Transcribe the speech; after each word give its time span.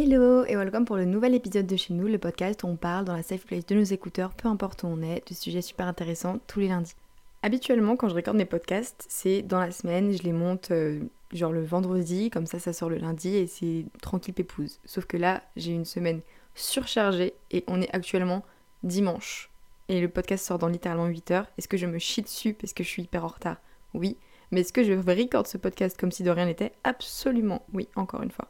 Hello 0.00 0.44
et 0.44 0.54
welcome 0.54 0.84
pour 0.84 0.94
le 0.94 1.06
nouvel 1.06 1.34
épisode 1.34 1.66
de 1.66 1.74
chez 1.74 1.92
nous, 1.92 2.06
le 2.06 2.18
podcast 2.18 2.62
où 2.62 2.68
on 2.68 2.76
parle 2.76 3.04
dans 3.04 3.16
la 3.16 3.24
safe 3.24 3.44
place 3.44 3.66
de 3.66 3.74
nos 3.74 3.82
écouteurs, 3.82 4.32
peu 4.32 4.46
importe 4.46 4.84
où 4.84 4.86
on 4.86 5.02
est, 5.02 5.28
de 5.28 5.34
sujets 5.34 5.60
super 5.60 5.88
intéressants 5.88 6.38
tous 6.46 6.60
les 6.60 6.68
lundis. 6.68 6.94
Habituellement, 7.42 7.96
quand 7.96 8.08
je 8.08 8.14
recorde 8.14 8.36
mes 8.36 8.44
podcasts, 8.44 9.06
c'est 9.08 9.42
dans 9.42 9.58
la 9.58 9.72
semaine, 9.72 10.16
je 10.16 10.22
les 10.22 10.30
monte 10.30 10.70
euh, 10.70 11.00
genre 11.32 11.50
le 11.50 11.64
vendredi, 11.64 12.30
comme 12.30 12.46
ça 12.46 12.60
ça 12.60 12.72
sort 12.72 12.88
le 12.88 12.98
lundi 12.98 13.34
et 13.34 13.48
c'est 13.48 13.86
tranquille 14.00 14.34
pépouse. 14.34 14.78
Sauf 14.84 15.04
que 15.04 15.16
là, 15.16 15.42
j'ai 15.56 15.72
une 15.72 15.84
semaine 15.84 16.20
surchargée 16.54 17.34
et 17.50 17.64
on 17.66 17.82
est 17.82 17.92
actuellement 17.92 18.44
dimanche. 18.84 19.50
Et 19.88 20.00
le 20.00 20.08
podcast 20.08 20.46
sort 20.46 20.60
dans 20.60 20.68
littéralement 20.68 21.06
8 21.06 21.30
heures. 21.32 21.46
Est-ce 21.58 21.66
que 21.66 21.76
je 21.76 21.86
me 21.86 21.98
chie 21.98 22.22
dessus 22.22 22.54
parce 22.54 22.72
que 22.72 22.84
je 22.84 22.88
suis 22.88 23.02
hyper 23.02 23.24
en 23.24 23.28
retard? 23.28 23.56
Oui. 23.94 24.16
Mais 24.52 24.60
est-ce 24.60 24.72
que 24.72 24.84
je 24.84 24.92
record 24.92 25.48
ce 25.48 25.58
podcast 25.58 25.98
comme 25.98 26.12
si 26.12 26.22
de 26.22 26.30
rien 26.30 26.46
n'était? 26.46 26.70
Absolument 26.84 27.66
oui, 27.72 27.88
encore 27.96 28.22
une 28.22 28.30
fois. 28.30 28.48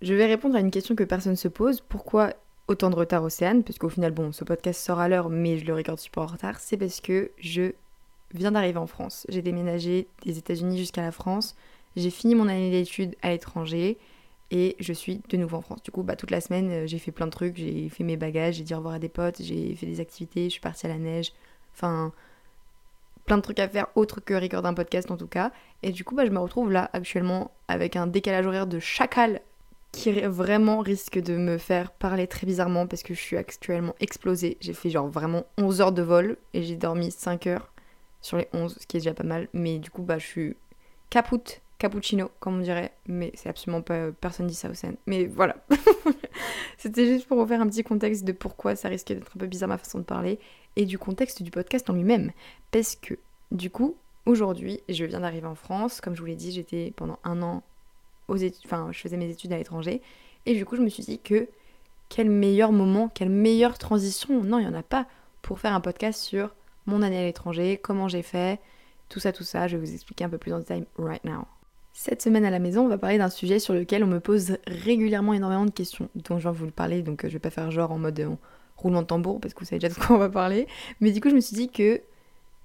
Je 0.00 0.14
vais 0.14 0.26
répondre 0.26 0.54
à 0.54 0.60
une 0.60 0.70
question 0.70 0.94
que 0.94 1.04
personne 1.04 1.36
se 1.36 1.48
pose. 1.48 1.80
Pourquoi 1.80 2.32
autant 2.68 2.90
de 2.90 2.94
retard 2.94 3.24
Océane 3.24 3.64
Parce 3.64 3.78
qu'au 3.78 3.88
final, 3.88 4.12
bon, 4.12 4.30
ce 4.30 4.44
podcast 4.44 4.80
sort 4.80 5.00
à 5.00 5.08
l'heure, 5.08 5.28
mais 5.28 5.58
je 5.58 5.64
le 5.64 5.74
regarde 5.74 5.98
super 5.98 6.22
en 6.22 6.26
retard. 6.26 6.60
C'est 6.60 6.76
parce 6.76 7.00
que 7.00 7.32
je 7.38 7.72
viens 8.32 8.52
d'arriver 8.52 8.78
en 8.78 8.86
France. 8.86 9.26
J'ai 9.28 9.42
déménagé 9.42 10.06
des 10.24 10.38
États-Unis 10.38 10.78
jusqu'à 10.78 11.02
la 11.02 11.10
France. 11.10 11.56
J'ai 11.96 12.10
fini 12.10 12.36
mon 12.36 12.46
année 12.46 12.70
d'études 12.70 13.16
à 13.22 13.30
l'étranger 13.30 13.98
et 14.52 14.76
je 14.78 14.92
suis 14.92 15.20
de 15.28 15.36
nouveau 15.36 15.56
en 15.56 15.62
France. 15.62 15.82
Du 15.82 15.90
coup, 15.90 16.04
bah, 16.04 16.14
toute 16.14 16.30
la 16.30 16.40
semaine, 16.40 16.70
euh, 16.70 16.86
j'ai 16.86 16.98
fait 16.98 17.10
plein 17.10 17.26
de 17.26 17.32
trucs. 17.32 17.56
J'ai 17.56 17.88
fait 17.88 18.04
mes 18.04 18.16
bagages, 18.16 18.54
j'ai 18.54 18.64
dit 18.64 18.74
au 18.74 18.78
revoir 18.78 18.94
à 18.94 18.98
des 19.00 19.08
potes, 19.08 19.42
j'ai 19.42 19.74
fait 19.74 19.86
des 19.86 19.98
activités, 19.98 20.44
je 20.44 20.50
suis 20.50 20.60
partie 20.60 20.86
à 20.86 20.90
la 20.90 20.98
neige. 20.98 21.32
Enfin, 21.74 22.12
plein 23.24 23.36
de 23.36 23.42
trucs 23.42 23.58
à 23.58 23.68
faire 23.68 23.88
autres 23.96 24.20
que 24.20 24.34
recorder 24.34 24.68
un 24.68 24.74
podcast 24.74 25.10
en 25.10 25.16
tout 25.16 25.26
cas. 25.26 25.50
Et 25.82 25.90
du 25.90 26.04
coup, 26.04 26.14
bah, 26.14 26.24
je 26.24 26.30
me 26.30 26.38
retrouve 26.38 26.70
là 26.70 26.88
actuellement 26.92 27.50
avec 27.66 27.96
un 27.96 28.06
décalage 28.06 28.46
horaire 28.46 28.66
de 28.68 28.78
chacal 28.78 29.40
qui 29.92 30.12
vraiment 30.12 30.80
risque 30.80 31.18
de 31.18 31.36
me 31.36 31.58
faire 31.58 31.90
parler 31.90 32.26
très 32.26 32.46
bizarrement 32.46 32.86
parce 32.86 33.02
que 33.02 33.14
je 33.14 33.20
suis 33.20 33.36
actuellement 33.36 33.94
explosée. 34.00 34.56
J'ai 34.60 34.74
fait 34.74 34.90
genre 34.90 35.08
vraiment 35.08 35.44
11 35.56 35.80
heures 35.80 35.92
de 35.92 36.02
vol 36.02 36.36
et 36.54 36.62
j'ai 36.62 36.76
dormi 36.76 37.10
5 37.10 37.46
heures 37.46 37.72
sur 38.20 38.36
les 38.36 38.48
11, 38.52 38.76
ce 38.80 38.86
qui 38.86 38.96
est 38.96 39.00
déjà 39.00 39.14
pas 39.14 39.24
mal. 39.24 39.48
Mais 39.52 39.78
du 39.78 39.90
coup, 39.90 40.02
bah, 40.02 40.18
je 40.18 40.26
suis 40.26 40.56
capoute, 41.10 41.62
cappuccino, 41.78 42.30
comme 42.40 42.58
on 42.58 42.60
dirait. 42.60 42.92
Mais 43.06 43.32
c'est 43.34 43.48
absolument 43.48 43.82
pas. 43.82 44.12
Personne 44.12 44.46
dit 44.46 44.54
ça 44.54 44.70
au 44.70 44.74
scène. 44.74 44.96
Mais 45.06 45.24
voilà. 45.24 45.56
C'était 46.78 47.06
juste 47.06 47.26
pour 47.26 47.38
vous 47.38 47.46
faire 47.46 47.60
un 47.60 47.68
petit 47.68 47.82
contexte 47.82 48.24
de 48.24 48.32
pourquoi 48.32 48.76
ça 48.76 48.88
risque 48.88 49.08
d'être 49.08 49.32
un 49.34 49.38
peu 49.38 49.46
bizarre 49.46 49.68
ma 49.68 49.78
façon 49.78 49.98
de 49.98 50.04
parler 50.04 50.38
et 50.76 50.84
du 50.84 50.98
contexte 50.98 51.42
du 51.42 51.50
podcast 51.50 51.88
en 51.90 51.94
lui-même. 51.94 52.30
Parce 52.70 52.94
que, 52.94 53.14
du 53.50 53.70
coup, 53.70 53.96
aujourd'hui, 54.26 54.80
je 54.88 55.04
viens 55.04 55.20
d'arriver 55.20 55.46
en 55.46 55.54
France. 55.54 56.00
Comme 56.00 56.14
je 56.14 56.20
vous 56.20 56.26
l'ai 56.26 56.36
dit, 56.36 56.52
j'étais 56.52 56.92
pendant 56.94 57.18
un 57.24 57.42
an 57.42 57.62
enfin, 58.28 58.88
je 58.92 58.98
faisais 58.98 59.16
mes 59.16 59.30
études 59.30 59.52
à 59.52 59.58
l'étranger. 59.58 60.02
Et 60.46 60.54
du 60.54 60.64
coup, 60.64 60.76
je 60.76 60.82
me 60.82 60.88
suis 60.88 61.02
dit 61.02 61.18
que 61.18 61.48
quel 62.08 62.30
meilleur 62.30 62.72
moment, 62.72 63.08
quelle 63.08 63.28
meilleure 63.28 63.78
transition, 63.78 64.42
non, 64.42 64.58
il 64.58 64.66
n'y 64.66 64.74
en 64.74 64.78
a 64.78 64.82
pas, 64.82 65.06
pour 65.42 65.60
faire 65.60 65.74
un 65.74 65.80
podcast 65.80 66.20
sur 66.20 66.54
mon 66.86 67.02
année 67.02 67.18
à 67.18 67.24
l'étranger, 67.24 67.78
comment 67.82 68.08
j'ai 68.08 68.22
fait, 68.22 68.60
tout 69.08 69.20
ça, 69.20 69.32
tout 69.32 69.44
ça. 69.44 69.68
Je 69.68 69.76
vais 69.76 69.84
vous 69.84 69.92
expliquer 69.92 70.24
un 70.24 70.28
peu 70.28 70.38
plus 70.38 70.52
en 70.52 70.58
détail 70.58 70.84
right 70.98 71.24
now. 71.24 71.46
Cette 71.92 72.22
semaine 72.22 72.44
à 72.44 72.50
la 72.50 72.60
maison, 72.60 72.84
on 72.84 72.88
va 72.88 72.98
parler 72.98 73.18
d'un 73.18 73.28
sujet 73.28 73.58
sur 73.58 73.74
lequel 73.74 74.04
on 74.04 74.06
me 74.06 74.20
pose 74.20 74.58
régulièrement 74.66 75.34
énormément 75.34 75.64
de 75.64 75.70
questions, 75.70 76.08
dont 76.14 76.38
je 76.38 76.48
vais 76.48 76.54
vous 76.54 76.64
le 76.64 76.70
parler, 76.70 77.02
donc 77.02 77.24
euh, 77.24 77.28
je 77.28 77.34
vais 77.34 77.40
pas 77.40 77.50
faire 77.50 77.70
genre 77.70 77.90
en 77.90 77.98
mode 77.98 78.20
euh, 78.20 78.30
roulement 78.76 79.02
de 79.02 79.06
tambour, 79.06 79.40
parce 79.40 79.52
que 79.52 79.60
vous 79.60 79.66
savez 79.66 79.80
déjà 79.80 79.92
de 79.92 79.98
quoi 79.98 80.16
on 80.16 80.18
va 80.18 80.28
parler. 80.28 80.66
Mais 81.00 81.10
du 81.10 81.20
coup, 81.20 81.28
je 81.28 81.34
me 81.34 81.40
suis 81.40 81.56
dit 81.56 81.68
que 81.68 82.00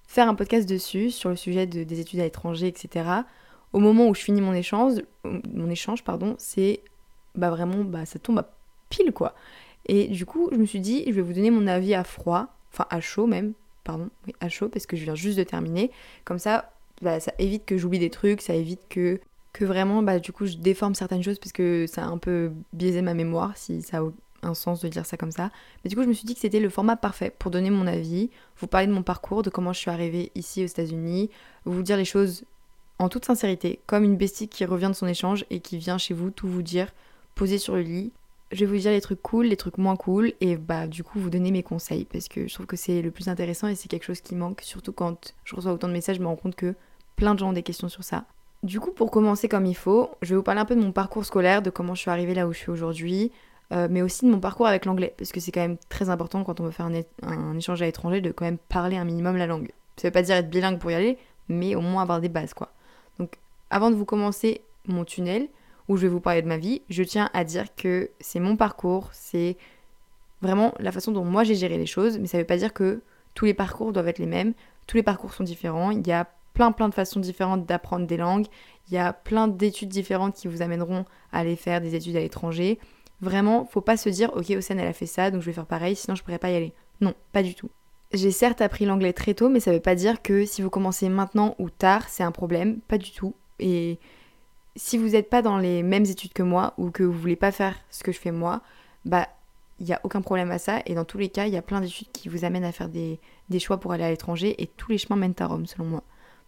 faire 0.07 0.29
un 0.29 0.35
podcast 0.35 0.69
dessus, 0.69 1.09
sur 1.09 1.29
le 1.29 1.35
sujet 1.35 1.65
des 1.65 1.99
études 1.99 2.19
à 2.19 2.23
l'étranger, 2.23 2.67
etc., 2.67 3.05
au 3.73 3.79
moment 3.79 4.07
où 4.07 4.15
je 4.15 4.21
finis 4.21 4.41
mon 4.41 4.53
échange, 4.53 5.01
mon 5.23 5.69
échange 5.69 6.03
pardon, 6.03 6.35
c'est 6.37 6.81
bah 7.35 7.49
vraiment 7.49 7.83
bah 7.83 8.05
ça 8.05 8.19
tombe 8.19 8.39
à 8.39 8.49
pile 8.89 9.11
quoi. 9.11 9.33
Et 9.85 10.07
du 10.07 10.25
coup, 10.25 10.49
je 10.51 10.57
me 10.57 10.65
suis 10.65 10.79
dit, 10.79 11.03
je 11.07 11.11
vais 11.11 11.21
vous 11.21 11.33
donner 11.33 11.51
mon 11.51 11.67
avis 11.67 11.93
à 11.93 12.03
froid, 12.03 12.47
enfin 12.71 12.85
à 12.89 13.01
chaud 13.01 13.27
même, 13.27 13.53
pardon, 13.83 14.09
oui, 14.27 14.33
à 14.39 14.47
chaud 14.47 14.69
parce 14.69 14.85
que 14.85 14.95
je 14.95 15.03
viens 15.03 15.15
juste 15.15 15.37
de 15.37 15.43
terminer. 15.43 15.91
Comme 16.23 16.39
ça, 16.39 16.71
bah, 17.01 17.19
ça 17.19 17.33
évite 17.39 17.65
que 17.65 17.77
j'oublie 17.77 17.99
des 17.99 18.09
trucs, 18.09 18.41
ça 18.41 18.53
évite 18.53 18.87
que 18.87 19.19
vraiment 19.61 20.01
bah 20.01 20.17
du 20.19 20.31
coup 20.31 20.47
je 20.47 20.55
déforme 20.57 20.95
certaines 20.95 21.21
choses 21.21 21.37
parce 21.37 21.51
que 21.51 21.85
ça 21.87 22.03
a 22.03 22.07
un 22.07 22.17
peu 22.17 22.51
biaisé 22.73 23.03
ma 23.03 23.13
mémoire 23.13 23.55
si 23.55 23.81
ça 23.83 23.99
a 23.99 24.01
un 24.41 24.53
sens 24.53 24.81
de 24.81 24.87
dire 24.89 25.05
ça 25.05 25.15
comme 25.15 25.31
ça. 25.31 25.51
Mais 25.83 25.89
du 25.89 25.95
coup, 25.95 26.03
je 26.03 26.07
me 26.07 26.13
suis 26.13 26.25
dit 26.25 26.33
que 26.33 26.41
c'était 26.41 26.59
le 26.59 26.69
format 26.69 26.95
parfait 26.95 27.33
pour 27.37 27.49
donner 27.49 27.69
mon 27.69 27.87
avis, 27.87 28.29
vous 28.57 28.67
parler 28.67 28.87
de 28.87 28.91
mon 28.91 29.03
parcours, 29.03 29.41
de 29.41 29.49
comment 29.49 29.73
je 29.73 29.79
suis 29.79 29.91
arrivée 29.91 30.31
ici 30.35 30.63
aux 30.63 30.67
États-Unis, 30.67 31.29
vous 31.65 31.81
dire 31.81 31.97
les 31.97 32.05
choses 32.05 32.43
en 33.03 33.09
toute 33.09 33.25
sincérité, 33.25 33.79
comme 33.85 34.03
une 34.03 34.15
bestie 34.15 34.47
qui 34.47 34.65
revient 34.65 34.87
de 34.87 34.93
son 34.93 35.07
échange 35.07 35.45
et 35.49 35.59
qui 35.59 35.77
vient 35.77 35.97
chez 35.97 36.13
vous 36.13 36.31
tout 36.31 36.47
vous 36.47 36.61
dire, 36.61 36.87
posé 37.35 37.57
sur 37.57 37.75
le 37.75 37.81
lit. 37.81 38.11
Je 38.51 38.59
vais 38.61 38.65
vous 38.65 38.77
dire 38.77 38.91
les 38.91 39.01
trucs 39.01 39.21
cool, 39.21 39.47
les 39.47 39.57
trucs 39.57 39.77
moins 39.77 39.95
cool, 39.95 40.33
et 40.39 40.55
bah 40.55 40.87
du 40.87 41.03
coup 41.03 41.19
vous 41.19 41.29
donner 41.29 41.51
mes 41.51 41.63
conseils, 41.63 42.05
parce 42.05 42.27
que 42.27 42.47
je 42.47 42.53
trouve 42.53 42.65
que 42.65 42.77
c'est 42.77 43.01
le 43.01 43.11
plus 43.11 43.27
intéressant 43.27 43.67
et 43.67 43.75
c'est 43.75 43.89
quelque 43.89 44.05
chose 44.05 44.21
qui 44.21 44.35
manque, 44.35 44.61
surtout 44.61 44.93
quand 44.93 45.33
je 45.43 45.55
reçois 45.55 45.73
autant 45.73 45.87
de 45.87 45.93
messages, 45.93 46.17
je 46.17 46.21
me 46.21 46.27
rends 46.27 46.35
compte 46.35 46.55
que 46.55 46.75
plein 47.15 47.33
de 47.33 47.39
gens 47.39 47.49
ont 47.49 47.53
des 47.53 47.63
questions 47.63 47.89
sur 47.89 48.03
ça. 48.03 48.25
Du 48.61 48.79
coup, 48.79 48.91
pour 48.91 49.11
commencer 49.11 49.49
comme 49.49 49.65
il 49.65 49.75
faut, 49.75 50.11
je 50.21 50.29
vais 50.29 50.35
vous 50.37 50.43
parler 50.43 50.61
un 50.61 50.65
peu 50.65 50.75
de 50.75 50.81
mon 50.81 50.93
parcours 50.93 51.25
scolaire, 51.25 51.61
de 51.61 51.69
comment 51.69 51.95
je 51.95 52.01
suis 52.01 52.11
arrivée 52.11 52.33
là 52.33 52.47
où 52.47 52.53
je 52.53 52.59
suis 52.59 52.71
aujourd'hui, 52.71 53.31
euh, 53.73 53.87
mais 53.89 54.01
aussi 54.01 54.25
de 54.25 54.31
mon 54.31 54.39
parcours 54.39 54.67
avec 54.67 54.85
l'anglais, 54.85 55.13
parce 55.17 55.31
que 55.31 55.41
c'est 55.41 55.51
quand 55.51 55.61
même 55.61 55.77
très 55.89 56.09
important 56.09 56.43
quand 56.43 56.61
on 56.61 56.63
veut 56.63 56.71
faire 56.71 56.85
un, 56.85 56.93
un, 57.23 57.57
échange 57.57 57.81
à 57.81 57.85
l'étranger 57.85 58.21
de 58.21 58.31
quand 58.31 58.45
même 58.45 58.59
parler 58.59 58.95
un 58.95 59.03
minimum 59.03 59.35
la 59.35 59.47
langue. 59.47 59.71
Ça 59.97 60.07
veut 60.07 60.13
pas 60.13 60.21
dire 60.21 60.35
être 60.35 60.49
bilingue 60.49 60.79
pour 60.79 60.91
y 60.91 60.93
aller, 60.93 61.17
mais 61.49 61.75
au 61.75 61.81
moins 61.81 62.03
avoir 62.03 62.21
des 62.21 62.29
bases 62.29 62.53
quoi. 62.53 62.71
Donc 63.19 63.39
avant 63.69 63.89
de 63.89 63.95
vous 63.95 64.05
commencer 64.05 64.61
mon 64.85 65.05
tunnel, 65.05 65.49
où 65.87 65.97
je 65.97 66.03
vais 66.03 66.07
vous 66.07 66.19
parler 66.19 66.41
de 66.41 66.47
ma 66.47 66.57
vie, 66.57 66.81
je 66.89 67.03
tiens 67.03 67.29
à 67.33 67.43
dire 67.43 67.75
que 67.75 68.11
c'est 68.19 68.39
mon 68.39 68.55
parcours, 68.55 69.09
c'est 69.11 69.57
vraiment 70.41 70.73
la 70.79 70.91
façon 70.91 71.11
dont 71.11 71.25
moi 71.25 71.43
j'ai 71.43 71.55
géré 71.55 71.77
les 71.77 71.85
choses, 71.85 72.19
mais 72.19 72.27
ça 72.27 72.37
ne 72.37 72.43
veut 72.43 72.47
pas 72.47 72.57
dire 72.57 72.73
que 72.73 73.01
tous 73.33 73.45
les 73.45 73.53
parcours 73.53 73.91
doivent 73.91 74.07
être 74.07 74.19
les 74.19 74.25
mêmes, 74.25 74.53
tous 74.87 74.97
les 74.97 75.03
parcours 75.03 75.33
sont 75.33 75.43
différents, 75.43 75.91
il 75.91 76.05
y 76.05 76.11
a 76.11 76.27
plein 76.53 76.71
plein 76.71 76.87
de 76.87 76.93
façons 76.93 77.19
différentes 77.19 77.65
d'apprendre 77.65 78.05
des 78.05 78.17
langues, 78.17 78.45
il 78.87 78.93
y 78.93 78.97
a 78.97 79.13
plein 79.13 79.47
d'études 79.47 79.89
différentes 79.89 80.35
qui 80.35 80.47
vous 80.47 80.61
amèneront 80.61 81.05
à 81.31 81.39
aller 81.39 81.55
faire 81.55 81.81
des 81.81 81.95
études 81.95 82.15
à 82.15 82.19
l'étranger. 82.19 82.79
Vraiment, 83.21 83.65
faut 83.65 83.81
pas 83.81 83.97
se 83.97 84.09
dire 84.09 84.31
ok 84.35 84.51
Océane 84.51 84.79
elle 84.79 84.87
a 84.87 84.93
fait 84.93 85.05
ça 85.05 85.31
donc 85.31 85.41
je 85.41 85.47
vais 85.47 85.53
faire 85.53 85.65
pareil 85.65 85.95
sinon 85.95 86.15
je 86.15 86.23
pourrais 86.23 86.39
pas 86.39 86.51
y 86.51 86.55
aller. 86.55 86.73
Non, 87.01 87.13
pas 87.31 87.43
du 87.43 87.55
tout. 87.55 87.69
J'ai 88.13 88.31
certes 88.31 88.61
appris 88.61 88.85
l'anglais 88.85 89.13
très 89.13 89.33
tôt, 89.33 89.49
mais 89.49 89.59
ça 89.59 89.71
veut 89.71 89.79
pas 89.79 89.95
dire 89.95 90.21
que 90.21 90.45
si 90.45 90.61
vous 90.61 90.69
commencez 90.69 91.09
maintenant 91.09 91.55
ou 91.57 91.71
tard, 91.71 92.07
c'est 92.09 92.23
un 92.23 92.31
problème. 92.31 92.79
Pas 92.87 92.99
du 92.99 93.11
tout. 93.11 93.33
Et 93.59 93.97
si 94.75 94.99
vous 94.99 95.09
n'êtes 95.09 95.29
pas 95.29 95.41
dans 95.41 95.57
les 95.57 95.81
mêmes 95.81 96.05
études 96.05 96.33
que 96.33 96.43
moi 96.43 96.73
ou 96.77 96.91
que 96.91 97.01
vous 97.01 97.17
voulez 97.17 97.35
pas 97.35 97.51
faire 97.51 97.75
ce 97.89 98.03
que 98.03 98.11
je 98.11 98.19
fais 98.19 98.31
moi, 98.31 98.61
bah 99.03 99.27
il 99.79 99.87
n'y 99.87 99.93
a 99.93 99.99
aucun 100.03 100.21
problème 100.21 100.51
à 100.51 100.59
ça. 100.59 100.81
Et 100.85 100.93
dans 100.93 101.05
tous 101.05 101.17
les 101.17 101.29
cas, 101.29 101.47
il 101.47 101.53
y 101.53 101.57
a 101.57 101.63
plein 101.63 101.81
d'études 101.81 102.11
qui 102.11 102.29
vous 102.29 102.45
amènent 102.45 102.63
à 102.63 102.71
faire 102.71 102.87
des, 102.87 103.19
des 103.49 103.59
choix 103.59 103.79
pour 103.79 103.93
aller 103.93 104.03
à 104.03 104.11
l'étranger 104.11 104.61
et 104.61 104.67
tous 104.67 104.91
les 104.91 104.99
chemins 104.99 105.15
mènent 105.15 105.33
à 105.39 105.47
Rome 105.47 105.65
selon 105.65 105.85
moi. 105.85 106.03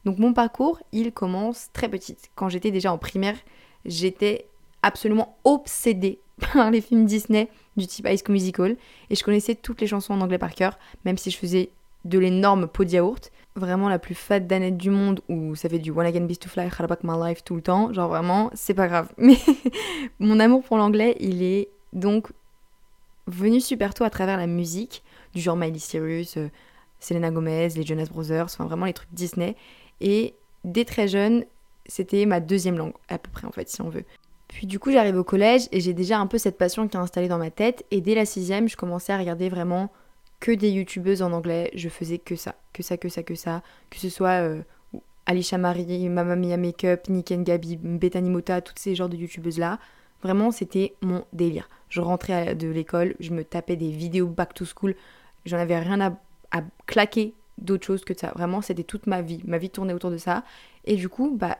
Donc 0.05 0.19
mon 0.19 0.33
parcours, 0.33 0.79
il 0.91 1.11
commence 1.11 1.69
très 1.73 1.89
petite. 1.89 2.29
Quand 2.35 2.47
j'étais 2.47 2.69
déjà 2.69 2.93
en 2.93 2.99
primaire, 2.99 3.37
j'étais 3.85 4.47
absolument 4.83 5.37
obsédée 5.43 6.19
par 6.53 6.69
les 6.69 6.81
films 6.81 7.05
Disney 7.05 7.49
du 7.77 7.87
type 7.87 8.07
High 8.07 8.19
School 8.19 8.33
Musical 8.33 8.75
et 9.09 9.15
je 9.15 9.23
connaissais 9.23 9.55
toutes 9.55 9.81
les 9.81 9.87
chansons 9.87 10.13
en 10.13 10.21
anglais 10.21 10.37
par 10.37 10.53
cœur, 10.53 10.77
même 11.03 11.17
si 11.17 11.31
je 11.31 11.37
faisais 11.37 11.69
de 12.05 12.19
l'énorme 12.19 12.67
pot 12.67 12.85
de 12.85 12.91
yaourt. 12.91 13.31
Vraiment 13.55 13.87
la 13.87 13.99
plus 13.99 14.15
fat 14.15 14.41
d'Annette 14.41 14.77
du 14.77 14.89
monde 14.89 15.21
où 15.29 15.55
ça 15.55 15.69
fait 15.69 15.79
du 15.79 15.91
One 15.91 16.05
Again 16.05 16.25
Beast 16.25 16.41
to 16.41 16.49
Fly, 16.49 16.69
Back 16.87 17.03
My 17.03 17.17
Life 17.17 17.43
tout 17.43 17.55
le 17.55 17.61
temps. 17.61 17.93
Genre 17.93 18.09
vraiment, 18.09 18.51
c'est 18.53 18.73
pas 18.73 18.87
grave. 18.87 19.11
Mais 19.17 19.37
mon 20.19 20.39
amour 20.39 20.63
pour 20.63 20.77
l'anglais, 20.77 21.15
il 21.19 21.41
est 21.41 21.69
donc 21.93 22.31
venu 23.27 23.61
super 23.61 23.93
tôt 23.93 24.03
à 24.03 24.09
travers 24.09 24.37
la 24.37 24.47
musique, 24.47 25.03
du 25.33 25.41
genre 25.41 25.55
Miley 25.55 25.79
Cyrus, 25.79 26.37
euh, 26.37 26.49
Selena 26.99 27.31
Gomez, 27.31 27.69
les 27.69 27.85
Jonas 27.85 28.07
Brothers, 28.11 28.45
enfin 28.45 28.65
vraiment 28.65 28.85
les 28.85 28.93
trucs 28.93 29.13
Disney. 29.13 29.55
Et 30.01 30.35
dès 30.63 30.85
très 30.85 31.07
jeune, 31.07 31.45
c'était 31.85 32.25
ma 32.25 32.39
deuxième 32.39 32.77
langue, 32.77 32.93
à 33.07 33.17
peu 33.17 33.29
près 33.31 33.47
en 33.47 33.51
fait, 33.51 33.69
si 33.69 33.81
on 33.81 33.89
veut. 33.89 34.05
Puis 34.55 34.67
du 34.67 34.79
coup, 34.79 34.89
j'arrive 34.89 35.17
au 35.17 35.25
collège 35.25 35.67
et 35.73 35.81
j'ai 35.81 35.93
déjà 35.93 36.17
un 36.17 36.27
peu 36.27 36.37
cette 36.37 36.57
passion 36.57 36.87
qui 36.87 36.95
est 36.95 36.99
installée 36.99 37.27
dans 37.27 37.37
ma 37.37 37.51
tête. 37.51 37.85
Et 37.91 37.99
dès 37.99 38.15
la 38.15 38.23
sixième, 38.23 38.69
je 38.69 38.77
commençais 38.77 39.11
à 39.11 39.17
regarder 39.17 39.49
vraiment 39.49 39.91
que 40.39 40.53
des 40.53 40.71
youtubeuses 40.71 41.21
en 41.21 41.33
anglais. 41.33 41.71
Je 41.75 41.89
faisais 41.89 42.19
que 42.19 42.37
ça, 42.37 42.55
que 42.71 42.81
ça, 42.81 42.95
que 42.95 43.09
ça, 43.09 43.21
que 43.21 43.35
ça. 43.35 43.63
Que 43.89 43.99
ce 43.99 44.07
soit 44.07 44.41
euh, 44.41 44.61
Alicia 45.25 45.57
Marie, 45.57 46.07
Mamma 46.07 46.37
Mia 46.37 46.55
Makeup, 46.55 47.09
Nick 47.09 47.33
and 47.33 47.43
Bethany 47.83 48.29
Mota, 48.29 48.61
toutes 48.61 48.79
ces 48.79 48.95
genres 48.95 49.09
de 49.09 49.17
youtubeuses 49.17 49.59
là. 49.59 49.77
Vraiment, 50.23 50.51
c'était 50.51 50.93
mon 51.01 51.25
délire. 51.33 51.67
Je 51.89 51.99
rentrais 51.99 52.55
de 52.55 52.69
l'école, 52.69 53.15
je 53.19 53.31
me 53.31 53.43
tapais 53.43 53.75
des 53.75 53.91
vidéos 53.91 54.27
back 54.27 54.53
to 54.53 54.63
school. 54.63 54.95
J'en 55.45 55.57
avais 55.57 55.77
rien 55.77 55.99
à, 55.99 56.13
à 56.51 56.61
claquer 56.85 57.33
d'autre 57.57 57.85
chose 57.85 58.05
que 58.05 58.17
ça. 58.17 58.31
Vraiment, 58.37 58.61
c'était 58.61 58.83
toute 58.83 59.05
ma 59.05 59.21
vie. 59.21 59.41
Ma 59.43 59.57
vie 59.57 59.69
tournait 59.69 59.93
autour 59.93 60.11
de 60.11 60.17
ça. 60.17 60.45
Et 60.85 60.95
du 60.95 61.09
coup, 61.09 61.35
bah, 61.35 61.57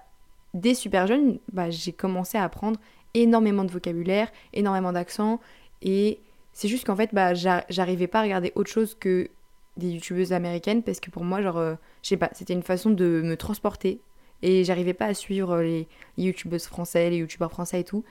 dès 0.55 0.73
super 0.73 1.05
jeune, 1.05 1.37
bah, 1.51 1.69
j'ai 1.69 1.91
commencé 1.91 2.37
à 2.37 2.43
apprendre 2.43 2.79
énormément 3.13 3.63
de 3.63 3.71
vocabulaire, 3.71 4.31
énormément 4.53 4.91
d'accents, 4.91 5.39
et 5.83 6.19
c'est 6.53 6.67
juste 6.67 6.85
qu'en 6.85 6.95
fait, 6.95 7.13
bah, 7.13 7.33
j'arrivais 7.35 8.07
pas 8.07 8.19
à 8.19 8.23
regarder 8.23 8.51
autre 8.55 8.71
chose 8.71 8.95
que 8.99 9.29
des 9.77 9.89
youtubeuses 9.89 10.33
américaines, 10.33 10.81
parce 10.81 10.99
que 10.99 11.11
pour 11.11 11.23
moi, 11.23 11.41
genre, 11.41 11.57
euh, 11.57 11.75
je 12.01 12.09
sais 12.09 12.17
pas, 12.17 12.29
c'était 12.33 12.53
une 12.53 12.63
façon 12.63 12.89
de 12.89 13.21
me 13.23 13.35
transporter, 13.35 13.99
et 14.41 14.63
j'arrivais 14.63 14.93
pas 14.93 15.05
à 15.05 15.13
suivre 15.13 15.61
les, 15.61 15.87
youtubeuses 16.17 16.65
français, 16.65 17.09
les 17.09 17.17
youtubeurs 17.17 17.51
français 17.51 17.81
et 17.81 17.83
tout. 17.83 18.03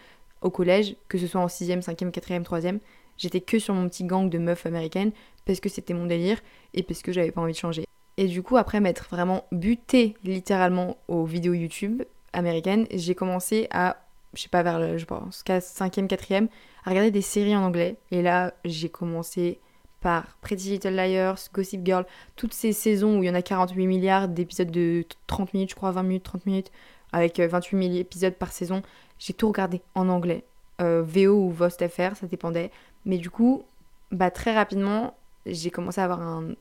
au 0.43 0.51
collège, 0.51 0.97
que 1.09 1.17
ce 1.17 1.27
soit 1.27 1.41
en 1.41 1.47
6ème, 1.47 1.83
5ème, 1.83 2.11
4ème, 2.11 2.43
3ème, 2.43 2.79
j'étais 3.17 3.41
que 3.41 3.59
sur 3.59 3.73
mon 3.73 3.89
petit 3.89 4.05
gang 4.05 4.29
de 4.29 4.39
meufs 4.39 4.67
américaines 4.67 5.13
parce 5.47 5.61
que 5.61 5.71
c'était 5.71 5.95
mon 5.95 6.07
délire 6.07 6.41
et 6.75 6.83
parce 6.83 7.01
que 7.01 7.13
j'avais 7.13 7.31
pas 7.31 7.41
envie 7.41 7.53
de 7.53 7.59
changer. 7.59 7.85
Et 8.17 8.27
du 8.27 8.43
coup, 8.43 8.57
après 8.57 8.81
m'être 8.81 9.09
vraiment 9.11 9.45
butée 9.53 10.15
littéralement 10.23 10.97
aux 11.09 11.25
vidéos 11.25 11.55
YouTube 11.55 12.03
américaines, 12.35 12.87
j'ai 12.91 13.15
commencé 13.15 13.69
à, 13.71 13.97
je 14.35 14.43
sais 14.43 14.49
pas, 14.49 14.63
vers 14.63 14.79
le, 14.79 14.99
je 14.99 15.05
pense, 15.05 15.43
5ème, 15.47 16.07
4ème, 16.07 16.49
à 16.85 16.91
regarder 16.91 17.11
des 17.11 17.23
séries 17.23 17.57
en 17.57 17.63
anglais. 17.63 17.97
Et 18.11 18.23
là, 18.23 18.53
j'ai 18.65 18.89
commencé 18.89 19.59
par 20.01 20.37
Pretty 20.43 20.69
Little 20.71 20.95
Liars, 20.95 21.39
Gossip 21.55 21.81
Girl, 21.85 22.05
toutes 22.37 22.53
ces 22.53 22.73
saisons 22.73 23.19
où 23.19 23.23
il 23.23 23.27
y 23.27 23.31
en 23.31 23.35
a 23.35 23.43
48 23.43 23.87
milliards 23.87 24.29
d'épisodes 24.29 24.71
de 24.71 25.05
30 25.27 25.55
minutes, 25.55 25.71
je 25.71 25.75
crois, 25.75 25.93
20 25.93 26.03
minutes, 26.03 26.25
30 26.25 26.47
minutes, 26.47 26.73
avec 27.13 27.41
28 27.41 27.77
euh, 27.77 27.83
000 27.83 27.95
épisodes 27.95 28.35
par 28.35 28.53
saison. 28.53 28.83
J'ai 29.19 29.33
tout 29.33 29.49
regardé 29.49 29.81
en 29.95 30.09
anglais. 30.09 30.45
Euh, 30.81 31.03
VO 31.03 31.47
ou 31.47 31.51
VOST-FR, 31.51 32.17
ça 32.17 32.27
dépendait. 32.27 32.71
Mais 33.07 33.17
du 33.17 33.31
coup, 33.31 33.65
bah, 34.11 34.31
très 34.31 34.55
rapidement, 34.55 35.15
j'ai 35.47 35.71
commencé 35.71 36.01
à 36.01 36.05
avoir 36.05 36.21
un, 36.21 36.55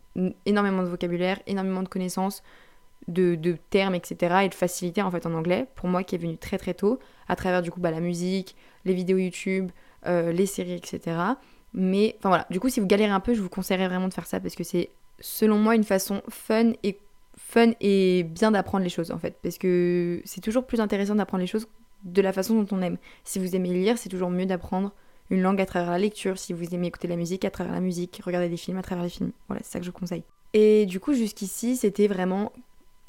énormément 0.46 0.84
de 0.84 0.88
vocabulaire, 0.88 1.40
énormément 1.48 1.84
de 1.84 1.88
connaissances, 1.88 2.44
de, 3.08 3.58
termes, 3.70 3.96
etc. 3.96 4.36
et 4.44 4.50
de 4.50 4.54
facilité 4.54 5.02
en 5.02 5.12
fait 5.12 5.26
en 5.26 5.34
anglais, 5.34 5.68
pour 5.76 5.90
moi 5.90 6.04
qui 6.04 6.16
est 6.16 6.18
venu 6.18 6.38
très 6.38 6.58
très 6.58 6.74
tôt, 6.74 7.00
à 7.28 7.36
travers 7.36 7.62
du 7.62 7.72
coup 7.72 7.80
bah, 7.80 7.92
la 7.92 8.00
musique, 8.00 8.56
les 8.86 8.94
vidéos 8.94 9.18
YouTube, 9.18 9.72
euh, 10.06 10.32
les 10.32 10.46
séries, 10.46 10.74
etc. 10.74 11.18
Mais 11.74 12.16
enfin 12.20 12.30
voilà, 12.30 12.48
du 12.50 12.60
coup 12.60 12.70
si 12.70 12.80
vous 12.80 12.88
galérez 12.88 13.12
un 13.12 13.20
peu, 13.20 13.34
je 13.34 13.42
vous 13.42 13.50
conseillerais 13.50 13.88
vraiment 13.88 14.08
de 14.08 14.14
faire 14.14 14.28
ça 14.28 14.40
parce 14.40 14.56
que 14.56 14.64
c'est 14.64 14.90
selon 15.20 15.58
moi 15.58 15.76
une 15.76 15.84
façon 15.84 16.22
fun 16.30 16.74
et 16.84 16.98
fun 17.38 17.72
et 17.82 18.24
bien 18.24 18.52
d'apprendre 18.52 18.84
les 18.84 18.90
choses 18.90 19.12
en 19.12 19.18
fait. 19.18 19.38
Parce 19.42 19.58
que 19.58 20.22
c'est 20.26 20.42
toujours 20.42 20.66
plus 20.66 20.80
intéressant 20.80 21.16
d'apprendre 21.16 21.42
les 21.42 21.48
choses 21.48 21.68
de 22.04 22.22
la 22.22 22.34
façon 22.34 22.62
dont 22.62 22.78
on 22.78 22.82
aime. 22.82 22.98
Si 23.24 23.40
vous 23.40 23.56
aimez 23.56 23.70
lire, 23.70 23.98
c'est 23.98 24.10
toujours 24.10 24.30
mieux 24.30 24.46
d'apprendre 24.46 24.92
une 25.30 25.42
langue 25.42 25.62
à 25.62 25.66
travers 25.66 25.92
la 25.92 25.98
lecture. 25.98 26.38
Si 26.38 26.54
vous 26.54 26.74
aimez 26.76 26.88
écouter 26.88 27.08
la 27.08 27.16
musique, 27.16 27.46
à 27.46 27.52
travers 27.52 27.74
la 27.74 27.80
musique. 27.80 28.22
Regarder 28.24 28.50
des 28.50 28.58
films 28.58 28.78
à 28.78 28.82
travers 28.82 29.04
les 29.04 29.10
films. 29.10 29.32
Voilà, 29.48 29.62
c'est 29.64 29.72
ça 29.72 29.80
que 29.80 29.86
je 29.86 29.92
conseille. 29.92 30.24
Et 30.54 30.86
du 30.86 31.00
coup, 31.00 31.14
jusqu'ici, 31.14 31.76
c'était 31.76 32.08
vraiment 32.08 32.52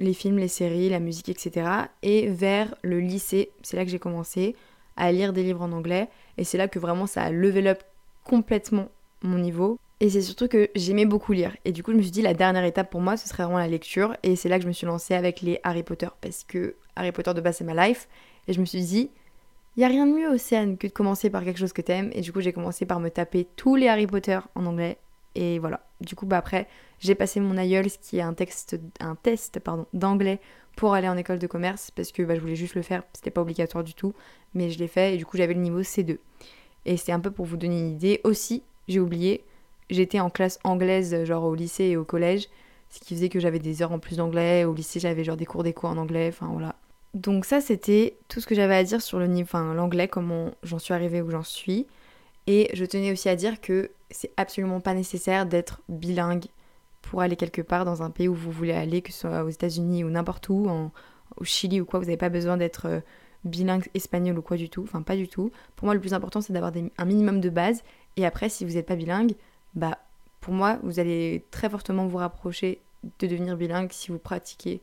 les 0.01 0.15
films, 0.15 0.39
les 0.39 0.49
séries, 0.49 0.89
la 0.89 1.01
musique, 1.01 1.29
etc. 1.29 1.69
Et 2.03 2.29
vers 2.29 2.75
le 2.83 3.01
lycée, 3.01 3.51
c'est 3.63 3.77
là 3.77 3.85
que 3.85 3.91
j'ai 3.91 3.99
commencé 3.99 4.57
à 4.97 5.13
lire 5.13 5.33
des 5.33 5.43
livres 5.43 5.63
en 5.63 5.73
anglais. 5.73 6.09
Et 6.39 6.45
c'est 6.45 6.59
là 6.59 6.69
que 6.69 6.79
vraiment 6.79 7.07
ça 7.07 7.23
a 7.23 7.31
level 7.31 7.69
up 7.69 7.83
complètement 8.25 8.89
mon 9.23 9.39
niveau. 9.39 9.79
Et 10.01 10.11
c'est 10.11 10.23
surtout 10.23 10.49
que 10.49 10.69
j'aimais 10.75 11.07
beaucoup 11.07 11.33
lire. 11.33 11.57
Et 11.65 11.73
du 11.73 11.83
coup, 11.83 11.93
je 11.93 11.97
me 11.97 12.03
suis 12.03 12.11
dit, 12.11 12.23
la 12.23 12.35
dernière 12.35 12.65
étape 12.65 12.91
pour 12.91 13.01
moi, 13.01 13.17
ce 13.17 13.29
serait 13.29 13.45
vraiment 13.45 13.59
la 13.59 13.69
lecture. 13.69 14.17
Et 14.23 14.37
c'est 14.37 14.49
là 14.49 14.59
que 14.59 14.65
je 14.65 14.69
me 14.69 14.73
suis 14.73 14.87
lancée 14.87 15.15
avec 15.15 15.41
les 15.41 15.61
Harry 15.63 15.83
Potter. 15.83 16.09
Parce 16.21 16.45
que 16.45 16.75
Harry 16.97 17.13
Potter 17.13 17.33
de 17.33 17.41
base, 17.41 17.57
c'est 17.57 17.65
ma 17.65 17.87
life. 17.87 18.09
Et 18.49 18.53
je 18.53 18.61
me 18.61 18.67
suis 18.67 18.83
dit, 18.83 19.11
il 19.77 19.81
n'y 19.81 19.85
a 19.85 19.89
rien 19.89 20.07
de 20.07 20.13
mieux, 20.13 20.29
Océane, 20.29 20.77
que 20.77 20.89
de 20.89 20.93
commencer 20.93 21.31
par 21.31 21.45
quelque 21.45 21.59
chose 21.59 21.73
que 21.73 21.83
t'aimes. 21.83 22.11
Et 22.13 22.21
du 22.21 22.33
coup, 22.33 22.41
j'ai 22.41 22.53
commencé 22.53 22.87
par 22.87 23.01
me 23.01 23.09
taper 23.09 23.47
tous 23.57 23.77
les 23.77 23.89
Harry 23.89 24.07
Potter 24.07 24.39
en 24.55 24.67
anglais. 24.67 24.99
Et 25.35 25.59
voilà. 25.59 25.81
Du 26.01 26.15
coup, 26.15 26.27
bah 26.27 26.39
après, 26.39 26.69
j'ai 26.99 27.15
passé 27.15 27.41
mon 27.41 27.57
IELTS, 27.57 27.99
qui 28.01 28.19
est 28.19 28.23
un, 28.23 28.35
texte, 28.35 28.79
un 29.01 29.15
test 29.15 29.61
d'anglais 29.93 30.41
pour 30.77 30.95
aller 30.95 31.09
en 31.09 31.17
école 31.17 31.39
de 31.39 31.47
commerce. 31.47 31.91
Parce 31.91 32.13
que 32.13 32.23
bah, 32.23 32.35
je 32.35 32.41
voulais 32.41 32.57
juste 32.57 32.75
le 32.75 32.83
faire. 32.83 33.03
C'était 33.13 33.31
pas 33.31 33.43
obligatoire 33.43 33.85
du 33.85 33.95
tout. 33.95 34.15
Mais 34.55 34.71
je 34.71 34.79
l'ai 34.79 34.89
fait. 34.89 35.15
Et 35.15 35.17
du 35.17 35.27
coup, 35.27 35.37
j'avais 35.37 35.55
le 35.55 35.61
niveau 35.61 35.83
C2. 35.83 36.19
Et 36.87 36.97
c'est 36.97 37.13
un 37.13 37.21
peu 37.21 37.31
pour 37.31 37.47
vous 37.47 37.57
donner 37.57 37.79
une 37.79 37.91
idée. 37.93 38.21
Aussi, 38.25 38.63
j'ai 38.89 39.01
oublié, 39.01 39.45
j'étais 39.91 40.21
en 40.21 40.31
classe 40.31 40.59
anglaise, 40.65 41.25
genre 41.25 41.45
au 41.45 41.55
lycée 41.55 41.85
et 41.85 41.97
au 41.97 42.05
collège. 42.05 42.49
Ce 42.91 43.01
qui 43.01 43.15
faisait 43.15 43.29
que 43.29 43.41
j'avais 43.41 43.59
des 43.59 43.83
heures 43.83 43.93
en 43.93 43.99
plus 43.99 44.19
d'anglais. 44.19 44.65
Au 44.65 44.75
lycée, 44.75 45.01
j'avais 45.01 45.25
genre 45.25 45.37
des 45.37 45.47
cours 45.47 45.63
d'éco 45.63 45.87
en 45.87 45.97
anglais. 45.97 46.29
Enfin 46.29 46.49
voilà. 46.53 46.77
Donc 47.15 47.45
ça, 47.45 47.61
c'était 47.61 48.17
tout 48.29 48.41
ce 48.41 48.47
que 48.47 48.55
j'avais 48.55 48.75
à 48.75 48.83
dire 48.83 49.01
sur 49.01 49.19
le 49.19 49.29
niveau, 49.29 49.47
enfin 49.47 49.73
l'anglais, 49.73 50.09
comment 50.09 50.51
j'en 50.65 50.81
suis 50.81 50.93
arrivée 50.93 51.23
où 51.23 51.31
j'en 51.31 51.45
suis. 51.45 51.87
Et 52.47 52.71
je 52.75 52.85
tenais 52.85 53.13
aussi 53.13 53.29
à 53.29 53.37
dire 53.37 53.61
que 53.61 53.91
c'est 54.11 54.33
absolument 54.37 54.81
pas 54.81 54.95
nécessaire 54.95 55.47
d'être 55.47 55.83
bilingue 55.89 56.45
pour 57.03 57.21
aller 57.21 57.37
quelque 57.37 57.63
part 57.63 57.85
dans 57.85 58.03
un 58.03 58.11
pays 58.11 58.29
où 58.29 58.35
vous 58.35 58.51
voulez 58.51 58.73
aller, 58.73 59.03
que 59.03 59.13
ce 59.13 59.21
soit 59.21 59.45
aux 59.45 59.49
États-Unis 59.49 60.05
ou 60.05 60.11
n'importe 60.11 60.49
où, 60.49 60.69
au 61.37 61.45
Chili 61.45 61.81
ou 61.81 61.85
quoi. 61.85 62.01
Vous 62.01 62.07
n'avez 62.07 62.17
pas 62.17 62.29
besoin 62.29 62.57
d'être 62.57 62.87
euh, 62.87 63.01
bilingue 63.45 63.89
espagnol 63.95 64.39
ou 64.39 64.43
quoi 64.43 64.57
du 64.57 64.69
tout. 64.69 64.83
Enfin, 64.83 65.03
pas 65.03 65.17
du 65.17 65.29
tout. 65.29 65.51
Pour 65.77 65.87
moi, 65.87 65.95
le 65.95 66.01
plus 66.01 66.15
important, 66.15 66.41
c'est 66.41 66.53
d'avoir 66.53 66.73
un 66.99 67.05
minimum 67.05 67.41
de 67.41 67.51
base. 67.51 67.83
Et 68.17 68.27
après, 68.27 68.49
si 68.49 68.65
vous 68.65 68.75
n'êtes 68.75 68.87
pas 68.87 68.97
bilingue, 68.97 69.35
bah, 69.75 69.99
pour 70.41 70.55
moi, 70.55 70.79
vous 70.83 71.01
allez 71.01 71.45
très 71.51 71.69
fortement 71.69 72.07
vous 72.07 72.19
rapprocher 72.19 72.81
de 73.19 73.27
devenir 73.27 73.57
bilingue 73.57 73.93
si 73.93 74.11
vous 74.11 74.19
pratiquez 74.19 74.81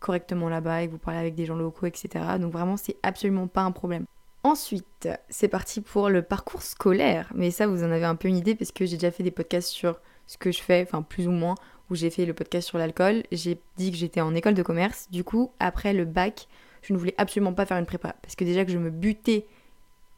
correctement 0.00 0.48
là-bas 0.48 0.82
et 0.82 0.86
que 0.86 0.92
vous 0.92 0.98
parlez 0.98 1.20
avec 1.20 1.34
des 1.34 1.46
gens 1.46 1.54
locaux, 1.54 1.86
etc. 1.86 2.08
Donc 2.38 2.52
vraiment, 2.52 2.76
c'est 2.76 2.96
absolument 3.02 3.46
pas 3.46 3.62
un 3.62 3.72
problème. 3.72 4.04
Ensuite, 4.44 5.08
c'est 5.28 5.48
parti 5.48 5.80
pour 5.80 6.08
le 6.08 6.22
parcours 6.22 6.62
scolaire. 6.62 7.30
Mais 7.34 7.50
ça, 7.50 7.66
vous 7.66 7.84
en 7.84 7.90
avez 7.90 8.04
un 8.04 8.16
peu 8.16 8.28
une 8.28 8.36
idée 8.36 8.54
parce 8.54 8.72
que 8.72 8.84
j'ai 8.84 8.96
déjà 8.96 9.12
fait 9.12 9.22
des 9.22 9.30
podcasts 9.30 9.68
sur 9.68 10.00
ce 10.26 10.36
que 10.36 10.50
je 10.50 10.60
fais, 10.60 10.82
enfin 10.82 11.02
plus 11.02 11.28
ou 11.28 11.30
moins, 11.30 11.54
où 11.90 11.94
j'ai 11.94 12.10
fait 12.10 12.26
le 12.26 12.34
podcast 12.34 12.68
sur 12.68 12.78
l'alcool. 12.78 13.22
J'ai 13.30 13.58
dit 13.76 13.92
que 13.92 13.96
j'étais 13.96 14.20
en 14.20 14.34
école 14.34 14.54
de 14.54 14.62
commerce. 14.62 15.08
Du 15.10 15.22
coup, 15.22 15.52
après 15.60 15.92
le 15.92 16.04
bac, 16.04 16.48
je 16.82 16.92
ne 16.92 16.98
voulais 16.98 17.14
absolument 17.18 17.52
pas 17.52 17.66
faire 17.66 17.78
une 17.78 17.86
prépa. 17.86 18.16
Parce 18.20 18.34
que 18.34 18.44
déjà 18.44 18.64
que 18.64 18.72
je 18.72 18.78
me 18.78 18.90
butais 18.90 19.46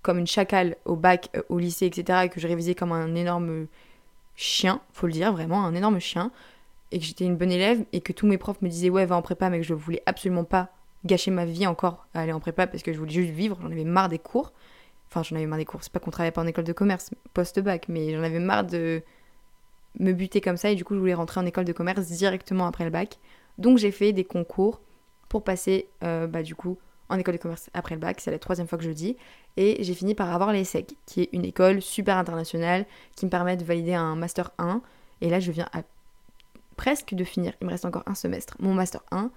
comme 0.00 0.18
une 0.18 0.26
chacale 0.26 0.76
au 0.84 0.96
bac, 0.96 1.30
euh, 1.36 1.42
au 1.48 1.58
lycée, 1.58 1.86
etc. 1.86 2.20
et 2.24 2.28
que 2.28 2.40
je 2.40 2.48
révisais 2.48 2.74
comme 2.74 2.92
un 2.92 3.14
énorme 3.14 3.66
chien, 4.36 4.80
faut 4.92 5.06
le 5.06 5.12
dire, 5.12 5.32
vraiment, 5.32 5.64
un 5.64 5.74
énorme 5.74 6.00
chien 6.00 6.30
et 6.94 6.98
que 6.98 7.04
j'étais 7.04 7.24
une 7.24 7.36
bonne 7.36 7.50
élève 7.52 7.84
et 7.92 8.00
que 8.00 8.12
tous 8.12 8.26
mes 8.26 8.38
profs 8.38 8.62
me 8.62 8.68
disaient 8.68 8.90
ouais 8.90 9.04
va 9.04 9.16
en 9.16 9.22
prépa 9.22 9.50
mais 9.50 9.58
que 9.58 9.66
je 9.66 9.74
voulais 9.74 10.02
absolument 10.06 10.44
pas 10.44 10.70
gâcher 11.04 11.30
ma 11.30 11.44
vie 11.44 11.66
encore 11.66 12.06
à 12.14 12.20
aller 12.20 12.32
en 12.32 12.40
prépa 12.40 12.66
parce 12.66 12.82
que 12.82 12.92
je 12.92 12.98
voulais 12.98 13.12
juste 13.12 13.32
vivre, 13.32 13.58
j'en 13.60 13.70
avais 13.70 13.84
marre 13.84 14.08
des 14.08 14.18
cours. 14.18 14.52
Enfin 15.08 15.22
j'en 15.22 15.36
avais 15.36 15.46
marre 15.46 15.58
des 15.58 15.64
cours, 15.64 15.82
c'est 15.82 15.92
pas 15.92 16.00
qu'on 16.00 16.10
travaillait 16.10 16.32
pas 16.32 16.42
en 16.42 16.46
école 16.46 16.64
de 16.64 16.72
commerce 16.72 17.10
post-bac, 17.34 17.88
mais 17.88 18.14
j'en 18.14 18.22
avais 18.22 18.40
marre 18.40 18.64
de 18.64 19.02
me 20.00 20.12
buter 20.12 20.40
comme 20.40 20.56
ça 20.56 20.70
et 20.70 20.74
du 20.74 20.84
coup 20.84 20.94
je 20.94 20.98
voulais 20.98 21.14
rentrer 21.14 21.40
en 21.40 21.46
école 21.46 21.64
de 21.64 21.72
commerce 21.72 22.06
directement 22.06 22.66
après 22.66 22.84
le 22.84 22.90
bac. 22.90 23.18
Donc 23.58 23.78
j'ai 23.78 23.92
fait 23.92 24.12
des 24.12 24.24
concours 24.24 24.80
pour 25.28 25.44
passer 25.44 25.88
euh, 26.02 26.26
bah, 26.26 26.42
du 26.42 26.54
coup 26.54 26.78
en 27.08 27.18
école 27.18 27.34
de 27.34 27.40
commerce 27.40 27.70
après 27.74 27.94
le 27.94 28.00
bac, 28.00 28.20
c'est 28.20 28.30
la 28.30 28.38
troisième 28.38 28.66
fois 28.66 28.78
que 28.78 28.84
je 28.84 28.88
le 28.88 28.94
dis, 28.94 29.16
et 29.56 29.82
j'ai 29.84 29.94
fini 29.94 30.14
par 30.14 30.32
avoir 30.32 30.52
l'ESSEC, 30.52 30.96
qui 31.06 31.22
est 31.22 31.28
une 31.32 31.44
école 31.44 31.82
super 31.82 32.16
internationale 32.16 32.86
qui 33.14 33.26
me 33.26 33.30
permet 33.30 33.56
de 33.56 33.64
valider 33.64 33.94
un 33.94 34.16
master 34.16 34.52
1, 34.58 34.80
et 35.20 35.28
là 35.28 35.38
je 35.38 35.52
viens 35.52 35.68
à 35.72 35.82
presque 36.76 37.14
de 37.14 37.24
finir, 37.24 37.52
il 37.60 37.66
me 37.66 37.70
reste 37.70 37.84
encore 37.84 38.02
un 38.06 38.14
semestre, 38.14 38.56
mon 38.58 38.74
master 38.74 39.02
1. 39.10 39.30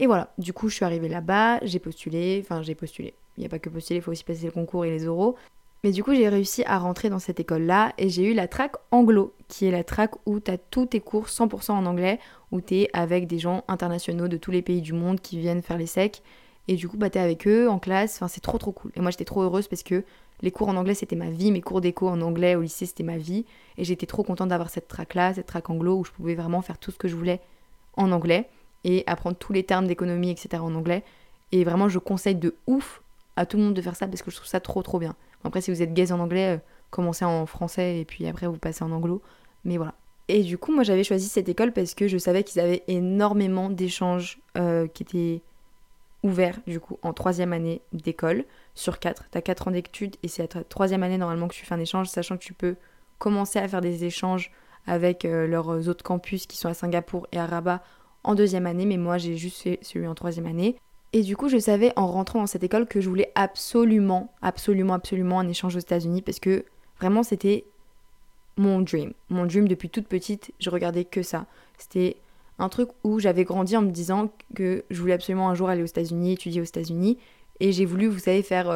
Et 0.00 0.06
voilà, 0.06 0.32
du 0.38 0.52
coup 0.52 0.68
je 0.68 0.74
suis 0.74 0.84
arrivée 0.84 1.08
là-bas, 1.08 1.60
j'ai 1.62 1.78
postulé, 1.78 2.40
enfin 2.44 2.62
j'ai 2.62 2.74
postulé. 2.74 3.14
Il 3.36 3.40
n'y 3.40 3.46
a 3.46 3.48
pas 3.48 3.58
que 3.58 3.68
postuler, 3.68 3.98
il 3.98 4.02
faut 4.02 4.12
aussi 4.12 4.24
passer 4.24 4.46
le 4.46 4.52
concours 4.52 4.84
et 4.84 4.90
les 4.90 5.06
oraux. 5.06 5.36
Mais 5.82 5.92
du 5.92 6.02
coup 6.02 6.14
j'ai 6.14 6.28
réussi 6.28 6.64
à 6.66 6.78
rentrer 6.78 7.10
dans 7.10 7.18
cette 7.18 7.40
école-là 7.40 7.92
et 7.98 8.08
j'ai 8.08 8.30
eu 8.30 8.34
la 8.34 8.48
track 8.48 8.72
anglo, 8.90 9.34
qui 9.48 9.66
est 9.66 9.70
la 9.70 9.84
track 9.84 10.12
où 10.26 10.40
tu 10.40 10.50
as 10.50 10.58
tous 10.58 10.86
tes 10.86 11.00
cours 11.00 11.26
100% 11.26 11.72
en 11.72 11.86
anglais, 11.86 12.18
où 12.52 12.60
tu 12.60 12.76
es 12.76 12.90
avec 12.92 13.26
des 13.26 13.38
gens 13.38 13.64
internationaux 13.68 14.28
de 14.28 14.36
tous 14.36 14.50
les 14.50 14.62
pays 14.62 14.80
du 14.80 14.92
monde 14.92 15.20
qui 15.20 15.38
viennent 15.38 15.62
faire 15.62 15.78
les 15.78 15.86
secs. 15.86 16.22
Et 16.66 16.76
du 16.76 16.88
coup 16.88 16.96
bah 16.96 17.08
avec 17.14 17.46
eux 17.46 17.68
en 17.68 17.78
classe, 17.78 18.16
enfin 18.16 18.28
c'est 18.28 18.40
trop 18.40 18.58
trop 18.58 18.72
cool. 18.72 18.90
Et 18.96 19.00
moi 19.00 19.10
j'étais 19.10 19.26
trop 19.26 19.42
heureuse 19.42 19.68
parce 19.68 19.82
que 19.82 20.04
les 20.42 20.50
cours 20.50 20.68
en 20.68 20.76
anglais, 20.76 20.94
c'était 20.94 21.16
ma 21.16 21.30
vie. 21.30 21.52
Mes 21.52 21.60
cours 21.60 21.80
d'éco 21.80 22.08
en 22.08 22.20
anglais 22.20 22.54
au 22.54 22.62
lycée, 22.62 22.86
c'était 22.86 23.04
ma 23.04 23.16
vie. 23.16 23.46
Et 23.78 23.84
j'étais 23.84 24.06
trop 24.06 24.22
contente 24.22 24.48
d'avoir 24.48 24.68
cette 24.68 24.88
track-là, 24.88 25.34
cette 25.34 25.46
track 25.46 25.70
anglo, 25.70 25.98
où 25.98 26.04
je 26.04 26.10
pouvais 26.10 26.34
vraiment 26.34 26.60
faire 26.60 26.78
tout 26.78 26.90
ce 26.90 26.98
que 26.98 27.08
je 27.08 27.16
voulais 27.16 27.40
en 27.96 28.12
anglais 28.12 28.48
et 28.84 29.04
apprendre 29.06 29.36
tous 29.36 29.52
les 29.52 29.64
termes 29.64 29.86
d'économie, 29.86 30.30
etc. 30.30 30.62
en 30.62 30.74
anglais. 30.74 31.02
Et 31.52 31.64
vraiment, 31.64 31.88
je 31.88 31.98
conseille 31.98 32.34
de 32.34 32.54
ouf 32.66 33.02
à 33.36 33.46
tout 33.46 33.56
le 33.56 33.64
monde 33.64 33.74
de 33.74 33.82
faire 33.82 33.96
ça 33.96 34.06
parce 34.06 34.22
que 34.22 34.30
je 34.30 34.36
trouve 34.36 34.48
ça 34.48 34.60
trop 34.60 34.82
trop 34.82 34.98
bien. 34.98 35.14
Après, 35.44 35.60
si 35.60 35.70
vous 35.70 35.82
êtes 35.82 35.92
gaze 35.92 36.12
en 36.12 36.20
anglais, 36.20 36.56
euh, 36.56 36.58
commencez 36.90 37.24
en 37.24 37.46
français 37.46 37.98
et 37.98 38.04
puis 38.04 38.26
après 38.26 38.46
vous 38.46 38.56
passez 38.56 38.84
en 38.84 38.92
anglo. 38.92 39.22
Mais 39.64 39.76
voilà. 39.76 39.94
Et 40.28 40.42
du 40.42 40.56
coup, 40.56 40.72
moi 40.72 40.84
j'avais 40.84 41.04
choisi 41.04 41.28
cette 41.28 41.48
école 41.48 41.72
parce 41.72 41.94
que 41.94 42.08
je 42.08 42.16
savais 42.16 42.44
qu'ils 42.44 42.60
avaient 42.60 42.82
énormément 42.88 43.68
d'échanges 43.68 44.38
euh, 44.56 44.86
qui 44.86 45.02
étaient 45.02 45.42
ouvert 46.22 46.58
du 46.66 46.80
coup 46.80 46.98
en 47.02 47.12
troisième 47.12 47.52
année 47.52 47.82
d'école 47.92 48.44
sur 48.74 48.98
quatre. 48.98 49.28
Tu 49.30 49.36
as 49.36 49.42
quatre 49.42 49.68
ans 49.68 49.70
d'études 49.70 50.16
et 50.22 50.28
c'est 50.28 50.42
à 50.42 50.48
ta 50.48 50.64
troisième 50.64 51.02
année 51.02 51.18
normalement 51.18 51.48
que 51.48 51.54
tu 51.54 51.66
fais 51.66 51.74
un 51.74 51.80
échange, 51.80 52.08
sachant 52.08 52.36
que 52.38 52.42
tu 52.42 52.54
peux 52.54 52.76
commencer 53.18 53.58
à 53.58 53.68
faire 53.68 53.82
des 53.82 54.04
échanges 54.04 54.50
avec 54.86 55.24
euh, 55.24 55.46
leurs 55.46 55.88
autres 55.88 56.04
campus 56.04 56.46
qui 56.46 56.56
sont 56.56 56.68
à 56.68 56.74
Singapour 56.74 57.26
et 57.32 57.38
à 57.38 57.46
Rabat 57.46 57.82
en 58.24 58.34
deuxième 58.34 58.66
année, 58.66 58.86
mais 58.86 58.96
moi 58.96 59.18
j'ai 59.18 59.36
juste 59.36 59.62
fait 59.62 59.78
celui 59.82 60.06
en 60.06 60.14
troisième 60.14 60.46
année. 60.46 60.76
Et 61.12 61.22
du 61.22 61.36
coup, 61.36 61.48
je 61.48 61.58
savais 61.58 61.92
en 61.94 62.08
rentrant 62.08 62.40
dans 62.40 62.48
cette 62.48 62.64
école 62.64 62.86
que 62.86 63.00
je 63.00 63.08
voulais 63.08 63.30
absolument, 63.36 64.32
absolument, 64.42 64.94
absolument 64.94 65.38
un 65.38 65.46
échange 65.46 65.76
aux 65.76 65.80
États-Unis 65.80 66.22
parce 66.22 66.40
que 66.40 66.64
vraiment 66.98 67.22
c'était 67.22 67.64
mon 68.56 68.80
dream. 68.80 69.12
Mon 69.30 69.46
dream 69.46 69.68
depuis 69.68 69.90
toute 69.90 70.08
petite, 70.08 70.52
je 70.58 70.70
regardais 70.70 71.04
que 71.04 71.22
ça. 71.22 71.46
C'était 71.78 72.16
un 72.58 72.68
truc 72.68 72.88
où 73.02 73.18
j'avais 73.18 73.44
grandi 73.44 73.76
en 73.76 73.82
me 73.82 73.90
disant 73.90 74.30
que 74.54 74.84
je 74.90 75.00
voulais 75.00 75.12
absolument 75.12 75.48
un 75.48 75.54
jour 75.54 75.68
aller 75.68 75.82
aux 75.82 75.86
États-Unis, 75.86 76.32
étudier 76.32 76.60
aux 76.60 76.64
États-Unis. 76.64 77.18
Et 77.60 77.72
j'ai 77.72 77.84
voulu, 77.84 78.06
vous 78.06 78.18
savez, 78.18 78.42
faire 78.42 78.66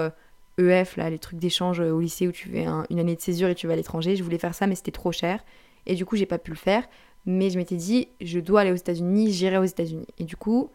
EF, 0.59 0.59
euh, 0.59 1.01
e 1.01 1.01
là, 1.01 1.11
les 1.11 1.19
trucs 1.19 1.39
d'échange 1.39 1.81
euh, 1.81 1.91
au 1.91 2.01
lycée 2.01 2.29
où 2.29 2.33
tu 2.33 2.49
fais 2.49 2.67
une 2.91 2.99
année 2.99 3.17
de 3.17 3.21
césure 3.21 3.49
et 3.49 3.55
tu 3.55 3.67
vas 3.67 3.73
à 3.73 3.77
l'étranger. 3.77 4.17
Je 4.17 4.23
voulais 4.23 4.39
faire 4.39 4.55
ça, 4.55 4.67
mais 4.67 4.75
c'était 4.75 4.93
trop 4.93 5.13
cher. 5.13 5.45
Et 5.87 5.95
du 5.95 6.05
coup, 6.05 6.17
j'ai 6.17 6.27
pas 6.27 6.39
pu 6.39 6.51
le 6.51 6.57
faire. 6.57 6.85
Mais 7.27 7.51
je 7.51 7.59
m'étais 7.59 7.77
dit, 7.77 8.09
je 8.21 8.41
dois 8.41 8.63
aller 8.63 8.73
aux 8.73 8.77
États-Unis, 8.77 9.33
j'irai 9.33 9.59
aux 9.59 9.65
États-Unis. 9.65 10.07
Et 10.19 10.25
du 10.25 10.37
coup, 10.37 10.71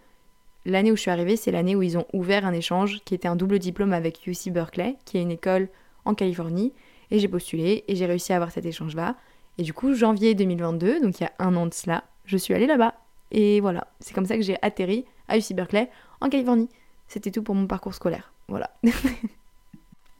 l'année 0.66 0.92
où 0.92 0.96
je 0.96 1.02
suis 1.02 1.12
arrivée, 1.12 1.36
c'est 1.36 1.52
l'année 1.52 1.76
où 1.76 1.82
ils 1.82 1.98
ont 1.98 2.06
ouvert 2.14 2.46
un 2.46 2.54
échange 2.54 3.02
qui 3.06 3.16
était 3.16 3.28
un 3.28 3.36
double 3.36 3.60
diplôme 3.60 3.94
avec 3.94 4.26
UC 4.28 4.52
Berkeley, 4.52 4.98
qui 5.06 5.18
est 5.18 5.22
une 5.22 5.32
école 5.32 5.70
en 6.06 6.14
Californie. 6.14 6.74
Et 7.12 7.20
j'ai 7.20 7.28
postulé 7.28 7.84
et 7.88 7.96
j'ai 7.96 8.06
réussi 8.06 8.34
à 8.34 8.38
avoir 8.38 8.52
cet 8.52 8.66
échange-là. 8.66 9.16
Et 9.58 9.64
du 9.64 9.74
coup, 9.74 9.94
janvier 9.94 10.36
2022, 10.36 11.02
donc 11.02 11.20
il 11.20 11.24
y 11.24 11.28
a 11.28 11.34
un 11.40 11.56
an 11.56 11.68
de 11.68 11.74
cela, 11.74 12.04
je 12.26 12.38
suis 12.38 12.54
allée 12.54 12.68
là-bas. 12.68 12.96
Et 13.32 13.60
voilà, 13.62 13.88
c'est 14.00 14.14
comme 14.14 14.26
ça 14.26 14.36
que 14.36 14.44
j'ai 14.44 14.58
atterri 14.62 15.06
à 15.28 15.38
UC 15.38 15.54
Berkeley, 15.54 15.90
en 16.22 16.30
Californie. 16.30 16.70
C'était 17.08 17.32
tout 17.32 17.44
pour 17.44 17.56
mon 17.56 17.68
parcours 17.68 17.94
scolaire. 17.94 18.34
Voilà. 18.48 18.72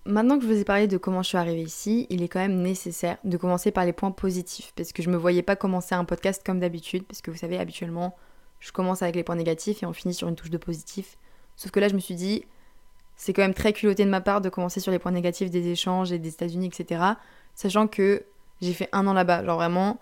Maintenant 0.06 0.38
que 0.38 0.44
je 0.44 0.52
vous 0.52 0.60
ai 0.60 0.66
parlé 0.66 0.88
de 0.88 0.98
comment 0.98 1.24
je 1.24 1.30
suis 1.30 1.38
arrivée 1.38 1.62
ici, 1.62 2.08
il 2.10 2.24
est 2.24 2.28
quand 2.28 2.40
même 2.40 2.62
nécessaire 2.62 3.18
de 3.24 3.38
commencer 3.38 3.72
par 3.72 3.86
les 3.86 3.94
points 3.94 4.12
positifs, 4.12 4.74
parce 4.76 4.92
que 4.92 5.02
je 5.02 5.10
me 5.10 5.16
voyais 5.16 5.44
pas 5.44 5.56
commencer 5.56 5.96
un 5.96 6.04
podcast 6.04 6.44
comme 6.46 6.60
d'habitude, 6.60 7.06
parce 7.06 7.22
que 7.22 7.32
vous 7.32 7.38
savez, 7.38 7.58
habituellement, 7.58 8.16
je 8.60 8.74
commence 8.74 9.02
avec 9.02 9.16
les 9.16 9.24
points 9.24 9.38
négatifs 9.38 9.82
et 9.82 9.86
on 9.86 9.94
finit 9.94 10.14
sur 10.14 10.28
une 10.28 10.36
touche 10.36 10.50
de 10.50 10.58
positif. 10.58 11.18
Sauf 11.56 11.72
que 11.72 11.80
là, 11.80 11.88
je 11.88 11.96
me 11.96 12.00
suis 12.00 12.16
dit, 12.16 12.44
c'est 13.16 13.32
quand 13.32 13.44
même 13.44 13.54
très 13.54 13.72
culotté 13.72 14.04
de 14.04 14.10
ma 14.10 14.20
part 14.20 14.42
de 14.42 14.50
commencer 14.50 14.82
sur 14.82 14.92
les 14.92 15.00
points 15.00 15.12
négatifs 15.12 15.50
des 15.50 15.70
échanges 15.70 16.12
et 16.12 16.20
des 16.20 16.30
États-Unis, 16.30 16.68
etc. 16.68 17.02
Sachant 17.56 17.88
que 17.88 18.26
j'ai 18.62 18.74
fait 18.74 18.90
un 18.92 19.08
an 19.08 19.14
là-bas. 19.14 19.46
Genre 19.46 19.56
vraiment, 19.56 20.00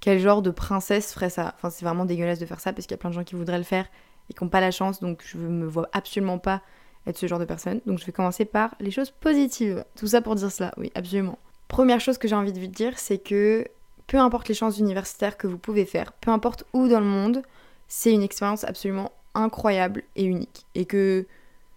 quel 0.00 0.18
genre 0.18 0.42
de 0.42 0.50
princesse 0.50 1.12
ferait 1.12 1.30
ça? 1.30 1.54
Enfin, 1.56 1.70
c'est 1.70 1.84
vraiment 1.84 2.04
dégueulasse 2.04 2.38
de 2.38 2.46
faire 2.46 2.60
ça 2.60 2.72
parce 2.72 2.86
qu'il 2.86 2.92
y 2.92 2.98
a 2.98 2.98
plein 2.98 3.10
de 3.10 3.14
gens 3.14 3.24
qui 3.24 3.34
voudraient 3.34 3.58
le 3.58 3.64
faire 3.64 3.86
et 4.30 4.34
qui 4.34 4.42
n'ont 4.42 4.50
pas 4.50 4.60
la 4.60 4.70
chance, 4.70 5.00
donc 5.00 5.22
je 5.24 5.36
me 5.36 5.66
vois 5.66 5.88
absolument 5.92 6.38
pas 6.38 6.62
être 7.06 7.18
ce 7.18 7.26
genre 7.26 7.38
de 7.38 7.44
personne. 7.44 7.80
Donc 7.86 7.98
je 7.98 8.06
vais 8.06 8.12
commencer 8.12 8.44
par 8.44 8.74
les 8.80 8.90
choses 8.90 9.10
positives. 9.10 9.84
Tout 9.96 10.06
ça 10.06 10.22
pour 10.22 10.34
dire 10.34 10.50
cela, 10.50 10.72
oui, 10.76 10.90
absolument. 10.94 11.38
Première 11.68 12.00
chose 12.00 12.18
que 12.18 12.28
j'ai 12.28 12.34
envie 12.34 12.52
de 12.52 12.60
vous 12.60 12.66
dire, 12.66 12.98
c'est 12.98 13.18
que 13.18 13.66
peu 14.06 14.18
importe 14.18 14.48
les 14.48 14.54
chances 14.54 14.78
universitaires 14.78 15.36
que 15.36 15.46
vous 15.46 15.58
pouvez 15.58 15.86
faire, 15.86 16.12
peu 16.12 16.30
importe 16.30 16.64
où 16.72 16.88
dans 16.88 17.00
le 17.00 17.06
monde, 17.06 17.42
c'est 17.88 18.12
une 18.12 18.22
expérience 18.22 18.64
absolument 18.64 19.12
incroyable 19.34 20.02
et 20.16 20.24
unique. 20.24 20.66
Et 20.74 20.84
que, 20.84 21.26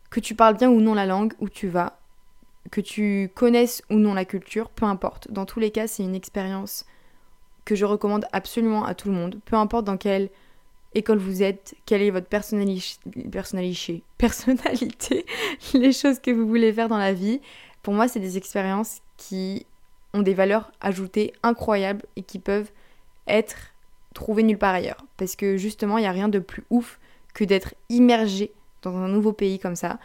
que 0.10 0.20
tu 0.20 0.36
parles 0.36 0.58
bien 0.58 0.70
ou 0.70 0.82
non 0.82 0.94
la 0.94 1.06
langue 1.06 1.34
où 1.40 1.50
tu 1.50 1.68
vas, 1.68 2.00
que 2.72 2.82
tu 2.82 3.32
connaisses 3.34 3.82
ou 3.90 3.96
non 3.96 4.14
la 4.14 4.26
culture, 4.26 4.70
peu 4.70 4.86
importe. 4.86 5.32
Dans 5.32 5.46
tous 5.46 5.60
les 5.60 5.72
cas, 5.72 5.88
c'est 5.88 6.04
une 6.04 6.16
expérience 6.16 6.86
que 7.66 7.76
je 7.76 7.86
recommande 7.86 8.26
absolument 8.32 8.86
à 8.86 8.94
tout 8.94 9.10
le 9.10 9.16
monde, 9.16 9.40
peu 9.46 9.56
importe 9.56 9.86
dans 9.86 9.98
quelle 9.98 10.30
école 10.94 11.18
vous 11.18 11.44
êtes, 11.44 11.76
quelle 11.86 12.02
est 12.02 12.10
votre 12.10 12.28
personnalité, 12.28 14.04
personnalité, 14.18 15.26
les 15.74 15.92
choses 15.92 16.20
que 16.20 16.32
vous 16.32 16.48
voulez 16.48 16.74
faire 16.74 16.90
dans 16.90 16.98
la 16.98 17.14
vie. 17.14 17.42
Pour 17.84 17.94
moi, 17.94 18.08
c'est 18.08 18.20
des 18.20 18.38
expériences 18.38 19.02
qui 19.18 19.66
ont 20.14 20.22
des 20.22 20.34
valeurs 20.34 20.72
ajoutées 20.82 21.34
incroyables 21.44 22.04
et 22.16 22.24
qui 22.24 22.40
peuvent 22.40 22.72
être 23.28 23.74
trouvées 24.14 24.44
nulle 24.44 24.58
part 24.58 24.74
ailleurs. 24.74 25.06
Parce 25.18 25.36
que 25.36 25.58
justement, 25.58 25.98
il 25.98 26.02
n'y 26.02 26.08
a 26.08 26.12
rien 26.12 26.30
de 26.30 26.40
plus 26.40 26.64
ouf 26.70 27.00
que 27.34 27.44
d'être 27.44 27.76
immergé 27.90 28.52
dans 28.82 28.96
un 28.98 29.08
nouveau 29.08 29.34
pays 29.34 29.60
comme 29.60 29.76
ça. 29.76 30.00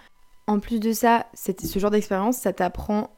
En 0.46 0.58
plus 0.58 0.80
de 0.80 0.92
ça, 0.92 1.26
ce 1.34 1.78
genre 1.78 1.90
d'expérience, 1.90 2.36
ça 2.36 2.52
t'apprend 2.52 3.10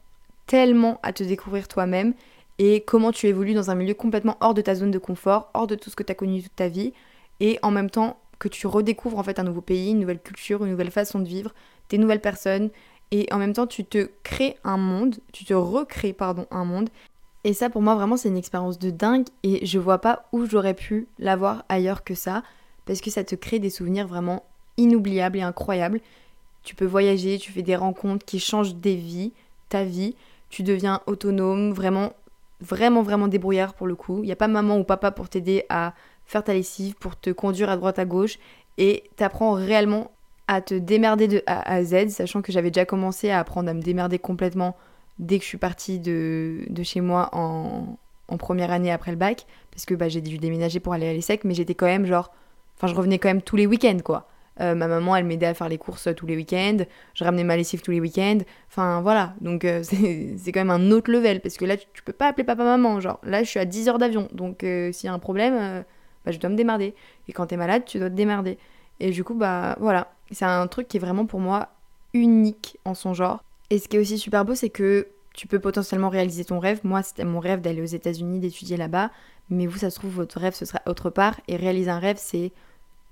tellement 0.47 0.99
à 1.03 1.11
te 1.11 1.23
découvrir 1.23 1.67
toi-même 1.67 2.13
et 2.59 2.81
comment 2.81 3.11
tu 3.11 3.27
évolues 3.27 3.53
dans 3.53 3.71
un 3.71 3.75
milieu 3.75 3.93
complètement 3.93 4.37
hors 4.39 4.53
de 4.53 4.61
ta 4.61 4.75
zone 4.75 4.91
de 4.91 4.99
confort, 4.99 5.49
hors 5.53 5.67
de 5.67 5.75
tout 5.75 5.89
ce 5.89 5.95
que 5.95 6.03
tu 6.03 6.11
as 6.11 6.15
connu 6.15 6.41
toute 6.41 6.55
ta 6.55 6.69
vie 6.69 6.93
et 7.39 7.59
en 7.61 7.71
même 7.71 7.89
temps 7.89 8.19
que 8.39 8.47
tu 8.47 8.67
redécouvres 8.67 9.17
en 9.17 9.23
fait 9.23 9.39
un 9.39 9.43
nouveau 9.43 9.61
pays, 9.61 9.91
une 9.91 9.99
nouvelle 9.99 10.21
culture, 10.21 10.63
une 10.63 10.71
nouvelle 10.71 10.91
façon 10.91 11.19
de 11.19 11.27
vivre, 11.27 11.53
des 11.89 11.97
nouvelles 11.97 12.21
personnes. 12.21 12.69
Et 13.11 13.27
en 13.31 13.37
même 13.37 13.53
temps 13.53 13.67
tu 13.67 13.85
te 13.85 14.09
crées 14.23 14.57
un 14.63 14.77
monde, 14.77 15.17
tu 15.31 15.45
te 15.45 15.53
recrées 15.53 16.13
pardon 16.13 16.47
un 16.51 16.65
monde. 16.65 16.89
Et 17.43 17.53
ça 17.53 17.69
pour 17.69 17.81
moi 17.81 17.95
vraiment 17.95 18.17
c'est 18.17 18.29
une 18.29 18.37
expérience 18.37 18.79
de 18.79 18.89
dingue. 18.89 19.27
Et 19.43 19.65
je 19.65 19.79
vois 19.79 19.99
pas 19.99 20.25
où 20.31 20.45
j'aurais 20.45 20.73
pu 20.73 21.07
l'avoir 21.19 21.63
ailleurs 21.69 22.03
que 22.03 22.15
ça. 22.15 22.43
Parce 22.85 23.01
que 23.01 23.09
ça 23.09 23.23
te 23.23 23.35
crée 23.35 23.59
des 23.59 23.69
souvenirs 23.69 24.07
vraiment 24.07 24.43
inoubliables 24.77 25.37
et 25.37 25.41
incroyables. 25.41 26.01
Tu 26.63 26.75
peux 26.75 26.85
voyager, 26.85 27.37
tu 27.37 27.51
fais 27.51 27.61
des 27.61 27.75
rencontres 27.75 28.25
qui 28.25 28.39
changent 28.39 28.75
des 28.75 28.95
vies, 28.95 29.33
ta 29.69 29.83
vie, 29.83 30.15
tu 30.49 30.63
deviens 30.63 31.01
autonome, 31.05 31.71
vraiment 31.71 32.13
vraiment 32.61 33.03
vraiment 33.03 33.27
débrouillard 33.27 33.73
pour 33.73 33.87
le 33.87 33.95
coup. 33.95 34.19
Il 34.23 34.25
n'y 34.25 34.31
a 34.31 34.35
pas 34.35 34.47
maman 34.47 34.77
ou 34.77 34.83
papa 34.83 35.11
pour 35.11 35.29
t'aider 35.29 35.65
à 35.69 35.93
faire 36.25 36.43
ta 36.43 36.53
lessive, 36.53 36.95
pour 36.95 37.19
te 37.19 37.29
conduire 37.29 37.69
à 37.69 37.77
droite 37.77 37.99
à 37.99 38.05
gauche 38.05 38.37
et 38.77 39.03
t'apprends 39.15 39.53
réellement 39.53 40.11
à 40.47 40.61
te 40.61 40.75
démerder 40.75 41.27
de 41.27 41.43
A 41.47 41.71
à 41.71 41.83
Z, 41.83 42.09
sachant 42.09 42.41
que 42.41 42.51
j'avais 42.51 42.71
déjà 42.71 42.85
commencé 42.85 43.29
à 43.29 43.39
apprendre 43.39 43.69
à 43.69 43.73
me 43.73 43.81
démerder 43.81 44.19
complètement 44.19 44.75
dès 45.17 45.37
que 45.37 45.43
je 45.43 45.49
suis 45.49 45.57
partie 45.57 45.99
de, 45.99 46.65
chez 46.83 47.01
moi 47.01 47.29
en, 47.33 47.97
première 48.37 48.71
année 48.71 48.91
après 48.91 49.11
le 49.11 49.17
bac, 49.17 49.45
parce 49.71 49.85
que 49.85 49.93
bah, 49.93 50.09
j'ai 50.09 50.21
dû 50.21 50.37
déménager 50.37 50.79
pour 50.79 50.93
aller 50.93 51.07
à 51.07 51.13
l'ESSEC, 51.13 51.45
mais 51.45 51.53
j'étais 51.53 51.73
quand 51.73 51.85
même 51.85 52.05
genre, 52.05 52.31
enfin 52.75 52.87
je 52.87 52.95
revenais 52.95 53.17
quand 53.17 53.29
même 53.29 53.41
tous 53.41 53.55
les 53.55 53.65
week-ends 53.65 53.99
quoi. 54.03 54.27
Euh, 54.61 54.73
ma 54.73 54.87
maman, 54.87 55.15
elle 55.15 55.25
m'aidait 55.25 55.47
à 55.47 55.53
faire 55.53 55.67
les 55.67 55.77
courses 55.77 56.07
tous 56.15 56.25
les 56.25 56.35
week-ends. 56.35 56.77
Je 57.13 57.23
ramenais 57.23 57.43
ma 57.43 57.57
lessive 57.57 57.81
tous 57.81 57.91
les 57.91 57.99
week-ends. 57.99 58.39
Enfin, 58.69 59.01
voilà. 59.01 59.33
Donc, 59.41 59.65
euh, 59.65 59.83
c'est 60.37 60.51
quand 60.51 60.61
même 60.61 60.69
un 60.69 60.91
autre 60.91 61.11
level. 61.11 61.41
Parce 61.41 61.57
que 61.57 61.65
là, 61.65 61.75
tu, 61.77 62.03
peux 62.03 62.13
pas 62.13 62.27
appeler 62.27 62.45
papa-maman. 62.45 62.99
Genre, 63.01 63.19
là, 63.23 63.43
je 63.43 63.49
suis 63.49 63.59
à 63.59 63.65
10 63.65 63.89
heures 63.89 63.97
d'avion. 63.97 64.29
Donc, 64.31 64.63
euh, 64.63 64.91
s'il 64.91 65.07
y 65.07 65.09
a 65.09 65.13
un 65.13 65.19
problème, 65.19 65.83
bah, 66.25 66.31
je 66.31 66.39
dois 66.39 66.49
me 66.49 66.55
démerder. 66.55 66.95
Et 67.27 67.33
quand 67.33 67.47
t'es 67.47 67.57
malade, 67.57 67.83
tu 67.85 67.99
dois 67.99 68.09
te 68.09 68.15
démerder. 68.15 68.57
Et 68.99 69.11
du 69.11 69.23
coup, 69.23 69.33
bah 69.33 69.75
voilà, 69.79 70.11
c'est 70.31 70.45
un 70.45 70.67
truc 70.67 70.87
qui 70.87 70.97
est 70.97 70.99
vraiment 70.99 71.25
pour 71.25 71.39
moi 71.39 71.69
unique 72.13 72.77
en 72.85 72.93
son 72.93 73.13
genre. 73.13 73.43
Et 73.69 73.79
ce 73.79 73.87
qui 73.87 73.97
est 73.97 73.99
aussi 73.99 74.17
super 74.17 74.45
beau, 74.45 74.55
c'est 74.55 74.69
que 74.69 75.07
tu 75.33 75.47
peux 75.47 75.59
potentiellement 75.59 76.09
réaliser 76.09 76.45
ton 76.45 76.59
rêve. 76.59 76.79
Moi, 76.83 77.03
c'était 77.03 77.25
mon 77.25 77.39
rêve 77.39 77.61
d'aller 77.61 77.81
aux 77.81 77.85
États-Unis, 77.85 78.39
d'étudier 78.39 78.77
là-bas. 78.77 79.11
Mais 79.49 79.67
vous, 79.67 79.77
ça 79.77 79.89
se 79.89 79.95
trouve, 79.99 80.11
votre 80.11 80.39
rêve, 80.39 80.53
ce 80.53 80.65
sera 80.65 80.81
autre 80.85 81.09
part. 81.09 81.39
Et 81.47 81.57
réaliser 81.57 81.89
un 81.89 81.99
rêve, 81.99 82.17
c'est 82.17 82.51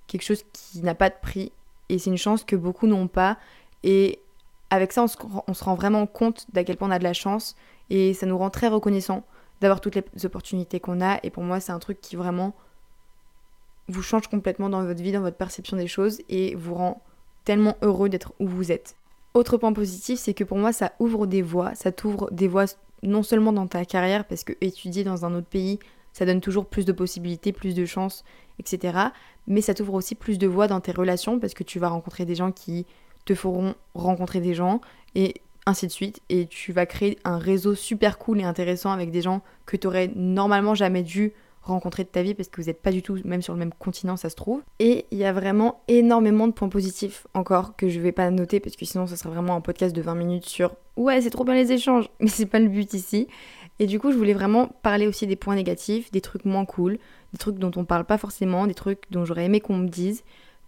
quelque 0.08 0.24
chose 0.24 0.43
qui 0.53 0.82
n'a 0.82 0.96
pas 0.96 1.10
de 1.10 1.15
prix. 1.22 1.51
Et 1.89 2.00
c'est 2.00 2.10
une 2.10 2.17
chance 2.17 2.43
que 2.43 2.55
beaucoup 2.55 2.88
n'ont 2.88 3.08
pas. 3.08 3.38
Et 3.84 4.20
avec 4.70 4.93
ça, 4.93 5.03
on 5.03 5.08
se, 5.08 5.17
on 5.48 5.53
se 5.53 5.63
rend 5.63 5.75
vraiment 5.75 6.08
compte 6.08 6.48
d'à 6.53 6.63
quel 6.63 6.77
point 6.77 6.88
on 6.88 6.91
a 6.91 7.00
de 7.00 7.03
la 7.03 7.13
chance. 7.13 7.55
Et 7.89 8.13
ça 8.13 8.25
nous 8.25 8.38
rend 8.38 8.50
très 8.50 8.70
reconnaissants 8.70 9.24
d'avoir 9.60 9.82
toutes 9.82 9.96
les 9.96 10.25
opportunités 10.25 10.79
qu'on 10.79 11.01
a. 11.01 11.20
Et 11.24 11.29
pour 11.29 11.43
moi, 11.43 11.60
c'est 11.60 11.72
un 11.72 11.79
truc 11.79 12.00
qui 12.00 12.15
vraiment 12.15 12.53
vous 13.88 14.02
change 14.02 14.28
complètement 14.28 14.70
dans 14.70 14.84
votre 14.84 15.02
vie, 15.02 15.12
dans 15.12 15.22
votre 15.22 15.38
perception 15.38 15.78
des 15.78 15.88
choses 15.88 16.22
et 16.30 16.56
vous 16.56 16.75
rend 16.75 17.02
tellement 17.44 17.75
heureux 17.82 18.10
d'être 18.10 18.34
où 18.40 18.48
vous 18.48 18.72
êtes. 18.72 18.96
Autre 19.34 19.58
point 19.58 19.74
positif, 19.74 20.20
c'est 20.20 20.34
que 20.34 20.44
pour 20.44 20.58
moi, 20.58 20.72
ça 20.72 20.94
ouvre 21.00 21.25
des 21.25 21.42
voies. 21.42 21.74
Ça 21.75 21.92
t'ouvre 21.92 22.30
des 22.32 22.48
voies 22.48 22.66
non 23.02 23.24
seulement 23.24 23.52
dans 23.52 23.68
ta 23.68 23.84
carrière, 23.84 24.25
parce 24.25 24.44
que 24.44 24.54
étudier 24.62 25.04
dans 25.04 25.25
un 25.25 25.34
autre 25.34 25.48
pays, 25.48 25.80
ça 26.13 26.25
donne 26.25 26.40
toujours 26.40 26.68
plus 26.68 26.86
de 26.86 26.92
possibilités, 26.92 27.52
plus 27.52 27.75
de 27.75 27.86
chances, 27.86 28.24
etc. 28.60 28.98
Mais 29.48 29.62
ça 29.62 29.74
t'ouvre 29.74 29.96
aussi 29.96 30.16
plus 30.16 30.38
de 30.38 30.48
voies 30.48 30.68
dans 30.68 30.80
tes 30.80 30.92
relations, 30.92 31.40
parce 31.40 31.54
que 31.54 31.63
tu 31.63 31.80
vas 31.80 31.90
rencontrer 31.90 32.25
des 32.25 32.36
gens 32.36 32.52
qui 32.52 32.86
te 33.25 33.36
feront 33.36 33.75
rencontrer 33.94 34.40
des 34.40 34.54
gens, 34.54 34.80
et 35.16 35.36
ainsi 35.66 35.88
de 35.88 35.92
suite. 35.92 36.22
Et 36.30 36.46
tu 36.46 36.72
vas 36.72 36.86
créer 36.86 37.18
un 37.25 37.38
réseau 37.38 37.75
super 37.75 38.18
cool 38.18 38.40
et 38.40 38.44
intéressant 38.44 38.92
avec 38.92 39.12
des 39.12 39.22
gens 39.22 39.42
que 39.66 39.75
tu 39.75 39.88
aurais 39.88 40.12
normalement 40.16 40.75
jamais 40.75 41.04
dû 41.04 41.34
rencontrer 41.63 42.03
de 42.03 42.10
ta 42.10 42.22
vie 42.22 42.34
parce 42.34 42.50
que 42.50 42.62
vous 42.62 42.67
n'êtes 42.67 42.82
pas 42.82 42.91
du 42.91 43.01
tout 43.01 43.17
même 43.25 43.41
sur 43.41 43.53
le 43.53 43.60
même 43.60 43.74
continent, 43.74 44.17
ça 44.17 44.29
se 44.29 44.36
trouve. 44.36 44.62
Et 44.79 45.05
il 45.12 45.17
y 45.17 45.25
a 45.25 45.34
vraiment 45.34 45.82
énormément 45.88 46.48
de 46.48 46.53
points 46.53 46.70
positifs 46.70 47.25
encore 47.34 47.75
que 47.75 47.89
je 47.89 48.00
vais 48.00 48.12
pas 48.12 48.29
noter 48.29 48.60
parce 48.60 48.75
que 48.75 48.86
sinon 48.86 49.08
ça 49.08 49.15
serait 49.15 49.34
vraiment 49.34 49.55
un 49.55 49.62
podcast 49.62 49.96
de 49.96 50.01
20 50.01 50.15
minutes 50.15 50.46
sur 50.46 50.75
ouais, 50.98 51.22
c'est 51.22 51.29
trop 51.29 51.43
bien 51.43 51.55
les 51.55 51.72
échanges, 51.72 52.10
mais 52.20 52.27
c'est 52.27 52.46
pas 52.46 52.60
le 52.60 52.67
but 52.67 52.93
ici. 52.93 53.27
Et 53.79 53.88
du 53.88 54.00
coup, 54.00 54.12
je 54.12 54.17
voulais 54.17 54.34
vraiment 54.34 54.67
parler 54.84 55.08
aussi 55.08 55.25
des 55.25 55.36
points 55.36 55.55
négatifs, 55.55 56.12
des 56.12 56.22
trucs 56.22 56.46
moins 56.46 56.65
cool, 56.65 57.00
des 57.32 57.39
trucs 57.39 57.58
dont 57.58 57.72
on 57.75 57.86
parle 57.86 58.05
pas 58.05 58.20
forcément, 58.20 58.67
des 58.67 58.75
trucs 58.75 59.03
dont 59.10 59.25
j'aurais 59.25 59.46
aimé 59.46 59.60
qu'on 59.60 59.77
me 59.77 59.88
dise 59.88 60.24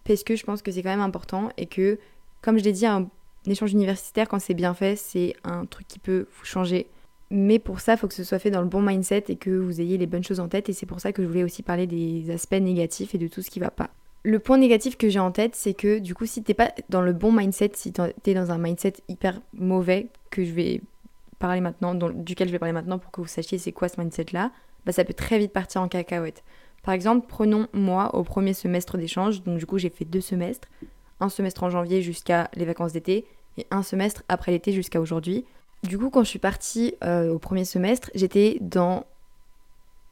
parce 0.05 0.23
que 0.23 0.35
je 0.35 0.43
pense 0.43 0.61
que 0.61 0.71
c'est 0.71 0.83
quand 0.83 0.89
même 0.89 1.01
important 1.01 1.49
et 1.57 1.65
que 1.65 1.99
comme 2.41 2.57
je 2.57 2.63
l'ai 2.63 2.71
dit 2.71 2.85
un 2.85 3.09
échange 3.47 3.73
universitaire 3.73 4.27
quand 4.27 4.39
c'est 4.39 4.53
bien 4.53 4.73
fait, 4.73 4.95
c'est 4.95 5.35
un 5.43 5.65
truc 5.65 5.87
qui 5.87 5.99
peut 5.99 6.27
vous 6.37 6.45
changer 6.45 6.87
mais 7.31 7.59
pour 7.59 7.79
ça, 7.79 7.93
il 7.93 7.97
faut 7.97 8.07
que 8.07 8.13
ce 8.13 8.23
soit 8.23 8.39
fait 8.39 8.51
dans 8.51 8.61
le 8.61 8.67
bon 8.67 8.81
mindset 8.81 9.25
et 9.29 9.35
que 9.35 9.49
vous 9.49 9.81
ayez 9.81 9.97
les 9.97 10.05
bonnes 10.05 10.23
choses 10.23 10.39
en 10.39 10.47
tête. 10.47 10.69
Et 10.69 10.73
c'est 10.73 10.85
pour 10.85 10.99
ça 10.99 11.11
que 11.11 11.23
je 11.23 11.27
voulais 11.27 11.43
aussi 11.43 11.63
parler 11.63 11.87
des 11.87 12.29
aspects 12.31 12.53
négatifs 12.53 13.15
et 13.15 13.17
de 13.17 13.27
tout 13.27 13.41
ce 13.41 13.49
qui 13.49 13.59
va 13.59 13.71
pas. 13.71 13.89
Le 14.23 14.39
point 14.39 14.57
négatif 14.57 14.97
que 14.97 15.09
j'ai 15.09 15.19
en 15.19 15.31
tête, 15.31 15.55
c'est 15.55 15.73
que 15.73 15.99
du 15.99 16.15
coup, 16.15 16.25
si 16.25 16.43
t'es 16.43 16.53
pas 16.53 16.71
dans 16.89 17.01
le 17.01 17.13
bon 17.13 17.31
mindset, 17.31 17.71
si 17.75 17.93
t'es 18.23 18.33
dans 18.33 18.51
un 18.51 18.57
mindset 18.57 18.93
hyper 19.07 19.41
mauvais, 19.53 20.07
que 20.31 20.43
je 20.43 20.51
vais 20.51 20.81
parler 21.39 21.61
maintenant, 21.61 21.93
duquel 21.95 22.47
je 22.47 22.51
vais 22.51 22.59
parler 22.59 22.73
maintenant 22.73 22.97
pour 22.97 23.11
que 23.11 23.21
vous 23.21 23.27
sachiez 23.27 23.57
c'est 23.57 23.71
quoi 23.71 23.87
ce 23.87 23.99
mindset-là, 23.99 24.51
bah 24.85 24.91
ça 24.91 25.03
peut 25.03 25.13
très 25.13 25.37
vite 25.37 25.51
partir 25.51 25.81
en 25.81 25.87
cacahuète. 25.87 26.43
Par 26.81 26.93
exemple, 26.93 27.25
prenons 27.27 27.67
moi 27.73 28.15
au 28.15 28.23
premier 28.23 28.53
semestre 28.53 28.97
d'échange, 28.97 29.43
donc 29.43 29.57
du 29.57 29.65
coup 29.65 29.77
j'ai 29.77 29.89
fait 29.89 30.05
deux 30.05 30.21
semestres, 30.21 30.67
un 31.19 31.29
semestre 31.29 31.63
en 31.63 31.69
janvier 31.69 32.01
jusqu'à 32.01 32.49
les 32.55 32.65
vacances 32.65 32.93
d'été 32.93 33.25
et 33.57 33.65
un 33.71 33.83
semestre 33.83 34.23
après 34.27 34.51
l'été 34.51 34.71
jusqu'à 34.71 35.01
aujourd'hui. 35.01 35.45
Du 35.87 35.97
coup, 35.97 36.09
quand 36.09 36.23
je 36.23 36.29
suis 36.29 36.39
partie 36.39 36.95
euh, 37.03 37.31
au 37.31 37.39
premier 37.39 37.65
semestre, 37.65 38.09
j'étais 38.15 38.57
dans 38.61 39.05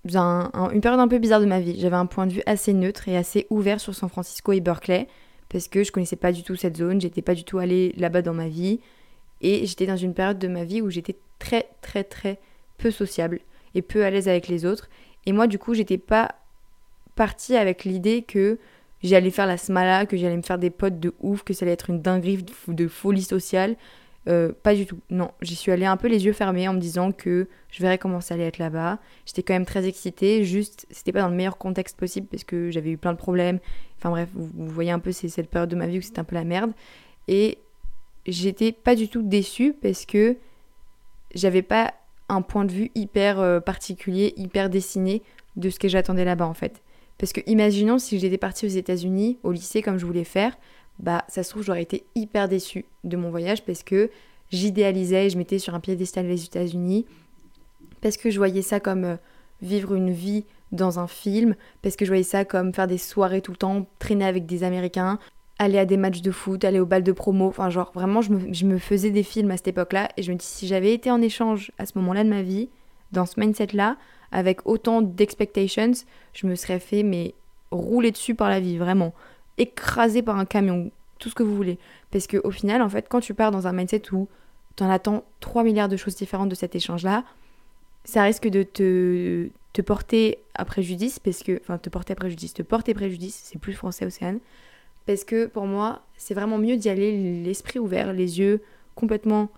une 0.06 0.82
période 0.82 1.00
un 1.00 1.08
peu 1.08 1.18
bizarre 1.18 1.40
de 1.40 1.46
ma 1.46 1.60
vie. 1.60 1.80
J'avais 1.80 1.96
un 1.96 2.06
point 2.06 2.28
de 2.28 2.34
vue 2.34 2.44
assez 2.46 2.74
neutre 2.74 3.08
et 3.08 3.18
assez 3.18 3.48
ouvert 3.50 3.80
sur 3.80 3.96
San 3.96 4.10
Francisco 4.10 4.52
et 4.52 4.60
Berkeley 4.60 5.08
parce 5.50 5.68
que 5.68 5.84
je 5.84 5.92
connaissais 5.92 6.16
pas 6.16 6.32
du 6.32 6.44
tout 6.44 6.56
cette 6.56 6.78
zone, 6.78 7.00
j'étais 7.00 7.22
pas 7.22 7.36
du 7.36 7.44
tout 7.44 7.60
allée 7.60 7.94
là-bas 7.98 8.22
dans 8.22 8.34
ma 8.34 8.48
vie 8.48 8.80
et 9.42 9.66
j'étais 9.66 9.86
dans 9.86 9.98
une 9.98 10.14
période 10.14 10.40
de 10.40 10.48
ma 10.48 10.64
vie 10.64 10.82
où 10.82 10.90
j'étais 10.90 11.16
très 11.38 11.70
très 11.82 12.04
très 12.04 12.40
peu 12.78 12.90
sociable 12.90 13.40
et 13.76 13.82
peu 13.82 14.04
à 14.04 14.10
l'aise 14.10 14.28
avec 14.28 14.48
les 14.48 14.66
autres 14.66 14.90
et 15.26 15.32
moi 15.32 15.48
du 15.48 15.60
coup, 15.60 15.74
j'étais 15.74 16.00
pas 16.00 16.36
partie 17.16 17.56
avec 17.56 17.84
l'idée 17.86 18.24
que 18.24 18.58
j'allais 19.04 19.30
faire 19.30 19.46
la 19.46 19.58
smala, 19.58 20.06
que 20.06 20.18
j'allais 20.18 20.38
me 20.38 20.42
faire 20.42 20.58
des 20.58 20.72
potes 20.72 21.00
de 21.00 21.14
ouf, 21.22 21.44
que 21.44 21.54
ça 21.54 21.66
allait 21.66 21.74
être 21.74 21.90
une 21.90 22.02
dinguerie 22.02 22.44
de 22.68 22.88
folie 22.88 23.24
sociale 23.24 23.76
Euh, 24.30 24.54
pas 24.64 24.74
du 24.74 24.86
tout. 24.86 25.00
Non, 25.10 25.32
j'y 25.42 25.56
suis 25.56 25.72
allée 25.72 25.86
un 25.86 25.98
peu 25.98 26.08
les 26.08 26.26
yeux 26.26 26.34
fermés 26.34 26.68
en 26.68 26.74
me 26.74 26.80
disant 26.80 27.12
que 27.12 27.48
je 27.70 27.82
verrais 27.82 27.98
comment 27.98 28.22
ça 28.22 28.36
allait 28.36 28.48
être 28.48 28.58
là-bas. 28.58 29.00
J'étais 29.26 29.44
quand 29.44 29.54
même 29.54 29.66
très 29.66 29.86
excitée, 29.86 30.46
juste 30.46 30.86
c'était 30.92 31.12
pas 31.12 31.22
dans 31.22 31.30
le 31.30 31.36
meilleur 31.36 31.58
contexte 31.58 31.98
possible 31.98 32.28
parce 32.28 32.44
que 32.44 32.72
j'avais 32.72 32.92
eu 32.92 32.98
plein 32.98 33.12
de 33.12 33.18
problèmes. 33.18 33.60
Enfin 33.98 34.12
bref, 34.12 34.30
vous, 34.34 34.68
voyez 34.68 34.92
un 34.92 35.00
peu 35.00 35.12
c'est 35.12 35.28
cette 35.28 35.50
période 35.50 35.70
de 35.70 35.76
ma 35.76 35.88
vie 35.88 36.00
où 36.00 36.02
c'était 36.02 36.20
un 36.20 36.24
peu 36.24 36.36
la 36.36 36.46
merde. 36.46 36.72
Et 37.28 37.58
j'étais 38.26 38.72
pas 38.72 38.96
du 38.96 39.10
tout 39.10 39.22
déçue 39.22 39.74
parce 39.74 40.06
que 40.06 40.38
j'avais 41.36 41.62
pas 41.62 41.94
un 42.30 42.42
point 42.42 42.64
de 42.64 42.72
vue 42.72 42.92
hyper 42.96 43.40
euh, 43.40 43.60
particulier, 43.60 44.34
hyper 44.38 44.70
dessiné 44.70 45.22
de 45.58 45.70
ce 45.70 45.80
que 45.80 45.90
j'attendais 45.90 46.26
là-bas 46.26 46.48
en 46.48 46.54
fait. 46.54 46.82
Parce 47.18 47.34
que 47.34 47.42
imaginons 47.46 48.00
si 48.00 48.20
j'étais 48.20 48.38
partie 48.38 48.66
aux 48.66 48.70
États-Unis, 48.70 49.38
au 49.44 49.52
lycée 49.52 49.82
comme 49.82 49.98
je 49.98 50.06
voulais 50.06 50.24
faire, 50.24 50.58
bah 51.00 51.24
ça 51.28 51.44
se 51.44 51.50
trouve 51.50 51.64
j'aurais 51.64 51.82
été 51.82 52.06
hyper 52.16 52.48
déçue 52.48 52.86
de 53.04 53.18
mon 53.18 53.30
voyage 53.30 53.66
parce 53.66 53.84
que 53.84 54.10
j'idéalisais, 54.52 55.30
je 55.30 55.38
mettais 55.38 55.60
sur 55.60 55.76
un 55.76 55.80
piédestal 55.80 56.28
les 56.28 56.46
États-Unis, 56.46 57.06
parce 58.02 58.18
que 58.18 58.30
je 58.30 58.38
voyais 58.38 58.62
ça 58.62 58.80
comme 58.80 59.04
euh, 59.04 59.16
vivre 59.62 59.96
une 59.96 60.12
vie 60.12 60.46
dans 60.72 61.00
un 61.00 61.08
film, 61.08 61.56
parce 61.82 61.96
que 61.96 62.06
je 62.06 62.10
voyais 62.10 62.24
ça 62.24 62.46
comme 62.46 62.74
faire 62.74 62.88
des 62.88 62.98
soirées 62.98 63.42
tout 63.42 63.52
le 63.52 63.58
temps, 63.58 63.88
traîner 64.00 64.26
avec 64.26 64.46
des 64.46 64.64
Américains, 64.64 65.20
aller 65.60 65.78
à 65.78 65.86
des 65.86 65.98
matchs 65.98 66.22
de 66.22 66.32
foot, 66.32 66.64
aller 66.66 66.80
au 66.80 66.86
bal 66.86 67.04
de 67.04 67.12
promo, 67.12 67.48
enfin 67.48 67.70
genre 67.70 67.92
vraiment 67.94 68.22
je 68.22 68.32
me, 68.32 68.54
je 68.54 68.66
me 68.66 68.78
faisais 68.78 69.12
des 69.12 69.24
films 69.24 69.52
à 69.52 69.58
cette 69.58 69.70
époque-là 69.70 70.10
et 70.18 70.24
je 70.24 70.32
me 70.32 70.38
dis 70.38 70.46
si 70.46 70.68
j'avais 70.68 70.94
été 70.94 71.12
en 71.12 71.22
échange 71.22 71.72
à 71.78 71.86
ce 71.86 71.98
moment-là 71.98 72.24
de 72.24 72.30
ma 72.30 72.42
vie, 72.42 72.70
dans 73.12 73.26
ce 73.26 73.40
mindset-là, 73.40 73.98
avec 74.32 74.68
autant 74.68 75.02
d'expectations, 75.02 75.92
je 76.34 76.48
me 76.48 76.56
serais 76.56 76.80
fait 76.80 77.04
mais 77.04 77.36
rouler 77.72 78.12
dessus 78.12 78.36
par 78.36 78.50
la 78.50 78.60
vie, 78.60 78.78
vraiment 78.78 79.14
écrasé 79.58 80.22
par 80.22 80.38
un 80.38 80.46
camion, 80.46 80.92
tout 81.20 81.30
ce 81.30 81.36
que 81.36 81.44
vous 81.44 81.56
voulez. 81.56 81.80
Parce 82.12 82.28
qu'au 82.28 82.52
final, 82.52 82.82
en 82.82 82.90
fait, 82.90 83.08
quand 83.10 83.20
tu 83.20 83.34
pars 83.34 83.52
dans 83.52 83.68
un 83.68 83.74
mindset 83.74 84.12
où 84.12 84.28
tu 84.76 84.84
en 84.84 84.90
attends 84.90 85.24
3 85.40 85.64
milliards 85.64 85.90
de 85.90 85.98
choses 85.98 86.16
différentes 86.16 86.50
de 86.50 86.56
cet 86.56 86.76
échange-là, 86.76 87.24
ça 88.06 88.24
risque 88.24 88.48
de 88.48 88.64
te, 88.64 89.50
te 89.72 89.82
porter 89.82 90.40
à 90.56 90.66
préjudice, 90.66 91.20
parce 91.20 91.44
que, 91.44 91.60
enfin, 91.62 91.78
te 91.78 91.90
porter 91.90 92.14
à 92.14 92.16
préjudice, 92.16 92.54
te 92.54 92.62
porter 92.62 92.94
préjudice, 92.94 93.40
c'est 93.44 93.60
plus 93.60 93.74
français, 93.74 94.06
Océane, 94.06 94.40
parce 95.06 95.24
que 95.24 95.46
pour 95.46 95.66
moi, 95.66 96.04
c'est 96.18 96.34
vraiment 96.34 96.58
mieux 96.58 96.78
d'y 96.78 96.90
aller 96.90 97.44
l'esprit 97.44 97.80
ouvert, 97.80 98.14
les 98.14 98.40
yeux 98.40 98.62
complètement 98.96 99.50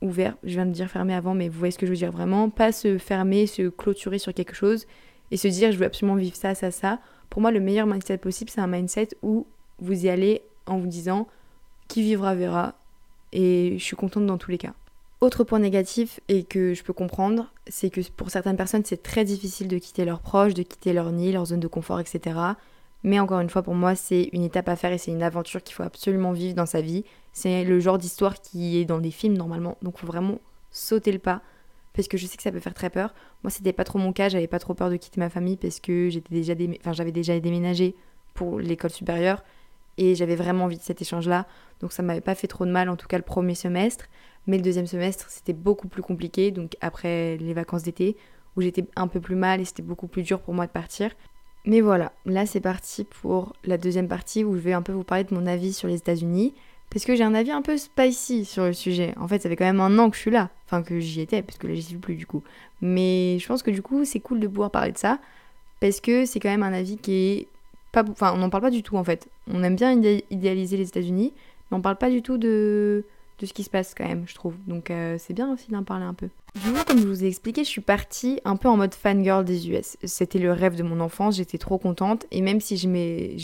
ouverts. 0.00 0.36
Je 0.42 0.54
viens 0.54 0.66
de 0.66 0.72
dire 0.72 0.88
fermé 0.88 1.14
avant, 1.14 1.34
mais 1.34 1.48
vous 1.48 1.58
voyez 1.58 1.72
ce 1.72 1.78
que 1.78 1.86
je 1.86 1.90
veux 1.90 1.96
dire 1.96 2.12
vraiment. 2.12 2.50
Pas 2.50 2.72
se 2.72 2.98
fermer, 2.98 3.46
se 3.46 3.68
clôturer 3.68 4.18
sur 4.18 4.34
quelque 4.34 4.54
chose 4.54 4.86
et 5.30 5.36
se 5.36 5.48
dire 5.48 5.72
je 5.72 5.78
veux 5.78 5.86
absolument 5.86 6.16
vivre 6.16 6.36
ça, 6.36 6.54
ça, 6.54 6.70
ça. 6.70 7.00
Pour 7.34 7.40
moi, 7.40 7.50
le 7.50 7.58
meilleur 7.58 7.88
mindset 7.88 8.18
possible, 8.18 8.48
c'est 8.48 8.60
un 8.60 8.68
mindset 8.68 9.08
où 9.22 9.44
vous 9.80 10.04
y 10.04 10.08
allez 10.08 10.42
en 10.66 10.78
vous 10.78 10.86
disant 10.86 11.26
qui 11.88 12.00
vivra 12.00 12.36
verra 12.36 12.74
et 13.32 13.74
je 13.76 13.82
suis 13.82 13.96
contente 13.96 14.24
dans 14.24 14.38
tous 14.38 14.52
les 14.52 14.56
cas. 14.56 14.72
Autre 15.20 15.42
point 15.42 15.58
négatif 15.58 16.20
et 16.28 16.44
que 16.44 16.74
je 16.74 16.84
peux 16.84 16.92
comprendre, 16.92 17.50
c'est 17.66 17.90
que 17.90 18.00
pour 18.12 18.30
certaines 18.30 18.56
personnes, 18.56 18.84
c'est 18.84 19.02
très 19.02 19.24
difficile 19.24 19.66
de 19.66 19.78
quitter 19.78 20.04
leurs 20.04 20.20
proches, 20.20 20.54
de 20.54 20.62
quitter 20.62 20.92
leur 20.92 21.10
nid, 21.10 21.32
leur 21.32 21.46
zone 21.46 21.58
de 21.58 21.66
confort, 21.66 21.98
etc. 21.98 22.38
Mais 23.02 23.18
encore 23.18 23.40
une 23.40 23.50
fois, 23.50 23.64
pour 23.64 23.74
moi, 23.74 23.96
c'est 23.96 24.28
une 24.32 24.44
étape 24.44 24.68
à 24.68 24.76
faire 24.76 24.92
et 24.92 24.98
c'est 24.98 25.10
une 25.10 25.24
aventure 25.24 25.60
qu'il 25.60 25.74
faut 25.74 25.82
absolument 25.82 26.30
vivre 26.30 26.54
dans 26.54 26.66
sa 26.66 26.82
vie. 26.82 27.04
C'est 27.32 27.64
le 27.64 27.80
genre 27.80 27.98
d'histoire 27.98 28.40
qui 28.40 28.78
est 28.78 28.84
dans 28.84 28.98
des 28.98 29.10
films 29.10 29.36
normalement, 29.36 29.76
donc 29.82 29.94
il 29.96 30.00
faut 30.02 30.06
vraiment 30.06 30.38
sauter 30.70 31.10
le 31.10 31.18
pas 31.18 31.42
parce 31.94 32.08
que 32.08 32.18
je 32.18 32.26
sais 32.26 32.36
que 32.36 32.42
ça 32.42 32.52
peut 32.52 32.60
faire 32.60 32.74
très 32.74 32.90
peur. 32.90 33.14
Moi, 33.42 33.50
c'était 33.50 33.72
pas 33.72 33.84
trop 33.84 33.98
mon 33.98 34.12
cas, 34.12 34.28
j'avais 34.28 34.48
pas 34.48 34.58
trop 34.58 34.74
peur 34.74 34.90
de 34.90 34.96
quitter 34.96 35.20
ma 35.20 35.30
famille 35.30 35.56
parce 35.56 35.80
que 35.80 36.10
j'étais 36.10 36.34
déjà 36.34 36.54
j'avais 36.92 37.12
déjà 37.12 37.38
déménagé 37.40 37.94
pour 38.34 38.58
l'école 38.58 38.90
supérieure 38.90 39.42
et 39.96 40.16
j'avais 40.16 40.34
vraiment 40.34 40.64
envie 40.64 40.76
de 40.76 40.82
cet 40.82 41.00
échange-là. 41.00 41.46
Donc 41.80 41.92
ça 41.92 42.02
m'avait 42.02 42.20
pas 42.20 42.34
fait 42.34 42.48
trop 42.48 42.66
de 42.66 42.70
mal, 42.70 42.88
en 42.88 42.96
tout 42.96 43.06
cas 43.06 43.16
le 43.16 43.22
premier 43.22 43.54
semestre. 43.54 44.06
Mais 44.46 44.56
le 44.56 44.62
deuxième 44.62 44.86
semestre, 44.86 45.30
c'était 45.30 45.52
beaucoup 45.54 45.88
plus 45.88 46.02
compliqué, 46.02 46.50
donc 46.50 46.76
après 46.80 47.36
les 47.38 47.54
vacances 47.54 47.84
d'été, 47.84 48.16
où 48.56 48.60
j'étais 48.60 48.84
un 48.96 49.08
peu 49.08 49.20
plus 49.20 49.36
mal 49.36 49.60
et 49.60 49.64
c'était 49.64 49.82
beaucoup 49.82 50.08
plus 50.08 50.22
dur 50.22 50.40
pour 50.40 50.52
moi 50.52 50.66
de 50.66 50.72
partir. 50.72 51.12
Mais 51.64 51.80
voilà, 51.80 52.12
là 52.26 52.44
c'est 52.44 52.60
parti 52.60 53.04
pour 53.04 53.54
la 53.64 53.78
deuxième 53.78 54.08
partie 54.08 54.44
où 54.44 54.54
je 54.54 54.60
vais 54.60 54.74
un 54.74 54.82
peu 54.82 54.92
vous 54.92 55.04
parler 55.04 55.24
de 55.24 55.34
mon 55.34 55.46
avis 55.46 55.72
sur 55.72 55.88
les 55.88 55.96
États-Unis 55.96 56.54
parce 56.94 57.04
que 57.06 57.16
j'ai 57.16 57.24
un 57.24 57.34
avis 57.34 57.50
un 57.50 57.60
peu 57.60 57.76
spicy 57.76 58.44
sur 58.44 58.66
le 58.66 58.72
sujet. 58.72 59.14
En 59.18 59.26
fait, 59.26 59.42
ça 59.42 59.48
fait 59.48 59.56
quand 59.56 59.64
même 59.64 59.80
un 59.80 59.98
an 59.98 60.10
que 60.10 60.16
je 60.16 60.20
suis 60.20 60.30
là, 60.30 60.50
enfin 60.64 60.84
que 60.84 61.00
j'y 61.00 61.20
étais, 61.20 61.42
parce 61.42 61.58
que 61.58 61.66
là 61.66 61.74
j'y 61.74 61.82
suis 61.82 61.96
plus 61.96 62.14
du 62.14 62.24
coup. 62.24 62.44
Mais 62.80 63.36
je 63.40 63.48
pense 63.48 63.64
que 63.64 63.72
du 63.72 63.82
coup, 63.82 64.04
c'est 64.04 64.20
cool 64.20 64.38
de 64.38 64.46
pouvoir 64.46 64.70
parler 64.70 64.92
de 64.92 64.98
ça, 64.98 65.18
parce 65.80 66.00
que 66.00 66.24
c'est 66.24 66.38
quand 66.38 66.50
même 66.50 66.62
un 66.62 66.72
avis 66.72 66.96
qui 66.96 67.12
est 67.12 67.48
pas, 67.90 68.04
enfin, 68.08 68.32
on 68.32 68.38
n'en 68.38 68.48
parle 68.48 68.62
pas 68.62 68.70
du 68.70 68.84
tout 68.84 68.96
en 68.96 69.02
fait. 69.02 69.28
On 69.48 69.64
aime 69.64 69.74
bien 69.74 69.90
idéaliser 70.30 70.76
les 70.76 70.86
États-Unis, 70.86 71.32
mais 71.68 71.76
on 71.76 71.80
parle 71.80 71.96
pas 71.96 72.10
du 72.10 72.22
tout 72.22 72.38
de 72.38 73.04
de 73.40 73.46
ce 73.46 73.52
qui 73.52 73.64
se 73.64 73.70
passe 73.70 73.96
quand 73.96 74.06
même, 74.06 74.22
je 74.28 74.34
trouve. 74.36 74.54
Donc 74.68 74.92
euh, 74.92 75.16
c'est 75.18 75.34
bien 75.34 75.52
aussi 75.52 75.72
d'en 75.72 75.82
parler 75.82 76.04
un 76.04 76.14
peu. 76.14 76.28
Du 76.54 76.70
coup, 76.70 76.84
comme 76.86 77.00
je 77.00 77.08
vous 77.08 77.24
ai 77.24 77.26
expliqué, 77.26 77.64
je 77.64 77.68
suis 77.68 77.80
partie 77.80 78.38
un 78.44 78.54
peu 78.54 78.68
en 78.68 78.76
mode 78.76 78.94
fangirl 78.94 79.44
des 79.44 79.68
US. 79.68 79.96
C'était 80.04 80.38
le 80.38 80.52
rêve 80.52 80.76
de 80.76 80.84
mon 80.84 81.00
enfance, 81.00 81.38
j'étais 81.38 81.58
trop 81.58 81.78
contente. 81.78 82.26
Et 82.30 82.40
même 82.40 82.60
si 82.60 82.76
je 82.76 82.86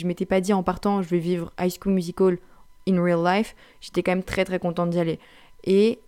m'étais 0.06 0.26
pas 0.26 0.40
dit 0.40 0.52
en 0.52 0.62
partant, 0.62 1.02
je 1.02 1.08
vais 1.08 1.18
vivre 1.18 1.52
High 1.58 1.72
School 1.72 1.92
Musical 1.92 2.38
in 2.88 3.02
real 3.02 3.22
life, 3.24 3.54
j'étais 3.80 4.02
quand 4.02 4.12
même 4.12 4.22
très 4.22 4.44
très 4.44 4.58
contente 4.58 4.90
d'y 4.90 4.98
aller. 4.98 5.18
Et 5.64 5.98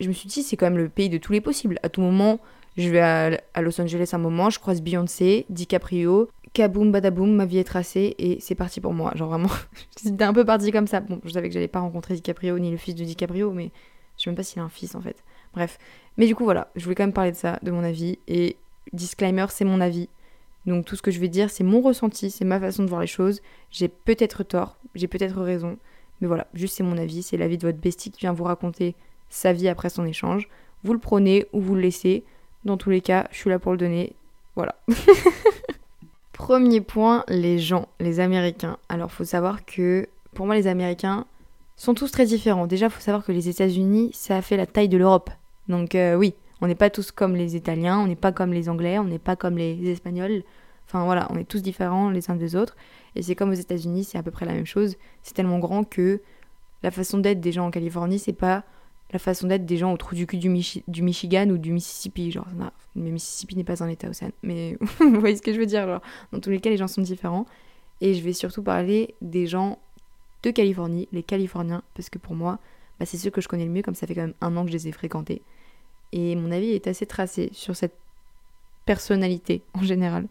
je 0.00 0.08
me 0.08 0.12
suis 0.12 0.28
dit, 0.28 0.42
c'est 0.42 0.56
quand 0.56 0.66
même 0.66 0.78
le 0.78 0.88
pays 0.88 1.08
de 1.08 1.18
tous 1.18 1.32
les 1.32 1.40
possibles. 1.40 1.78
À 1.82 1.88
tout 1.88 2.00
moment, 2.00 2.40
je 2.76 2.88
vais 2.88 3.00
à, 3.00 3.62
Los 3.62 3.80
Angeles 3.80 4.10
un 4.12 4.18
moment, 4.18 4.50
je 4.50 4.58
croise 4.58 4.80
Beyoncé, 4.80 5.46
DiCaprio, 5.48 6.28
kaboom 6.52 6.92
badaboom, 6.92 7.34
ma 7.34 7.44
vie 7.44 7.58
est 7.58 7.64
tracée 7.64 8.14
et 8.18 8.38
c'est 8.40 8.54
parti 8.54 8.80
pour 8.80 8.94
moi. 8.94 9.12
Genre 9.16 9.28
vraiment, 9.28 9.50
j'étais 10.02 10.24
un 10.24 10.32
peu 10.32 10.44
parti 10.44 10.70
comme 10.70 10.86
ça. 10.86 11.00
Bon, 11.00 11.20
je 11.24 11.30
savais 11.30 11.48
que 11.48 11.54
j'allais 11.54 11.68
pas 11.68 11.80
rencontrer 11.80 12.14
DiCaprio 12.14 12.58
ni 12.58 12.70
le 12.70 12.76
fils 12.76 12.94
de 12.94 13.04
DiCaprio, 13.04 13.50
mais 13.50 13.70
je 14.16 14.24
sais 14.24 14.30
même 14.30 14.36
pas 14.36 14.42
s'il 14.42 14.60
a 14.60 14.64
un 14.64 14.68
fils 14.68 14.94
en 14.94 15.00
fait. 15.00 15.24
Bref. 15.54 15.78
Mais 16.16 16.26
du 16.26 16.34
coup, 16.34 16.44
voilà, 16.44 16.68
je 16.76 16.84
voulais 16.84 16.94
quand 16.94 17.04
même 17.04 17.12
parler 17.12 17.32
de 17.32 17.36
ça, 17.36 17.58
de 17.62 17.70
mon 17.70 17.82
avis. 17.82 18.18
Et 18.28 18.56
disclaimer, 18.92 19.46
c'est 19.50 19.64
mon 19.64 19.80
avis. 19.80 20.08
Donc 20.66 20.84
tout 20.84 20.96
ce 20.96 21.02
que 21.02 21.10
je 21.10 21.18
vais 21.18 21.28
dire, 21.28 21.50
c'est 21.50 21.64
mon 21.64 21.80
ressenti, 21.80 22.30
c'est 22.30 22.44
ma 22.44 22.60
façon 22.60 22.84
de 22.84 22.88
voir 22.88 23.00
les 23.00 23.06
choses. 23.06 23.40
J'ai 23.70 23.88
peut-être 23.88 24.42
tort, 24.42 24.76
j'ai 24.94 25.08
peut-être 25.08 25.40
raison. 25.40 25.78
Mais 26.20 26.26
voilà, 26.26 26.46
juste 26.54 26.76
c'est 26.76 26.82
mon 26.82 26.98
avis, 26.98 27.22
c'est 27.22 27.36
l'avis 27.36 27.58
de 27.58 27.66
votre 27.66 27.78
bestie 27.78 28.10
qui 28.10 28.20
vient 28.20 28.32
vous 28.32 28.44
raconter 28.44 28.94
sa 29.28 29.52
vie 29.52 29.68
après 29.68 29.88
son 29.88 30.04
échange. 30.04 30.48
Vous 30.84 30.92
le 30.92 30.98
prenez 30.98 31.46
ou 31.52 31.60
vous 31.60 31.74
le 31.74 31.80
laissez. 31.80 32.24
Dans 32.64 32.76
tous 32.76 32.90
les 32.90 33.00
cas, 33.00 33.28
je 33.30 33.38
suis 33.38 33.50
là 33.50 33.58
pour 33.58 33.72
le 33.72 33.78
donner. 33.78 34.14
Voilà. 34.56 34.74
Premier 36.32 36.80
point, 36.80 37.24
les 37.28 37.58
gens, 37.58 37.88
les 38.00 38.20
Américains. 38.20 38.78
Alors, 38.88 39.10
faut 39.10 39.24
savoir 39.24 39.64
que 39.64 40.08
pour 40.34 40.46
moi, 40.46 40.54
les 40.54 40.66
Américains 40.66 41.26
sont 41.76 41.94
tous 41.94 42.10
très 42.10 42.26
différents. 42.26 42.66
Déjà, 42.66 42.90
faut 42.90 43.00
savoir 43.00 43.24
que 43.24 43.32
les 43.32 43.48
États-Unis, 43.48 44.10
ça 44.12 44.36
a 44.36 44.42
fait 44.42 44.56
la 44.56 44.66
taille 44.66 44.88
de 44.88 44.96
l'Europe. 44.96 45.30
Donc, 45.68 45.94
euh, 45.94 46.14
oui, 46.14 46.34
on 46.60 46.66
n'est 46.66 46.74
pas 46.74 46.90
tous 46.90 47.12
comme 47.12 47.34
les 47.34 47.56
Italiens, 47.56 47.98
on 47.98 48.06
n'est 48.06 48.16
pas 48.16 48.32
comme 48.32 48.52
les 48.52 48.68
Anglais, 48.68 48.98
on 48.98 49.04
n'est 49.04 49.18
pas 49.18 49.36
comme 49.36 49.56
les 49.56 49.90
Espagnols. 49.90 50.42
Enfin, 50.86 51.04
voilà, 51.04 51.28
on 51.30 51.38
est 51.38 51.44
tous 51.44 51.62
différents 51.62 52.10
les 52.10 52.30
uns 52.30 52.36
des 52.36 52.56
autres. 52.56 52.76
Et 53.14 53.22
c'est 53.22 53.34
comme 53.34 53.50
aux 53.50 53.54
États-Unis, 53.54 54.04
c'est 54.04 54.18
à 54.18 54.22
peu 54.22 54.30
près 54.30 54.46
la 54.46 54.52
même 54.52 54.66
chose. 54.66 54.96
C'est 55.22 55.34
tellement 55.34 55.58
grand 55.58 55.84
que 55.84 56.20
la 56.82 56.90
façon 56.90 57.18
d'être 57.18 57.40
des 57.40 57.52
gens 57.52 57.66
en 57.66 57.70
Californie, 57.70 58.18
c'est 58.18 58.32
pas 58.32 58.64
la 59.10 59.18
façon 59.18 59.46
d'être 59.46 59.64
des 59.64 59.78
gens 59.78 59.92
au 59.92 59.96
trou 59.96 60.14
du 60.14 60.26
cul 60.26 60.36
du, 60.36 60.50
Michigan 61.02 61.48
ou 61.48 61.58
du 61.58 61.72
Mississippi. 61.72 62.30
Genre, 62.30 62.46
mais 62.94 63.10
Mississippi 63.10 63.56
n'est 63.56 63.64
pas 63.64 63.82
un 63.82 63.88
état 63.88 64.08
océan. 64.08 64.30
Mais 64.42 64.76
vous 65.00 65.20
voyez 65.20 65.36
ce 65.36 65.42
que 65.42 65.52
je 65.52 65.58
veux 65.58 65.66
dire. 65.66 65.86
Genre, 65.86 66.02
dans 66.32 66.40
tous 66.40 66.50
les 66.50 66.60
cas, 66.60 66.70
les 66.70 66.76
gens 66.76 66.88
sont 66.88 67.02
différents. 67.02 67.46
Et 68.00 68.14
je 68.14 68.22
vais 68.22 68.32
surtout 68.32 68.62
parler 68.62 69.14
des 69.20 69.46
gens 69.46 69.78
de 70.42 70.50
Californie, 70.50 71.08
les 71.10 71.22
Californiens, 71.22 71.82
parce 71.94 72.10
que 72.10 72.18
pour 72.18 72.34
moi, 72.34 72.60
bah, 73.00 73.06
c'est 73.06 73.16
ceux 73.16 73.30
que 73.30 73.40
je 73.40 73.48
connais 73.48 73.64
le 73.64 73.70
mieux, 73.70 73.82
comme 73.82 73.94
ça 73.94 74.06
fait 74.06 74.14
quand 74.14 74.22
même 74.22 74.34
un 74.40 74.56
an 74.56 74.64
que 74.64 74.70
je 74.70 74.76
les 74.76 74.88
ai 74.88 74.92
fréquentés. 74.92 75.42
Et 76.12 76.36
mon 76.36 76.52
avis 76.52 76.70
est 76.70 76.86
assez 76.86 77.06
tracé 77.06 77.50
sur 77.52 77.74
cette 77.74 77.96
personnalité 78.86 79.62
en 79.74 79.82
général. 79.82 80.28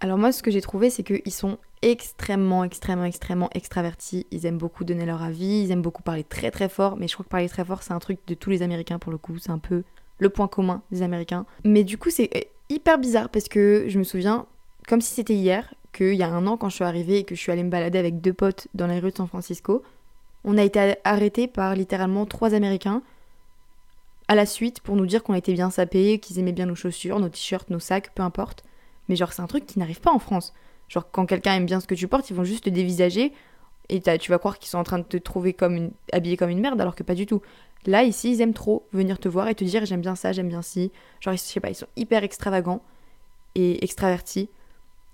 Alors 0.00 0.18
moi, 0.18 0.32
ce 0.32 0.42
que 0.42 0.50
j'ai 0.50 0.60
trouvé, 0.60 0.90
c'est 0.90 1.02
qu'ils 1.02 1.32
sont 1.32 1.58
extrêmement, 1.84 2.64
extrêmement, 2.64 3.04
extrêmement 3.04 3.50
extravertis. 3.52 4.26
Ils 4.30 4.46
aiment 4.46 4.58
beaucoup 4.58 4.84
donner 4.84 5.04
leur 5.04 5.22
avis, 5.22 5.62
ils 5.62 5.70
aiment 5.70 5.82
beaucoup 5.82 6.02
parler 6.02 6.24
très 6.24 6.50
très 6.50 6.68
fort, 6.68 6.96
mais 6.96 7.08
je 7.08 7.14
crois 7.14 7.24
que 7.24 7.30
parler 7.30 7.48
très 7.48 7.64
fort, 7.64 7.82
c'est 7.82 7.92
un 7.92 7.98
truc 7.98 8.18
de 8.26 8.34
tous 8.34 8.50
les 8.50 8.62
Américains 8.62 8.98
pour 8.98 9.12
le 9.12 9.18
coup, 9.18 9.38
c'est 9.38 9.50
un 9.50 9.58
peu 9.58 9.84
le 10.18 10.28
point 10.30 10.48
commun 10.48 10.82
des 10.90 11.02
Américains. 11.02 11.44
Mais 11.64 11.84
du 11.84 11.98
coup, 11.98 12.10
c'est 12.10 12.48
hyper 12.70 12.98
bizarre 12.98 13.28
parce 13.28 13.48
que 13.48 13.84
je 13.88 13.98
me 13.98 14.04
souviens, 14.04 14.46
comme 14.88 15.00
si 15.00 15.12
c'était 15.14 15.34
hier, 15.34 15.74
qu'il 15.92 16.14
y 16.14 16.22
a 16.22 16.28
un 16.28 16.46
an 16.46 16.56
quand 16.56 16.70
je 16.70 16.76
suis 16.76 16.84
arrivée 16.84 17.18
et 17.18 17.24
que 17.24 17.34
je 17.34 17.40
suis 17.40 17.52
allée 17.52 17.62
me 17.62 17.70
balader 17.70 17.98
avec 17.98 18.20
deux 18.20 18.32
potes 18.32 18.66
dans 18.74 18.86
les 18.86 18.98
rues 18.98 19.10
de 19.10 19.16
San 19.16 19.28
Francisco, 19.28 19.82
on 20.44 20.58
a 20.58 20.62
été 20.62 20.96
arrêtés 21.04 21.46
par 21.46 21.74
littéralement 21.74 22.26
trois 22.26 22.54
Américains 22.54 23.02
à 24.28 24.34
la 24.34 24.46
suite 24.46 24.80
pour 24.80 24.96
nous 24.96 25.06
dire 25.06 25.22
qu'on 25.22 25.34
était 25.34 25.52
bien 25.52 25.70
sapés, 25.70 26.18
qu'ils 26.18 26.38
aimaient 26.38 26.52
bien 26.52 26.66
nos 26.66 26.74
chaussures, 26.74 27.20
nos 27.20 27.28
t-shirts, 27.28 27.70
nos 27.70 27.78
sacs, 27.78 28.14
peu 28.14 28.22
importe. 28.22 28.64
Mais 29.08 29.16
genre, 29.16 29.32
c'est 29.32 29.42
un 29.42 29.46
truc 29.46 29.66
qui 29.66 29.78
n'arrive 29.78 30.00
pas 30.00 30.12
en 30.12 30.18
France. 30.18 30.54
Genre, 30.94 31.10
quand 31.10 31.26
quelqu'un 31.26 31.54
aime 31.54 31.66
bien 31.66 31.80
ce 31.80 31.88
que 31.88 31.96
tu 31.96 32.06
portes, 32.06 32.30
ils 32.30 32.36
vont 32.36 32.44
juste 32.44 32.64
te 32.64 32.70
dévisager 32.70 33.32
et 33.88 34.00
tu 34.00 34.30
vas 34.30 34.38
croire 34.38 34.60
qu'ils 34.60 34.70
sont 34.70 34.78
en 34.78 34.84
train 34.84 35.00
de 35.00 35.04
te 35.04 35.16
trouver 35.16 35.52
comme 35.52 35.74
une, 35.74 35.90
habillé 36.12 36.36
comme 36.36 36.50
une 36.50 36.60
merde, 36.60 36.80
alors 36.80 36.94
que 36.94 37.02
pas 37.02 37.16
du 37.16 37.26
tout. 37.26 37.42
Là, 37.84 38.04
ici, 38.04 38.30
ils 38.30 38.40
aiment 38.40 38.54
trop 38.54 38.86
venir 38.92 39.18
te 39.18 39.28
voir 39.28 39.48
et 39.48 39.56
te 39.56 39.64
dire 39.64 39.84
j'aime 39.84 40.00
bien 40.00 40.14
ça, 40.14 40.30
j'aime 40.30 40.48
bien 40.48 40.62
ci. 40.62 40.92
Genre, 41.20 41.34
je 41.34 41.38
sais 41.38 41.58
pas, 41.58 41.68
ils 41.68 41.74
sont 41.74 41.88
hyper 41.96 42.22
extravagants 42.22 42.80
et 43.56 43.82
extravertis. 43.82 44.48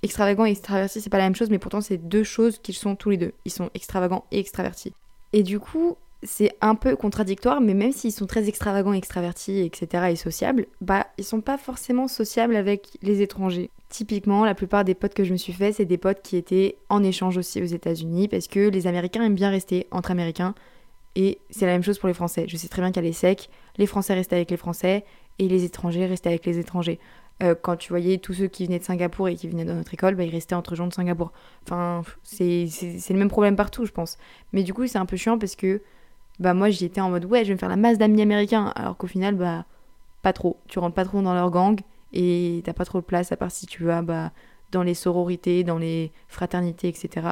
Extravagants 0.02 0.44
et 0.44 0.50
extravertis, 0.50 1.00
c'est 1.00 1.10
pas 1.10 1.18
la 1.18 1.24
même 1.24 1.34
chose, 1.34 1.48
mais 1.48 1.58
pourtant, 1.58 1.80
c'est 1.80 1.96
deux 1.96 2.24
choses 2.24 2.58
qu'ils 2.58 2.76
sont 2.76 2.94
tous 2.94 3.08
les 3.08 3.16
deux. 3.16 3.32
Ils 3.46 3.50
sont 3.50 3.70
extravagants 3.72 4.26
et 4.30 4.38
extravertis. 4.38 4.92
Et 5.32 5.42
du 5.42 5.60
coup, 5.60 5.96
c'est 6.22 6.52
un 6.60 6.74
peu 6.74 6.96
contradictoire, 6.96 7.60
mais 7.60 7.74
même 7.74 7.92
s'ils 7.92 8.12
sont 8.12 8.26
très 8.26 8.48
extravagants, 8.48 8.92
extravertis, 8.92 9.60
etc. 9.60 10.08
et 10.10 10.16
sociables, 10.16 10.66
bah 10.80 11.06
ils 11.16 11.24
sont 11.24 11.40
pas 11.40 11.56
forcément 11.56 12.08
sociables 12.08 12.56
avec 12.56 12.98
les 13.02 13.22
étrangers. 13.22 13.70
Typiquement, 13.88 14.44
la 14.44 14.54
plupart 14.54 14.84
des 14.84 14.94
potes 14.94 15.14
que 15.14 15.24
je 15.24 15.32
me 15.32 15.38
suis 15.38 15.52
fait, 15.52 15.72
c'est 15.72 15.86
des 15.86 15.98
potes 15.98 16.20
qui 16.22 16.36
étaient 16.36 16.76
en 16.88 17.02
échange 17.02 17.38
aussi 17.38 17.62
aux 17.62 17.66
États-Unis, 17.66 18.28
parce 18.28 18.48
que 18.48 18.68
les 18.68 18.86
Américains 18.86 19.24
aiment 19.24 19.34
bien 19.34 19.50
rester 19.50 19.86
entre 19.90 20.10
Américains, 20.10 20.54
et 21.16 21.38
c'est 21.50 21.66
la 21.66 21.72
même 21.72 21.82
chose 21.82 21.98
pour 21.98 22.08
les 22.08 22.14
Français. 22.14 22.44
Je 22.48 22.56
sais 22.56 22.68
très 22.68 22.82
bien 22.82 22.92
qu'à 22.92 23.00
l'ESSEC, 23.00 23.48
les 23.78 23.86
Français 23.86 24.14
restaient 24.14 24.36
avec 24.36 24.50
les 24.50 24.56
Français, 24.56 25.04
et 25.38 25.48
les 25.48 25.64
étrangers 25.64 26.06
restaient 26.06 26.28
avec 26.28 26.44
les 26.44 26.58
étrangers. 26.58 27.00
Euh, 27.42 27.54
quand 27.60 27.76
tu 27.76 27.88
voyais 27.88 28.18
tous 28.18 28.34
ceux 28.34 28.48
qui 28.48 28.66
venaient 28.66 28.78
de 28.78 28.84
Singapour 28.84 29.28
et 29.28 29.34
qui 29.34 29.48
venaient 29.48 29.64
dans 29.64 29.74
notre 29.74 29.94
école, 29.94 30.14
bah, 30.14 30.24
ils 30.24 30.30
restaient 30.30 30.54
entre 30.54 30.74
gens 30.74 30.86
de 30.86 30.92
Singapour. 30.92 31.32
Enfin, 31.64 32.02
c'est 32.22 32.68
le 33.08 33.16
même 33.16 33.30
problème 33.30 33.56
partout, 33.56 33.86
je 33.86 33.92
pense. 33.92 34.18
Mais 34.52 34.62
du 34.62 34.74
coup, 34.74 34.86
c'est 34.86 34.98
un 34.98 35.06
peu 35.06 35.16
chiant 35.16 35.38
parce 35.38 35.56
que 35.56 35.80
bah 36.40 36.54
moi 36.54 36.70
j'y 36.70 36.86
étais 36.86 37.00
en 37.00 37.10
mode 37.10 37.26
ouais, 37.26 37.44
je 37.44 37.48
vais 37.48 37.54
me 37.54 37.58
faire 37.58 37.68
la 37.68 37.76
masse 37.76 37.98
d'amis 37.98 38.22
américains, 38.22 38.72
alors 38.74 38.96
qu'au 38.96 39.06
final, 39.06 39.36
bah 39.36 39.66
pas 40.22 40.32
trop. 40.32 40.58
Tu 40.68 40.78
rentres 40.78 40.94
pas 40.94 41.04
trop 41.04 41.22
dans 41.22 41.34
leur 41.34 41.50
gang 41.50 41.78
et 42.12 42.62
t'as 42.64 42.72
pas 42.72 42.84
trop 42.84 43.00
de 43.00 43.04
place 43.04 43.32
à 43.32 43.36
part 43.36 43.50
si 43.50 43.66
tu 43.66 43.84
vas 43.84 44.02
bah, 44.02 44.32
dans 44.72 44.82
les 44.82 44.94
sororités, 44.94 45.64
dans 45.64 45.78
les 45.78 46.12
fraternités, 46.28 46.88
etc. 46.88 47.26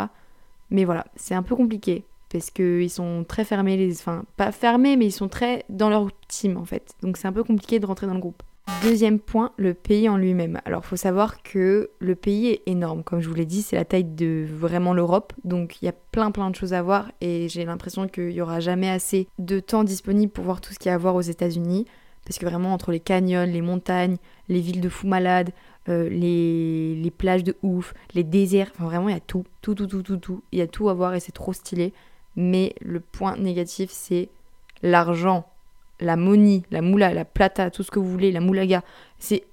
Mais 0.70 0.84
voilà, 0.84 1.06
c'est 1.16 1.34
un 1.34 1.42
peu 1.42 1.56
compliqué 1.56 2.04
parce 2.30 2.50
qu'ils 2.50 2.90
sont 2.90 3.24
très 3.26 3.44
fermés, 3.44 3.76
les... 3.76 3.98
enfin 3.98 4.24
pas 4.36 4.52
fermés, 4.52 4.96
mais 4.96 5.06
ils 5.06 5.12
sont 5.12 5.28
très 5.28 5.64
dans 5.68 5.88
leur 5.88 6.08
team 6.28 6.56
en 6.56 6.64
fait. 6.64 6.94
Donc 7.02 7.16
c'est 7.16 7.28
un 7.28 7.32
peu 7.32 7.44
compliqué 7.44 7.80
de 7.80 7.86
rentrer 7.86 8.06
dans 8.06 8.14
le 8.14 8.20
groupe. 8.20 8.42
Deuxième 8.82 9.18
point, 9.18 9.50
le 9.56 9.74
pays 9.74 10.08
en 10.08 10.16
lui-même. 10.16 10.60
Alors, 10.64 10.84
faut 10.84 10.96
savoir 10.96 11.42
que 11.42 11.90
le 11.98 12.14
pays 12.14 12.48
est 12.48 12.62
énorme. 12.66 13.02
Comme 13.02 13.20
je 13.20 13.28
vous 13.28 13.34
l'ai 13.34 13.44
dit, 13.44 13.62
c'est 13.62 13.76
la 13.76 13.84
taille 13.84 14.04
de 14.04 14.46
vraiment 14.48 14.94
l'Europe. 14.94 15.32
Donc, 15.42 15.82
il 15.82 15.86
y 15.86 15.88
a 15.88 15.92
plein 15.92 16.30
plein 16.30 16.48
de 16.50 16.54
choses 16.54 16.74
à 16.74 16.82
voir 16.82 17.10
et 17.20 17.48
j'ai 17.48 17.64
l'impression 17.64 18.06
qu'il 18.06 18.30
y 18.30 18.40
aura 18.40 18.60
jamais 18.60 18.88
assez 18.88 19.26
de 19.38 19.58
temps 19.58 19.84
disponible 19.84 20.30
pour 20.30 20.44
voir 20.44 20.60
tout 20.60 20.72
ce 20.72 20.78
qu'il 20.78 20.90
y 20.90 20.92
a 20.92 20.94
à 20.94 20.98
voir 20.98 21.16
aux 21.16 21.22
États-Unis. 21.22 21.86
Parce 22.24 22.38
que 22.38 22.46
vraiment, 22.46 22.72
entre 22.72 22.92
les 22.92 23.00
canyons, 23.00 23.44
les 23.44 23.62
montagnes, 23.62 24.16
les 24.48 24.60
villes 24.60 24.80
de 24.80 24.88
fous 24.88 25.08
malades, 25.08 25.50
euh, 25.88 26.08
les, 26.08 26.94
les, 26.94 27.10
plages 27.10 27.42
de 27.42 27.56
ouf, 27.62 27.94
les 28.14 28.22
déserts, 28.22 28.70
enfin 28.74 28.84
vraiment, 28.84 29.08
il 29.08 29.14
y 29.14 29.16
a 29.16 29.20
tout, 29.20 29.44
tout, 29.62 29.74
tout, 29.74 29.86
tout, 29.86 30.02
tout, 30.02 30.18
tout. 30.18 30.42
Il 30.52 30.58
y 30.58 30.62
a 30.62 30.66
tout 30.66 30.88
à 30.88 30.94
voir 30.94 31.14
et 31.14 31.20
c'est 31.20 31.32
trop 31.32 31.52
stylé. 31.52 31.92
Mais 32.36 32.74
le 32.80 33.00
point 33.00 33.36
négatif, 33.36 33.90
c'est 33.90 34.28
l'argent 34.82 35.46
la 36.00 36.16
moni, 36.16 36.64
la 36.70 36.82
moula, 36.82 37.12
la 37.12 37.24
plata, 37.24 37.70
tout 37.70 37.82
ce 37.82 37.90
que 37.90 37.98
vous 37.98 38.10
voulez, 38.10 38.32
la 38.32 38.40
moulaga. 38.40 38.82
C'est 39.18 39.44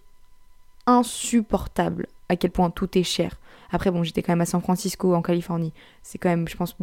insupportable 0.85 2.07
à 2.29 2.35
quel 2.35 2.51
point 2.51 2.69
tout 2.69 2.97
est 2.97 3.03
cher. 3.03 3.39
Après, 3.71 3.91
bon, 3.91 4.03
j'étais 4.03 4.21
quand 4.21 4.31
même 4.31 4.41
à 4.41 4.45
San 4.45 4.61
Francisco, 4.61 5.15
en 5.15 5.21
Californie. 5.21 5.73
C'est 6.03 6.17
quand 6.17 6.29
même, 6.29 6.47
je 6.47 6.55
pense, 6.55 6.75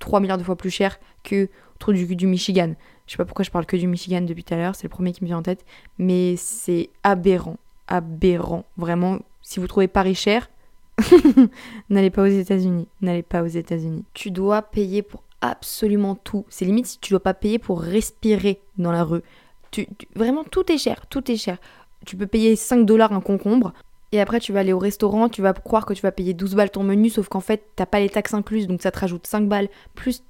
3 0.00 0.20
milliards 0.20 0.38
de 0.38 0.42
fois 0.42 0.56
plus 0.56 0.70
cher 0.70 0.98
que 1.22 1.48
autour 1.74 1.92
du, 1.92 2.16
du 2.16 2.26
Michigan. 2.26 2.74
Je 3.06 3.12
sais 3.12 3.16
pas 3.16 3.24
pourquoi 3.24 3.44
je 3.44 3.50
parle 3.50 3.66
que 3.66 3.76
du 3.76 3.86
Michigan 3.86 4.22
depuis 4.22 4.44
tout 4.44 4.54
à 4.54 4.56
l'heure, 4.56 4.74
c'est 4.74 4.84
le 4.84 4.90
premier 4.90 5.12
qui 5.12 5.22
me 5.22 5.26
vient 5.26 5.38
en 5.38 5.42
tête. 5.42 5.64
Mais 5.98 6.36
c'est 6.36 6.90
aberrant. 7.02 7.56
Aberrant. 7.88 8.64
Vraiment, 8.76 9.18
si 9.42 9.60
vous 9.60 9.66
trouvez 9.66 9.88
Paris 9.88 10.14
cher, 10.14 10.50
n'allez 11.90 12.10
pas 12.10 12.22
aux 12.22 12.26
États-Unis. 12.26 12.88
N'allez 13.00 13.22
pas 13.22 13.42
aux 13.42 13.46
États-Unis. 13.46 14.04
Tu 14.14 14.30
dois 14.30 14.62
payer 14.62 15.02
pour 15.02 15.24
absolument 15.40 16.14
tout. 16.14 16.44
C'est 16.48 16.64
limite 16.64 16.86
si 16.86 16.98
tu 16.98 17.10
dois 17.10 17.22
pas 17.22 17.34
payer 17.34 17.58
pour 17.58 17.80
respirer 17.80 18.60
dans 18.78 18.92
la 18.92 19.04
rue. 19.04 19.22
Tu, 19.70 19.86
vraiment, 20.14 20.44
tout 20.44 20.70
est 20.70 20.78
cher, 20.78 21.06
tout 21.06 21.30
est 21.30 21.36
cher. 21.36 21.58
Tu 22.06 22.16
peux 22.16 22.26
payer 22.26 22.56
5 22.56 22.84
dollars 22.84 23.12
un 23.12 23.20
concombre. 23.20 23.72
Et 24.12 24.20
après, 24.20 24.40
tu 24.40 24.52
vas 24.52 24.60
aller 24.60 24.72
au 24.72 24.78
restaurant, 24.78 25.28
tu 25.28 25.40
vas 25.40 25.52
croire 25.52 25.86
que 25.86 25.94
tu 25.94 26.02
vas 26.02 26.10
payer 26.10 26.34
12 26.34 26.56
balles 26.56 26.70
ton 26.70 26.82
menu, 26.82 27.10
sauf 27.10 27.28
qu'en 27.28 27.40
fait, 27.40 27.64
t'as 27.76 27.86
pas 27.86 28.00
les 28.00 28.08
taxes 28.08 28.34
incluses, 28.34 28.66
donc 28.66 28.82
ça 28.82 28.90
te 28.90 28.98
rajoute 28.98 29.24
5 29.26 29.48
balles, 29.48 29.68
plus 29.94 30.24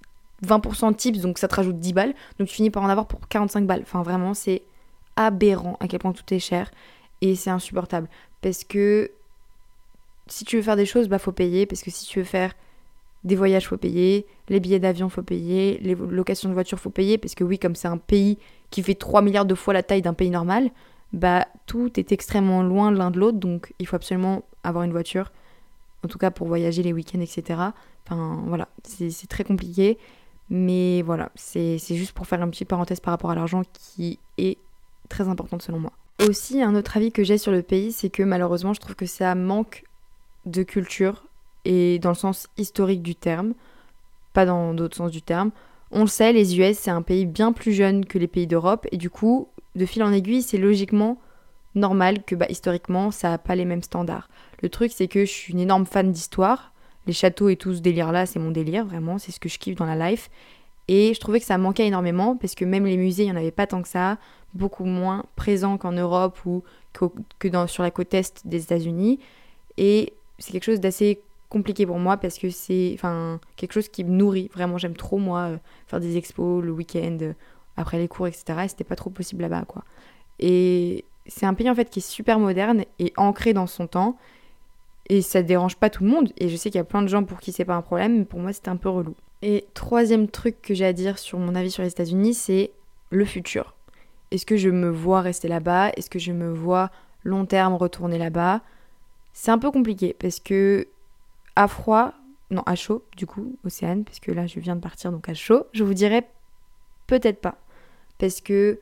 20% 0.46 0.92
de 0.92 0.96
tips, 0.96 1.20
donc 1.20 1.38
ça 1.38 1.48
te 1.48 1.54
rajoute 1.54 1.78
10 1.78 1.92
balles. 1.94 2.14
Donc 2.38 2.48
tu 2.48 2.54
finis 2.54 2.70
par 2.70 2.82
en 2.82 2.88
avoir 2.88 3.06
pour 3.06 3.26
45 3.28 3.66
balles. 3.66 3.82
Enfin, 3.82 4.02
vraiment, 4.02 4.34
c'est 4.34 4.62
aberrant 5.16 5.76
à 5.80 5.88
quel 5.88 6.00
point 6.00 6.12
tout 6.12 6.34
est 6.34 6.38
cher. 6.38 6.70
Et 7.22 7.34
c'est 7.36 7.50
insupportable. 7.50 8.08
Parce 8.42 8.64
que 8.64 9.10
si 10.26 10.44
tu 10.44 10.56
veux 10.56 10.62
faire 10.62 10.76
des 10.76 10.86
choses, 10.86 11.08
bah 11.08 11.18
faut 11.18 11.32
payer. 11.32 11.66
Parce 11.66 11.82
que 11.82 11.90
si 11.90 12.06
tu 12.06 12.18
veux 12.18 12.24
faire 12.24 12.54
des 13.24 13.36
voyages, 13.36 13.68
faut 13.68 13.76
payer. 13.76 14.26
Les 14.48 14.60
billets 14.60 14.78
d'avion, 14.78 15.08
faut 15.08 15.22
payer. 15.22 15.78
Les 15.82 15.94
locations 15.94 16.48
de 16.48 16.54
voiture, 16.54 16.78
faut 16.78 16.90
payer. 16.90 17.18
Parce 17.18 17.34
que 17.34 17.44
oui, 17.44 17.58
comme 17.58 17.74
c'est 17.74 17.88
un 17.88 17.98
pays 17.98 18.38
qui 18.70 18.82
fait 18.82 18.94
3 18.94 19.22
milliards 19.22 19.46
de 19.46 19.54
fois 19.54 19.74
la 19.74 19.82
taille 19.82 20.02
d'un 20.02 20.14
pays 20.14 20.30
normal, 20.30 20.70
bah 21.12 21.46
tout 21.66 21.98
est 21.98 22.12
extrêmement 22.12 22.62
loin 22.62 22.90
l'un 22.90 23.10
de 23.10 23.18
l'autre. 23.18 23.38
Donc 23.38 23.74
il 23.78 23.86
faut 23.86 23.96
absolument 23.96 24.44
avoir 24.62 24.84
une 24.84 24.92
voiture. 24.92 25.32
En 26.04 26.08
tout 26.08 26.18
cas 26.18 26.30
pour 26.30 26.46
voyager 26.46 26.82
les 26.82 26.92
week-ends, 26.92 27.20
etc. 27.20 27.60
Enfin 28.06 28.42
voilà, 28.46 28.68
c'est 28.84 29.28
très 29.28 29.44
compliqué. 29.44 29.98
Mais 30.48 31.02
voilà, 31.02 31.30
c'est 31.36 31.78
juste 31.78 32.12
pour 32.12 32.26
faire 32.26 32.42
un 32.42 32.48
petit 32.48 32.64
parenthèse 32.64 32.98
par 33.00 33.12
rapport 33.12 33.30
à 33.30 33.36
l'argent 33.36 33.62
qui 33.72 34.18
est 34.36 34.58
très 35.08 35.28
importante 35.28 35.62
selon 35.62 35.78
moi. 35.78 35.92
Aussi, 36.28 36.60
un 36.60 36.74
autre 36.74 36.96
avis 36.96 37.12
que 37.12 37.22
j'ai 37.22 37.38
sur 37.38 37.52
le 37.52 37.62
pays, 37.62 37.92
c'est 37.92 38.10
que 38.10 38.22
malheureusement, 38.22 38.74
je 38.74 38.80
trouve 38.80 38.96
que 38.96 39.06
ça 39.06 39.34
manque 39.34 39.84
de 40.46 40.62
culture 40.62 41.26
et 41.64 41.98
dans 41.98 42.10
le 42.10 42.14
sens 42.14 42.48
historique 42.56 43.02
du 43.02 43.14
terme, 43.14 43.54
pas 44.32 44.46
dans 44.46 44.74
d'autres 44.74 44.96
sens 44.96 45.10
du 45.10 45.22
terme. 45.22 45.50
On 45.90 46.02
le 46.02 46.06
sait, 46.06 46.32
les 46.32 46.58
US, 46.58 46.78
c'est 46.78 46.90
un 46.90 47.02
pays 47.02 47.26
bien 47.26 47.52
plus 47.52 47.72
jeune 47.72 48.06
que 48.06 48.18
les 48.18 48.28
pays 48.28 48.46
d'Europe, 48.46 48.86
et 48.92 48.96
du 48.96 49.10
coup, 49.10 49.48
de 49.74 49.86
fil 49.86 50.02
en 50.02 50.12
aiguille, 50.12 50.42
c'est 50.42 50.58
logiquement 50.58 51.18
normal 51.74 52.24
que 52.24 52.34
bah, 52.34 52.46
historiquement, 52.48 53.10
ça 53.10 53.30
n'a 53.30 53.38
pas 53.38 53.54
les 53.54 53.64
mêmes 53.64 53.82
standards. 53.82 54.28
Le 54.62 54.68
truc, 54.68 54.92
c'est 54.94 55.08
que 55.08 55.24
je 55.24 55.30
suis 55.30 55.52
une 55.52 55.60
énorme 55.60 55.86
fan 55.86 56.10
d'histoire. 56.10 56.72
Les 57.06 57.12
châteaux 57.12 57.48
et 57.48 57.56
tout 57.56 57.74
ce 57.74 57.80
délire-là, 57.80 58.26
c'est 58.26 58.38
mon 58.38 58.50
délire, 58.50 58.84
vraiment, 58.84 59.18
c'est 59.18 59.32
ce 59.32 59.40
que 59.40 59.48
je 59.48 59.58
kiffe 59.58 59.76
dans 59.76 59.86
la 59.86 60.10
life. 60.10 60.30
Et 60.88 61.14
je 61.14 61.20
trouvais 61.20 61.40
que 61.40 61.46
ça 61.46 61.58
manquait 61.58 61.86
énormément, 61.86 62.36
parce 62.36 62.54
que 62.54 62.64
même 62.64 62.84
les 62.84 62.96
musées, 62.96 63.24
il 63.24 63.26
n'y 63.26 63.32
en 63.32 63.36
avait 63.36 63.50
pas 63.50 63.66
tant 63.66 63.82
que 63.82 63.88
ça, 63.88 64.18
beaucoup 64.54 64.84
moins 64.84 65.24
présents 65.36 65.78
qu'en 65.78 65.92
Europe 65.92 66.38
ou 66.44 66.62
que, 66.92 67.66
sur 67.66 67.82
la 67.82 67.90
côte 67.90 68.12
est 68.14 68.46
des 68.46 68.62
États-Unis. 68.62 69.20
Et 69.76 70.12
c'est 70.38 70.52
quelque 70.52 70.64
chose 70.64 70.80
d'assez 70.80 71.20
compliqué 71.50 71.84
pour 71.84 71.98
moi 71.98 72.16
parce 72.16 72.38
que 72.38 72.48
c'est 72.48 72.92
enfin 72.94 73.40
quelque 73.56 73.72
chose 73.72 73.88
qui 73.88 74.04
me 74.04 74.10
nourrit. 74.10 74.48
Vraiment 74.54 74.78
j'aime 74.78 74.96
trop 74.96 75.18
moi 75.18 75.40
euh, 75.40 75.58
faire 75.86 76.00
des 76.00 76.16
expos 76.16 76.64
le 76.64 76.70
week-end 76.70 77.18
euh, 77.20 77.32
après 77.76 77.98
les 77.98 78.08
cours 78.08 78.26
etc 78.26 78.60
et 78.64 78.68
c'était 78.68 78.84
pas 78.84 78.96
trop 78.96 79.10
possible 79.10 79.42
là-bas 79.42 79.64
quoi. 79.66 79.84
Et 80.38 81.04
c'est 81.26 81.44
un 81.44 81.52
pays 81.52 81.68
en 81.68 81.74
fait 81.74 81.90
qui 81.90 81.98
est 81.98 82.08
super 82.08 82.38
moderne 82.38 82.84
et 82.98 83.12
ancré 83.18 83.52
dans 83.52 83.66
son 83.66 83.86
temps 83.86 84.16
et 85.08 85.20
ça 85.20 85.42
dérange 85.42 85.76
pas 85.76 85.90
tout 85.90 86.04
le 86.04 86.10
monde 86.10 86.32
et 86.38 86.48
je 86.48 86.56
sais 86.56 86.70
qu'il 86.70 86.78
y 86.78 86.80
a 86.80 86.84
plein 86.84 87.02
de 87.02 87.08
gens 87.08 87.24
pour 87.24 87.40
qui 87.40 87.52
c'est 87.52 87.64
pas 87.64 87.74
un 87.74 87.82
problème 87.82 88.18
mais 88.18 88.24
pour 88.24 88.40
moi 88.40 88.52
c'était 88.52 88.70
un 88.70 88.76
peu 88.76 88.88
relou. 88.88 89.14
Et 89.42 89.66
troisième 89.74 90.28
truc 90.28 90.62
que 90.62 90.72
j'ai 90.72 90.86
à 90.86 90.92
dire 90.92 91.18
sur 91.18 91.38
mon 91.38 91.54
avis 91.54 91.70
sur 91.70 91.82
les 91.82 91.90
États-Unis 91.90 92.34
c'est 92.34 92.70
le 93.10 93.24
futur. 93.24 93.74
Est-ce 94.30 94.46
que 94.46 94.56
je 94.56 94.68
me 94.68 94.88
vois 94.88 95.20
rester 95.20 95.48
là-bas? 95.48 95.90
Est-ce 95.96 96.08
que 96.08 96.20
je 96.20 96.30
me 96.30 96.52
vois 96.52 96.90
long 97.24 97.44
terme 97.44 97.74
retourner 97.74 98.18
là-bas? 98.18 98.60
C'est 99.32 99.50
un 99.50 99.58
peu 99.58 99.72
compliqué 99.72 100.14
parce 100.16 100.38
que 100.38 100.86
à 101.56 101.68
froid, 101.68 102.12
non 102.50 102.62
à 102.66 102.74
chaud 102.74 103.04
du 103.16 103.26
coup, 103.26 103.56
Océane, 103.64 104.04
parce 104.04 104.20
que 104.20 104.32
là 104.32 104.46
je 104.46 104.60
viens 104.60 104.76
de 104.76 104.80
partir 104.80 105.12
donc 105.12 105.28
à 105.28 105.34
chaud, 105.34 105.66
je 105.72 105.84
vous 105.84 105.94
dirais 105.94 106.28
peut-être 107.06 107.40
pas. 107.40 107.58
Parce 108.18 108.40
que 108.40 108.80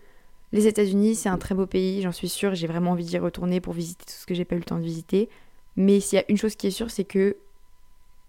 les 0.52 0.66
États-Unis, 0.66 1.14
c'est 1.14 1.28
un 1.28 1.38
très 1.38 1.54
beau 1.54 1.66
pays, 1.66 2.02
j'en 2.02 2.12
suis 2.12 2.28
sûre, 2.28 2.54
j'ai 2.54 2.66
vraiment 2.66 2.92
envie 2.92 3.04
d'y 3.04 3.18
retourner 3.18 3.60
pour 3.60 3.74
visiter 3.74 4.04
tout 4.06 4.12
ce 4.12 4.26
que 4.26 4.34
j'ai 4.34 4.44
pas 4.44 4.56
eu 4.56 4.58
le 4.58 4.64
temps 4.64 4.78
de 4.78 4.82
visiter. 4.82 5.28
Mais 5.76 6.00
s'il 6.00 6.18
y 6.18 6.22
a 6.22 6.24
une 6.28 6.36
chose 6.36 6.56
qui 6.56 6.66
est 6.66 6.72
sûre, 6.72 6.90
c'est 6.90 7.04
que 7.04 7.36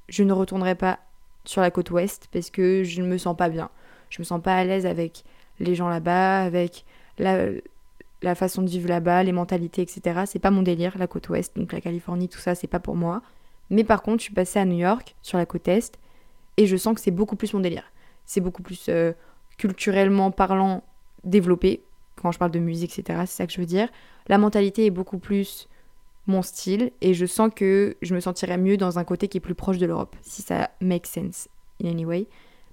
je 0.10 0.24
ne 0.24 0.34
retournerai 0.34 0.76
pas 0.76 1.00
sur 1.46 1.62
la 1.62 1.72
côte 1.72 1.90
ouest 1.92 2.28
parce 2.32 2.50
que 2.50 2.84
je 2.84 3.02
ne 3.02 3.08
me 3.08 3.18
sens 3.18 3.36
pas 3.36 3.50
bien. 3.50 3.70
Je 4.10 4.22
me 4.22 4.24
sens 4.24 4.42
pas 4.42 4.56
à 4.56 4.64
l'aise 4.64 4.86
avec 4.86 5.24
les 5.60 5.76
gens 5.76 5.90
là-bas, 5.90 6.42
avec 6.42 6.86
la, 7.18 7.48
la 8.22 8.36
façon 8.36 8.62
de 8.62 8.70
vivre 8.70 8.90
là-bas, 8.90 9.24
les 9.24 9.32
mentalités, 9.32 9.82
etc. 9.82 10.22
C'est 10.26 10.40
pas 10.40 10.52
mon 10.52 10.62
délire, 10.62 10.98
la 10.98 11.08
côte 11.08 11.30
ouest, 11.30 11.56
donc 11.56 11.72
la 11.72 11.82
Californie, 11.82 12.28
tout 12.28 12.40
ça, 12.40 12.56
c'est 12.56 12.68
pas 12.68 12.80
pour 12.80 12.96
moi. 12.96 13.22
Mais 13.70 13.84
par 13.84 14.02
contre, 14.02 14.20
je 14.20 14.26
suis 14.26 14.34
passée 14.34 14.60
à 14.60 14.66
New 14.66 14.78
York, 14.78 15.16
sur 15.22 15.38
la 15.38 15.46
côte 15.46 15.68
Est, 15.68 16.00
et 16.58 16.66
je 16.66 16.76
sens 16.76 16.96
que 16.96 17.02
c'est 17.02 17.12
beaucoup 17.12 17.36
plus 17.36 17.54
mon 17.54 17.60
délire. 17.60 17.92
C'est 18.26 18.42
beaucoup 18.42 18.64
plus 18.64 18.88
euh, 18.90 19.14
culturellement 19.58 20.32
parlant 20.32 20.84
développé. 21.24 21.84
Quand 22.22 22.32
je 22.32 22.40
parle 22.40 22.52
de 22.52 22.60
musique, 22.60 22.98
etc., 22.98 23.22
c'est 23.26 23.38
ça 23.38 23.48
que 23.48 23.54
je 23.54 23.60
veux 23.60 23.68
dire. 23.68 23.90
La 24.28 24.38
mentalité 24.38 24.86
est 24.86 24.92
beaucoup 24.92 25.20
plus 25.20 25.70
mon 26.28 26.42
style, 26.42 26.92
et 27.02 27.14
je 27.14 27.26
sens 27.26 27.50
que 27.56 27.98
je 28.02 28.14
me 28.14 28.20
sentirais 28.20 28.58
mieux 28.58 28.78
dans 28.78 29.00
un 29.00 29.04
côté 29.04 29.28
qui 29.28 29.38
est 29.38 29.42
plus 29.42 29.56
proche 29.56 29.78
de 29.78 29.86
l'Europe, 29.86 30.16
si 30.22 30.42
ça 30.42 30.70
makes 30.82 31.08
sense 31.08 31.48
in 31.84 31.88
any 31.88 32.06
way. 32.06 32.28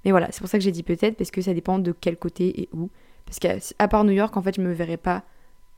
Mais 0.05 0.11
voilà, 0.11 0.29
c'est 0.31 0.41
pour 0.41 0.49
ça 0.49 0.59
que 0.59 0.65
j'ai 0.65 0.73
dit 0.73 0.83
peut-être, 0.83 1.17
parce 1.17 1.31
que 1.31 1.41
ça 1.41 1.55
dépend 1.55 1.79
de 1.79 1.93
quel 1.93 2.17
côté 2.17 2.63
et 2.63 2.69
où. 2.73 2.91
Parce 3.25 3.39
qu'à 3.39 3.89
part 3.89 4.05
New 4.05 4.13
York, 4.13 4.37
en 4.37 4.43
fait, 4.43 4.57
je 4.57 4.61
me 4.61 4.73
verrais 4.73 4.97
pas 4.97 5.25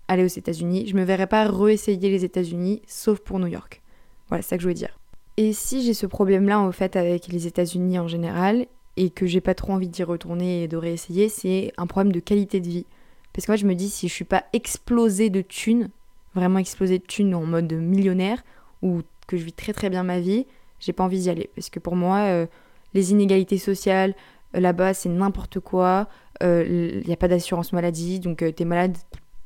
aller 0.08 0.24
aux 0.24 0.26
États-Unis. 0.26 0.86
Je 0.86 0.94
me 0.94 1.04
verrais 1.04 1.26
pas 1.26 1.48
réessayer 1.48 2.10
les 2.10 2.24
États-Unis, 2.24 2.82
sauf 2.86 3.20
pour 3.20 3.38
New 3.38 3.46
York. 3.46 3.82
Voilà, 4.28 4.42
c'est 4.42 4.50
ça 4.50 4.56
que 4.56 4.62
je 4.62 4.68
veux 4.68 4.74
dire. 4.74 4.98
Et 5.38 5.52
si 5.52 5.82
j'ai 5.84 5.94
ce 5.94 6.04
problème-là 6.04 6.58
en 6.58 6.72
fait 6.72 6.96
avec 6.96 7.28
les 7.28 7.46
États-Unis 7.46 8.00
en 8.00 8.08
général 8.08 8.66
et 8.96 9.10
que 9.10 9.24
j'ai 9.24 9.40
pas 9.40 9.54
trop 9.54 9.72
envie 9.72 9.86
d'y 9.86 10.02
retourner 10.02 10.64
et 10.64 10.68
de 10.68 10.76
réessayer, 10.76 11.28
c'est 11.28 11.72
un 11.76 11.86
problème 11.86 12.12
de 12.12 12.18
qualité 12.18 12.58
de 12.58 12.66
vie. 12.66 12.86
Parce 13.32 13.46
que 13.46 13.52
moi 13.52 13.56
je 13.56 13.64
me 13.64 13.76
dis 13.76 13.88
si 13.88 14.08
je 14.08 14.12
suis 14.12 14.24
pas 14.24 14.44
explosée 14.52 15.30
de 15.30 15.40
thunes, 15.40 15.90
vraiment 16.34 16.58
explosée 16.58 16.98
de 16.98 17.04
thunes 17.04 17.36
en 17.36 17.46
mode 17.46 17.72
millionnaire 17.72 18.42
ou 18.82 19.02
que 19.28 19.36
je 19.36 19.44
vis 19.44 19.52
très 19.52 19.72
très 19.72 19.90
bien 19.90 20.02
ma 20.02 20.18
vie, 20.18 20.44
j'ai 20.80 20.92
pas 20.92 21.04
envie 21.04 21.20
d'y 21.20 21.30
aller 21.30 21.48
parce 21.54 21.70
que 21.70 21.78
pour 21.78 21.94
moi 21.94 22.18
euh, 22.26 22.46
les 22.92 23.12
inégalités 23.12 23.58
sociales, 23.58 24.14
Là-bas, 24.54 24.94
c'est 24.94 25.10
n'importe 25.10 25.60
quoi. 25.60 26.08
Il 26.40 27.02
n'y 27.06 27.12
a 27.12 27.16
pas 27.16 27.28
d'assurance 27.28 27.72
maladie, 27.72 28.18
donc 28.18 28.42
t'es 28.56 28.64
malade, 28.64 28.96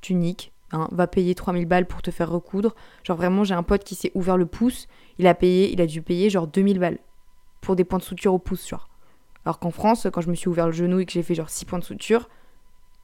tu 0.00 0.14
niques. 0.14 0.52
Hein, 0.74 0.88
va 0.90 1.06
payer 1.06 1.34
3000 1.34 1.66
balles 1.66 1.86
pour 1.86 2.00
te 2.00 2.10
faire 2.10 2.30
recoudre. 2.30 2.74
Genre 3.04 3.16
vraiment, 3.16 3.44
j'ai 3.44 3.52
un 3.52 3.62
pote 3.62 3.84
qui 3.84 3.94
s'est 3.94 4.10
ouvert 4.14 4.38
le 4.38 4.46
pouce, 4.46 4.88
il 5.22 5.28
a 5.28 5.34
payé, 5.34 5.72
il 5.72 5.80
a 5.80 5.86
dû 5.86 6.02
payer 6.02 6.30
genre 6.30 6.48
2000 6.48 6.80
balles 6.80 6.98
pour 7.60 7.76
des 7.76 7.84
points 7.84 8.00
de 8.00 8.04
suture 8.04 8.34
au 8.34 8.38
pouce, 8.38 8.68
genre. 8.68 8.88
Alors 9.44 9.60
qu'en 9.60 9.70
France, 9.70 10.08
quand 10.12 10.20
je 10.20 10.28
me 10.28 10.34
suis 10.34 10.48
ouvert 10.48 10.66
le 10.66 10.72
genou 10.72 10.98
et 10.98 11.06
que 11.06 11.12
j'ai 11.12 11.22
fait 11.22 11.36
genre 11.36 11.48
6 11.48 11.64
points 11.64 11.78
de 11.78 11.84
suture, 11.84 12.28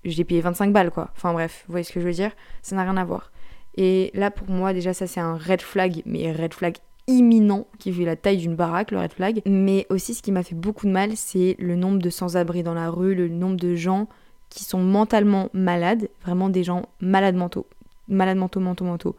j'ai 0.05 0.25
payé 0.25 0.41
25 0.41 0.73
balles 0.73 0.91
quoi. 0.91 1.11
Enfin 1.17 1.33
bref, 1.33 1.65
vous 1.67 1.73
voyez 1.73 1.85
ce 1.85 1.93
que 1.93 2.01
je 2.01 2.07
veux 2.07 2.13
dire? 2.13 2.33
Ça 2.63 2.75
n'a 2.75 2.83
rien 2.83 2.97
à 2.97 3.05
voir. 3.05 3.31
Et 3.77 4.11
là 4.15 4.33
pour 4.33 4.51
moi 4.51 4.73
déjà 4.73 4.93
ça 4.93 5.07
c'est 5.07 5.21
un 5.21 5.37
red 5.37 5.61
flag, 5.61 6.03
mais 6.07 6.33
red 6.33 6.55
flag 6.55 6.77
imminent 7.07 7.67
qui 7.79 7.93
fait 7.93 8.05
la 8.05 8.17
taille 8.17 8.39
d'une 8.39 8.57
baraque, 8.57 8.91
le 8.91 8.99
red 8.99 9.13
flag. 9.13 9.43
Mais 9.47 9.87
aussi 9.91 10.15
ce 10.15 10.23
qui 10.23 10.33
m'a 10.33 10.43
fait 10.43 10.57
beaucoup 10.57 10.87
de 10.87 10.93
mal, 10.93 11.17
c'est 11.17 11.55
le 11.61 11.77
nombre 11.77 11.99
de 12.01 12.11
sans-abri 12.11 12.65
dans 12.65 12.75
la 12.75 12.91
rue, 12.91 13.15
le 13.15 13.29
nombre 13.29 13.57
de 13.57 13.77
gens 13.77 14.09
qui 14.49 14.65
sont 14.65 14.81
mentalement 14.81 15.51
malades, 15.53 16.09
vraiment 16.23 16.49
des 16.49 16.65
gens 16.65 16.87
malades 17.01 17.37
mentaux, 17.37 17.67
malades 18.09 18.39
mentaux, 18.39 18.61
mentaux, 18.61 18.85
mentaux, 18.85 19.17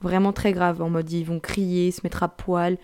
vraiment 0.00 0.32
très 0.32 0.52
graves, 0.52 0.82
en 0.82 0.90
mode 0.90 1.10
ils 1.10 1.24
vont 1.24 1.40
crier, 1.40 1.90
se 1.90 2.00
mettre 2.04 2.22
à 2.22 2.28
poil, 2.28 2.78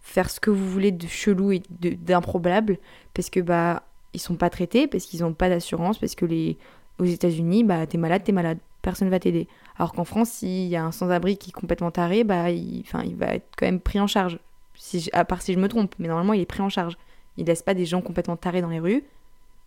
faire 0.00 0.30
ce 0.30 0.40
que 0.40 0.50
vous 0.50 0.68
voulez 0.68 0.92
de 0.92 1.06
chelou 1.06 1.52
et 1.52 1.62
d'improbable, 1.70 2.78
parce 3.14 3.30
que 3.30 3.40
bah 3.40 3.84
ils 4.12 4.20
sont 4.20 4.36
pas 4.36 4.50
traités, 4.50 4.86
parce 4.86 5.04
qu'ils 5.04 5.24
ont 5.24 5.34
pas 5.34 5.48
d'assurance, 5.48 5.98
parce 5.98 6.14
que 6.14 6.26
les 6.26 6.56
aux 6.98 7.04
États-Unis, 7.04 7.64
bah 7.64 7.86
t'es 7.86 7.98
malade, 7.98 8.22
t'es 8.24 8.32
malade, 8.32 8.58
personne 8.82 9.10
va 9.10 9.18
t'aider. 9.18 9.48
Alors 9.78 9.92
qu'en 9.92 10.04
France, 10.04 10.30
s'il 10.30 10.68
y 10.68 10.76
a 10.76 10.84
un 10.84 10.92
sans-abri 10.92 11.36
qui 11.36 11.50
est 11.50 11.52
complètement 11.52 11.90
taré, 11.90 12.24
bah 12.24 12.50
il, 12.50 12.80
enfin, 12.80 13.02
il 13.04 13.16
va 13.16 13.34
être 13.34 13.48
quand 13.56 13.66
même 13.66 13.80
pris 13.80 14.00
en 14.00 14.06
charge. 14.06 14.38
Si 14.74 15.10
à 15.12 15.24
part 15.24 15.42
si 15.42 15.52
je 15.52 15.58
me 15.58 15.68
trompe, 15.68 15.94
mais 15.98 16.08
normalement 16.08 16.32
il 16.32 16.40
est 16.40 16.46
pris 16.46 16.62
en 16.62 16.68
charge. 16.68 16.96
Il 17.36 17.46
laisse 17.46 17.62
pas 17.62 17.74
des 17.74 17.84
gens 17.84 18.00
complètement 18.00 18.36
tarés 18.36 18.62
dans 18.62 18.70
les 18.70 18.80
rues. 18.80 19.04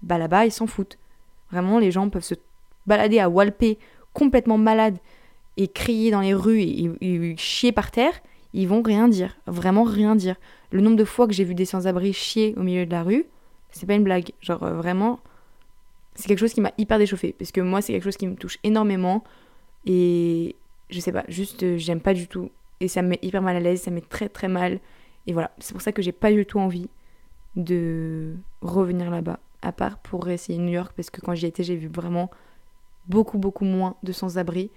Bah 0.01 0.17
là-bas, 0.17 0.45
ils 0.45 0.51
s'en 0.51 0.65
foutent. 0.65 0.97
Vraiment, 1.51 1.79
les 1.79 1.91
gens 1.91 2.09
peuvent 2.09 2.23
se 2.23 2.35
balader 2.87 3.19
à 3.19 3.29
Walpé 3.29 3.77
complètement 4.13 4.57
malades 4.57 4.97
et 5.59 5.67
crier 5.67 6.09
dans 6.09 6.21
les 6.21 6.33
rues 6.33 6.61
et, 6.61 7.35
chier 7.37 7.73
par 7.73 7.91
terre, 7.91 8.13
ils 8.53 8.67
vont 8.67 8.81
rien 8.81 9.09
dire. 9.09 9.37
Vraiment 9.45 9.83
rien 9.83 10.15
dire. 10.15 10.37
Le 10.71 10.79
nombre 10.79 10.95
de 10.95 11.03
fois 11.03 11.27
que 11.27 11.33
j'ai 11.33 11.43
vu 11.43 11.53
des 11.53 11.65
sans-abri 11.65 12.13
chier 12.13 12.55
au 12.55 12.63
milieu 12.63 12.85
de 12.85 12.91
la 12.91 13.03
rue, 13.03 13.25
c'est 13.69 13.85
pas 13.85 13.95
une 13.95 14.05
blague. 14.05 14.31
Genre 14.39 14.63
euh, 14.63 14.73
vraiment, 14.73 15.19
c'est 16.15 16.29
quelque 16.29 16.39
chose 16.39 16.53
qui 16.53 16.61
m'a 16.61 16.71
hyper 16.77 16.97
déchauffé. 16.97 17.35
Parce 17.37 17.51
que 17.51 17.59
moi, 17.59 17.81
c'est 17.81 17.91
quelque 17.91 18.05
chose 18.05 18.15
qui 18.15 18.25
me 18.25 18.35
touche 18.35 18.57
énormément. 18.63 19.25
Et 19.85 20.55
je 20.89 21.01
sais 21.01 21.11
pas, 21.11 21.25
juste 21.27 21.63
euh, 21.63 21.77
j'aime 21.77 21.99
pas 21.99 22.13
du 22.13 22.29
tout. 22.29 22.49
Et 22.79 22.87
ça 22.87 23.01
me 23.01 23.09
met 23.09 23.19
hyper 23.21 23.41
mal 23.41 23.57
à 23.57 23.59
l'aise, 23.59 23.81
ça 23.81 23.91
me 23.91 23.95
met 23.95 24.01
très 24.01 24.29
très 24.29 24.47
mal. 24.47 24.79
Et 25.27 25.33
voilà, 25.33 25.51
c'est 25.59 25.73
pour 25.73 25.81
ça 25.81 25.91
que 25.91 26.01
j'ai 26.01 26.13
pas 26.13 26.31
du 26.31 26.45
tout 26.45 26.59
envie 26.59 26.89
de 27.57 28.33
revenir 28.61 29.11
là-bas 29.11 29.39
à 29.61 29.73
part 29.73 29.97
pour 29.97 30.29
essayer 30.29 30.57
New 30.57 30.71
York, 30.71 30.93
parce 30.95 31.09
que 31.09 31.19
quand 31.19 31.35
j'y 31.35 31.47
étais, 31.47 31.63
j'ai 31.63 31.75
vu 31.75 31.89
vraiment 31.89 32.31
beaucoup, 33.09 33.37
beaucoup 33.37 33.65
moins 33.65 33.97
de 34.03 34.13
sans-abri. 34.13 34.71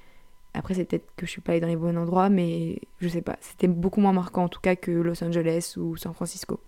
Après, 0.54 0.74
c'est 0.74 0.84
peut-être 0.84 1.06
que 1.16 1.26
je 1.26 1.30
suis 1.30 1.40
pas 1.40 1.52
allée 1.52 1.60
dans 1.60 1.66
les 1.66 1.76
bons 1.76 1.96
endroits, 1.96 2.28
mais 2.28 2.78
je 3.00 3.08
sais 3.08 3.22
pas. 3.22 3.36
C'était 3.40 3.68
beaucoup 3.68 4.00
moins 4.00 4.12
marquant 4.12 4.44
en 4.44 4.48
tout 4.48 4.60
cas 4.60 4.76
que 4.76 4.90
Los 4.90 5.24
Angeles 5.24 5.74
ou 5.76 5.96
San 5.96 6.12
Francisco. 6.12 6.60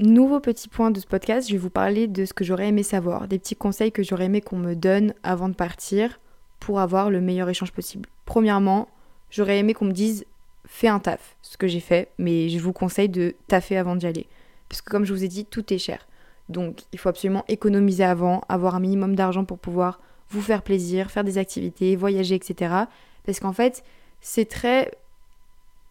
Nouveau 0.00 0.40
petit 0.40 0.68
point 0.68 0.90
de 0.90 1.00
ce 1.00 1.06
podcast, 1.06 1.48
je 1.48 1.52
vais 1.52 1.58
vous 1.58 1.70
parler 1.70 2.06
de 2.06 2.24
ce 2.24 2.32
que 2.32 2.44
j'aurais 2.44 2.68
aimé 2.68 2.82
savoir, 2.82 3.26
des 3.26 3.38
petits 3.38 3.56
conseils 3.56 3.90
que 3.90 4.02
j'aurais 4.02 4.26
aimé 4.26 4.40
qu'on 4.40 4.58
me 4.58 4.74
donne 4.74 5.14
avant 5.22 5.48
de 5.48 5.54
partir 5.54 6.20
pour 6.60 6.80
avoir 6.80 7.10
le 7.10 7.20
meilleur 7.20 7.48
échange 7.48 7.72
possible. 7.72 8.08
Premièrement, 8.24 8.88
j'aurais 9.30 9.58
aimé 9.58 9.74
qu'on 9.74 9.86
me 9.86 9.92
dise 9.92 10.24
fais 10.66 10.88
un 10.88 10.98
taf, 10.98 11.36
ce 11.42 11.56
que 11.56 11.66
j'ai 11.66 11.80
fait, 11.80 12.10
mais 12.18 12.48
je 12.48 12.58
vous 12.58 12.72
conseille 12.72 13.08
de 13.08 13.34
taffer 13.48 13.76
avant 13.76 13.96
d'y 13.96 14.06
aller. 14.06 14.26
Parce 14.68 14.82
que 14.82 14.90
comme 14.90 15.04
je 15.04 15.12
vous 15.12 15.24
ai 15.24 15.28
dit, 15.28 15.44
tout 15.44 15.72
est 15.72 15.78
cher. 15.78 16.06
Donc 16.48 16.82
il 16.92 16.98
faut 16.98 17.08
absolument 17.08 17.44
économiser 17.48 18.04
avant, 18.04 18.42
avoir 18.48 18.74
un 18.74 18.80
minimum 18.80 19.14
d'argent 19.16 19.44
pour 19.44 19.58
pouvoir 19.58 20.00
vous 20.30 20.42
faire 20.42 20.62
plaisir, 20.62 21.10
faire 21.10 21.24
des 21.24 21.38
activités, 21.38 21.96
voyager, 21.96 22.34
etc. 22.34 22.84
Parce 23.28 23.40
qu'en 23.40 23.52
fait, 23.52 23.84
c'est 24.22 24.46
très 24.46 24.90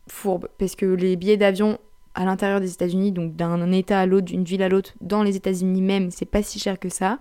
fourbe. 0.08 0.48
Parce 0.58 0.76
que 0.76 0.88
les 0.88 1.16
billets 1.16 1.38
d'avion 1.38 1.78
à 2.16 2.26
l'intérieur 2.26 2.60
des 2.60 2.74
États-Unis, 2.74 3.12
donc 3.12 3.36
d'un 3.36 3.72
état 3.72 4.00
à 4.00 4.08
l'autre, 4.08 4.26
d'une 4.26 4.44
ville 4.44 4.64
à 4.64 4.70
l'autre, 4.70 4.96
dans 5.02 5.22
les 5.22 5.36
États-Unis 5.36 5.84
même, 5.84 6.10
c'est 6.10 6.26
pas 6.26 6.42
si 6.42 6.58
cher 6.58 6.80
que 6.80 6.90
ça. 6.90 7.20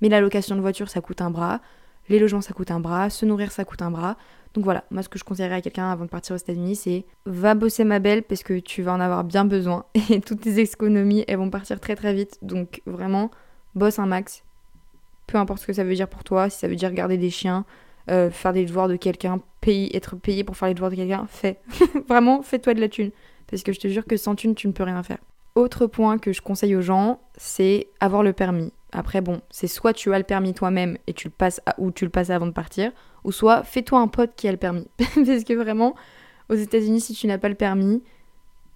Mais 0.00 0.08
la 0.08 0.20
location 0.20 0.54
de 0.54 0.60
voiture, 0.60 0.88
ça 0.88 1.00
coûte 1.00 1.20
un 1.20 1.30
bras. 1.30 1.60
Les 2.08 2.20
logements, 2.20 2.42
ça 2.42 2.54
coûte 2.54 2.70
un 2.70 2.78
bras. 2.78 3.10
Se 3.10 3.26
nourrir, 3.26 3.50
ça 3.50 3.64
coûte 3.64 3.82
un 3.82 3.90
bras. 3.90 4.16
Donc 4.54 4.62
voilà, 4.62 4.84
moi 4.92 5.02
ce 5.02 5.08
que 5.08 5.18
je 5.18 5.24
conseillerais 5.24 5.56
à 5.56 5.60
quelqu'un 5.60 5.90
avant 5.90 6.04
de 6.04 6.10
partir 6.10 6.36
aux 6.36 6.38
États-Unis, 6.38 6.76
c'est 6.76 7.04
va 7.24 7.56
bosser 7.56 7.82
ma 7.82 7.98
belle 7.98 8.22
parce 8.22 8.44
que 8.44 8.60
tu 8.60 8.82
vas 8.82 8.92
en 8.92 9.00
avoir 9.00 9.24
bien 9.24 9.44
besoin 9.44 9.84
et 10.10 10.20
toutes 10.20 10.42
tes 10.42 10.60
économies 10.60 11.24
elles 11.26 11.38
vont 11.38 11.50
partir 11.50 11.80
très 11.80 11.96
très 11.96 12.14
vite. 12.14 12.38
Donc 12.42 12.82
vraiment, 12.86 13.32
bosse 13.74 13.98
un 13.98 14.06
max. 14.06 14.44
Peu 15.26 15.38
importe 15.38 15.62
ce 15.62 15.66
que 15.66 15.72
ça 15.72 15.82
veut 15.82 15.96
dire 15.96 16.08
pour 16.08 16.22
toi, 16.22 16.48
si 16.50 16.60
ça 16.60 16.68
veut 16.68 16.76
dire 16.76 16.92
garder 16.92 17.18
des 17.18 17.30
chiens, 17.30 17.64
euh, 18.08 18.30
faire 18.30 18.52
des 18.52 18.64
devoirs 18.64 18.88
de 18.88 18.96
quelqu'un, 18.96 19.40
être 19.66 20.16
payé 20.16 20.44
pour 20.44 20.56
faire 20.56 20.68
les 20.68 20.74
devoirs 20.74 20.90
de 20.90 20.96
quelqu'un, 20.96 21.26
fais. 21.28 21.58
vraiment, 22.08 22.42
fais-toi 22.42 22.74
de 22.74 22.80
la 22.80 22.88
thune. 22.88 23.10
Parce 23.48 23.62
que 23.62 23.72
je 23.72 23.80
te 23.80 23.88
jure 23.88 24.04
que 24.04 24.16
sans 24.16 24.34
thune, 24.34 24.54
tu 24.54 24.66
ne 24.66 24.72
peux 24.72 24.82
rien 24.82 25.02
faire. 25.02 25.18
Autre 25.54 25.86
point 25.86 26.18
que 26.18 26.32
je 26.32 26.42
conseille 26.42 26.76
aux 26.76 26.82
gens, 26.82 27.20
c'est 27.36 27.88
avoir 28.00 28.22
le 28.22 28.32
permis. 28.32 28.72
Après, 28.92 29.20
bon, 29.20 29.40
c'est 29.50 29.66
soit 29.66 29.92
tu 29.92 30.12
as 30.12 30.18
le 30.18 30.24
permis 30.24 30.54
toi-même 30.54 30.98
et 31.06 31.12
tu 31.12 31.28
le 31.28 31.32
passes 31.32 31.60
ou 31.78 31.90
tu 31.90 32.04
le 32.04 32.10
passes 32.10 32.30
avant 32.30 32.46
de 32.46 32.52
partir, 32.52 32.92
ou 33.24 33.32
soit 33.32 33.62
fais-toi 33.62 33.98
un 33.98 34.08
pote 34.08 34.32
qui 34.36 34.48
a 34.48 34.52
le 34.52 34.58
permis. 34.58 34.86
Parce 34.98 35.44
que 35.44 35.54
vraiment, 35.54 35.94
aux 36.48 36.54
États-Unis, 36.54 37.00
si 37.00 37.14
tu 37.14 37.26
n'as 37.26 37.38
pas 37.38 37.48
le 37.48 37.54
permis, 37.54 38.02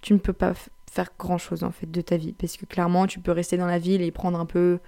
tu 0.01 0.13
ne 0.13 0.19
peux 0.19 0.33
pas 0.33 0.55
faire 0.91 1.11
grand-chose 1.19 1.63
en 1.63 1.71
fait 1.71 1.91
de 1.91 2.01
ta 2.01 2.17
vie. 2.17 2.33
Parce 2.33 2.57
que 2.57 2.65
clairement, 2.65 3.07
tu 3.07 3.21
peux 3.21 3.33
rester 3.33 3.57
dans 3.57 3.67
la 3.67 3.79
ville 3.79 4.03
et 4.03 4.11
prendre 4.11 4.41
un 4.41 4.47
peu 4.47 4.79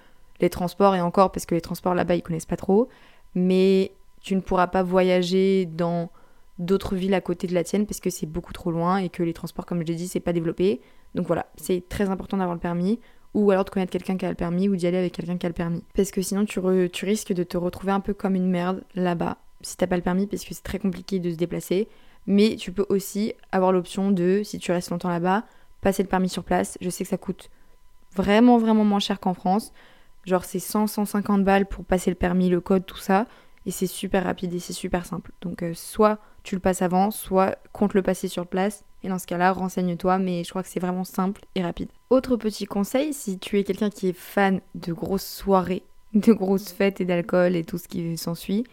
les 0.40 0.50
transports, 0.50 0.94
et 0.96 1.00
encore 1.00 1.30
parce 1.30 1.46
que 1.46 1.54
les 1.54 1.60
transports 1.60 1.94
là-bas, 1.94 2.16
ils 2.16 2.22
connaissent 2.22 2.46
pas 2.46 2.56
trop. 2.56 2.88
Mais 3.34 3.92
tu 4.22 4.34
ne 4.36 4.40
pourras 4.40 4.68
pas 4.68 4.82
voyager 4.82 5.66
dans 5.66 6.10
d'autres 6.58 6.94
villes 6.96 7.14
à 7.14 7.20
côté 7.20 7.46
de 7.46 7.54
la 7.54 7.64
tienne 7.64 7.86
parce 7.86 8.00
que 8.00 8.10
c'est 8.10 8.26
beaucoup 8.26 8.52
trop 8.52 8.70
loin 8.70 8.98
et 8.98 9.08
que 9.08 9.22
les 9.22 9.32
transports, 9.32 9.66
comme 9.66 9.80
je 9.80 9.86
l'ai 9.86 9.94
dit, 9.94 10.08
c'est 10.08 10.20
pas 10.20 10.32
développé. 10.32 10.80
Donc 11.14 11.26
voilà, 11.26 11.46
c'est 11.56 11.88
très 11.88 12.08
important 12.08 12.36
d'avoir 12.36 12.54
le 12.54 12.60
permis 12.60 13.00
ou 13.34 13.50
alors 13.50 13.64
de 13.64 13.70
connaître 13.70 13.92
quelqu'un 13.92 14.16
qui 14.16 14.26
a 14.26 14.28
le 14.28 14.34
permis 14.34 14.68
ou 14.68 14.76
d'y 14.76 14.86
aller 14.86 14.98
avec 14.98 15.12
quelqu'un 15.12 15.38
qui 15.38 15.46
a 15.46 15.48
le 15.48 15.54
permis. 15.54 15.82
Parce 15.94 16.10
que 16.10 16.22
sinon 16.22 16.44
tu, 16.44 16.60
risques 16.60 17.32
de 17.32 17.42
te 17.42 17.56
retrouver 17.56 17.92
un 17.92 18.00
peu 18.00 18.14
comme 18.14 18.34
une 18.34 18.48
merde 18.48 18.82
là-bas 18.94 19.38
si 19.62 19.76
t'as 19.76 19.86
pas 19.86 19.96
le 19.96 20.02
permis 20.02 20.26
parce 20.26 20.44
que 20.44 20.54
c'est 20.54 20.62
très 20.62 20.78
compliqué 20.78 21.18
de 21.18 21.30
se 21.30 21.36
déplacer. 21.36 21.88
Mais 22.26 22.56
tu 22.56 22.72
peux 22.72 22.86
aussi 22.88 23.34
avoir 23.50 23.72
l'option 23.72 24.10
de, 24.10 24.42
si 24.44 24.58
tu 24.58 24.70
restes 24.70 24.90
longtemps 24.90 25.08
là-bas, 25.08 25.44
passer 25.80 26.02
le 26.02 26.08
permis 26.08 26.28
sur 26.28 26.44
place. 26.44 26.78
Je 26.80 26.90
sais 26.90 27.04
que 27.04 27.10
ça 27.10 27.18
coûte 27.18 27.50
vraiment 28.14 28.58
vraiment 28.58 28.84
moins 28.84 29.00
cher 29.00 29.18
qu'en 29.18 29.34
France. 29.34 29.72
Genre 30.24 30.44
c'est 30.44 30.58
100-150 30.58 31.42
balles 31.42 31.66
pour 31.66 31.84
passer 31.84 32.10
le 32.10 32.16
permis, 32.16 32.48
le 32.48 32.60
code, 32.60 32.86
tout 32.86 32.98
ça. 32.98 33.26
Et 33.66 33.70
c'est 33.70 33.86
super 33.86 34.24
rapide 34.24 34.52
et 34.54 34.58
c'est 34.58 34.72
super 34.72 35.06
simple. 35.06 35.32
Donc 35.40 35.62
euh, 35.62 35.72
soit 35.74 36.18
tu 36.42 36.54
le 36.54 36.60
passes 36.60 36.82
avant, 36.82 37.10
soit 37.10 37.56
compte 37.72 37.94
le 37.94 38.02
passer 38.02 38.28
sur 38.28 38.46
place. 38.46 38.84
Et 39.04 39.08
dans 39.08 39.18
ce 39.18 39.26
cas-là, 39.26 39.52
renseigne-toi, 39.52 40.18
mais 40.18 40.44
je 40.44 40.50
crois 40.50 40.62
que 40.62 40.68
c'est 40.68 40.80
vraiment 40.80 41.04
simple 41.04 41.42
et 41.54 41.62
rapide. 41.62 41.88
Autre 42.10 42.36
petit 42.36 42.66
conseil, 42.66 43.12
si 43.12 43.38
tu 43.38 43.58
es 43.58 43.64
quelqu'un 43.64 43.90
qui 43.90 44.08
est 44.08 44.16
fan 44.16 44.60
de 44.74 44.92
grosses 44.92 45.26
soirées, 45.26 45.82
de 46.14 46.32
grosses 46.32 46.72
fêtes 46.72 47.00
et 47.00 47.04
d'alcool 47.04 47.56
et 47.56 47.64
tout 47.64 47.78
ce 47.78 47.88
qui 47.88 48.16
s'ensuit, 48.16 48.64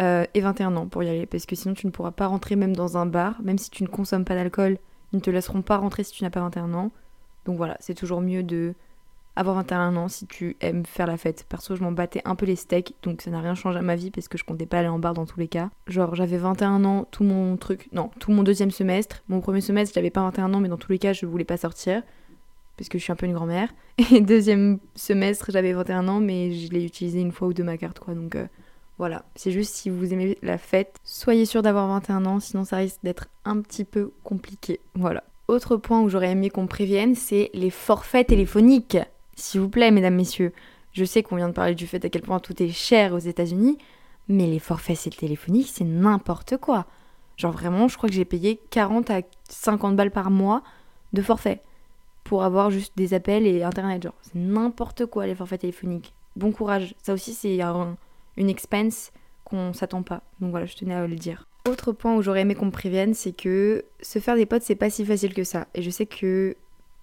euh, 0.00 0.24
et 0.34 0.40
21 0.40 0.76
ans 0.76 0.88
pour 0.88 1.02
y 1.02 1.08
aller, 1.08 1.26
parce 1.26 1.46
que 1.46 1.54
sinon 1.56 1.74
tu 1.74 1.86
ne 1.86 1.92
pourras 1.92 2.10
pas 2.10 2.26
rentrer 2.26 2.56
même 2.56 2.74
dans 2.74 2.96
un 2.98 3.06
bar, 3.06 3.40
même 3.42 3.58
si 3.58 3.70
tu 3.70 3.82
ne 3.82 3.88
consommes 3.88 4.24
pas 4.24 4.34
d'alcool, 4.34 4.78
ils 5.12 5.16
ne 5.16 5.20
te 5.20 5.30
laisseront 5.30 5.62
pas 5.62 5.76
rentrer 5.76 6.04
si 6.04 6.12
tu 6.12 6.24
n'as 6.24 6.30
pas 6.30 6.40
21 6.40 6.74
ans. 6.74 6.90
Donc 7.44 7.56
voilà, 7.56 7.76
c'est 7.80 7.94
toujours 7.94 8.20
mieux 8.20 8.42
de 8.42 8.74
avoir 9.36 9.56
21 9.56 9.96
ans 9.96 10.08
si 10.08 10.26
tu 10.26 10.56
aimes 10.60 10.84
faire 10.84 11.06
la 11.06 11.16
fête. 11.16 11.44
Perso, 11.48 11.76
je 11.76 11.82
m'en 11.82 11.92
battais 11.92 12.22
un 12.24 12.34
peu 12.34 12.46
les 12.46 12.56
steaks, 12.56 12.94
donc 13.02 13.22
ça 13.22 13.30
n'a 13.30 13.40
rien 13.40 13.54
changé 13.54 13.78
à 13.78 13.82
ma 13.82 13.94
vie 13.94 14.10
parce 14.10 14.28
que 14.28 14.38
je 14.38 14.44
comptais 14.44 14.66
pas 14.66 14.78
aller 14.78 14.88
en 14.88 14.98
bar 14.98 15.14
dans 15.14 15.26
tous 15.26 15.38
les 15.38 15.48
cas. 15.48 15.70
Genre, 15.86 16.14
j'avais 16.14 16.38
21 16.38 16.84
ans, 16.84 17.06
tout 17.10 17.22
mon 17.22 17.56
truc, 17.56 17.88
non, 17.92 18.10
tout 18.18 18.32
mon 18.32 18.42
deuxième 18.42 18.70
semestre. 18.70 19.22
Mon 19.28 19.40
premier 19.40 19.60
semestre, 19.60 19.94
j'avais 19.94 20.10
pas 20.10 20.22
21 20.22 20.54
ans, 20.54 20.60
mais 20.60 20.68
dans 20.68 20.78
tous 20.78 20.90
les 20.90 20.98
cas, 20.98 21.12
je 21.12 21.26
voulais 21.26 21.44
pas 21.44 21.58
sortir 21.58 22.02
parce 22.76 22.88
que 22.88 22.98
je 22.98 23.04
suis 23.04 23.12
un 23.12 23.16
peu 23.16 23.26
une 23.26 23.32
grand-mère. 23.32 23.72
Et 24.12 24.20
deuxième 24.20 24.78
semestre, 24.94 25.50
j'avais 25.50 25.72
21 25.72 26.08
ans, 26.08 26.20
mais 26.20 26.52
je 26.52 26.70
l'ai 26.72 26.84
utilisé 26.84 27.20
une 27.20 27.32
fois 27.32 27.48
ou 27.48 27.52
deux 27.52 27.64
ma 27.64 27.76
carte, 27.76 27.98
quoi. 27.98 28.14
Donc 28.14 28.36
euh, 28.36 28.46
voilà, 28.98 29.24
c'est 29.34 29.50
juste 29.50 29.74
si 29.74 29.90
vous 29.90 30.12
aimez 30.12 30.38
la 30.42 30.58
fête, 30.58 30.96
soyez 31.04 31.44
sûr 31.44 31.62
d'avoir 31.62 31.86
21 31.88 32.24
ans, 32.24 32.40
sinon 32.40 32.64
ça 32.64 32.76
risque 32.76 33.00
d'être 33.02 33.28
un 33.44 33.60
petit 33.60 33.84
peu 33.84 34.12
compliqué. 34.24 34.80
Voilà. 34.94 35.24
Autre 35.48 35.76
point 35.76 36.00
où 36.00 36.08
j'aurais 36.08 36.30
aimé 36.30 36.50
qu'on 36.50 36.66
prévienne, 36.66 37.14
c'est 37.14 37.50
les 37.54 37.70
forfaits 37.70 38.26
téléphoniques. 38.26 38.98
S'il 39.36 39.60
vous 39.60 39.68
plaît, 39.68 39.90
mesdames, 39.90 40.14
messieurs, 40.14 40.52
je 40.92 41.04
sais 41.04 41.22
qu'on 41.22 41.36
vient 41.36 41.48
de 41.48 41.54
parler 41.54 41.74
du 41.74 41.86
fait 41.86 42.04
à 42.04 42.08
quel 42.08 42.22
point 42.22 42.40
tout 42.40 42.60
est 42.62 42.70
cher 42.70 43.12
aux 43.12 43.18
États-Unis, 43.18 43.78
mais 44.28 44.46
les 44.46 44.58
forfaits 44.58 45.16
téléphoniques, 45.16 45.70
c'est 45.72 45.84
n'importe 45.84 46.56
quoi. 46.56 46.86
Genre 47.36 47.52
vraiment, 47.52 47.86
je 47.86 47.96
crois 47.96 48.08
que 48.08 48.14
j'ai 48.14 48.24
payé 48.24 48.60
40 48.70 49.10
à 49.10 49.20
50 49.48 49.94
balles 49.94 50.10
par 50.10 50.30
mois 50.30 50.62
de 51.12 51.20
forfait 51.20 51.60
pour 52.24 52.42
avoir 52.42 52.70
juste 52.70 52.94
des 52.96 53.12
appels 53.14 53.46
et 53.46 53.62
internet. 53.62 54.02
Genre, 54.04 54.14
c'est 54.22 54.36
n'importe 54.36 55.06
quoi 55.06 55.26
les 55.26 55.34
forfaits 55.34 55.60
téléphoniques. 55.60 56.14
Bon 56.34 56.50
courage. 56.50 56.94
Ça 57.02 57.12
aussi, 57.12 57.34
c'est 57.34 57.60
une 58.36 58.48
expense 58.48 59.12
qu'on 59.44 59.74
s'attend 59.74 60.02
pas. 60.02 60.22
Donc 60.40 60.50
voilà, 60.50 60.66
je 60.66 60.76
tenais 60.76 60.94
à 60.94 61.06
le 61.06 61.14
dire. 61.14 61.46
Autre 61.68 61.92
point 61.92 62.16
où 62.16 62.22
j'aurais 62.22 62.40
aimé 62.40 62.54
qu'on 62.54 62.66
me 62.66 62.70
prévienne, 62.70 63.12
c'est 63.12 63.32
que 63.32 63.84
se 64.00 64.18
faire 64.18 64.36
des 64.36 64.46
potes, 64.46 64.62
c'est 64.62 64.76
pas 64.76 64.88
si 64.88 65.04
facile 65.04 65.34
que 65.34 65.44
ça. 65.44 65.66
Et 65.74 65.82
je 65.82 65.90
sais 65.90 66.06
que 66.06 66.56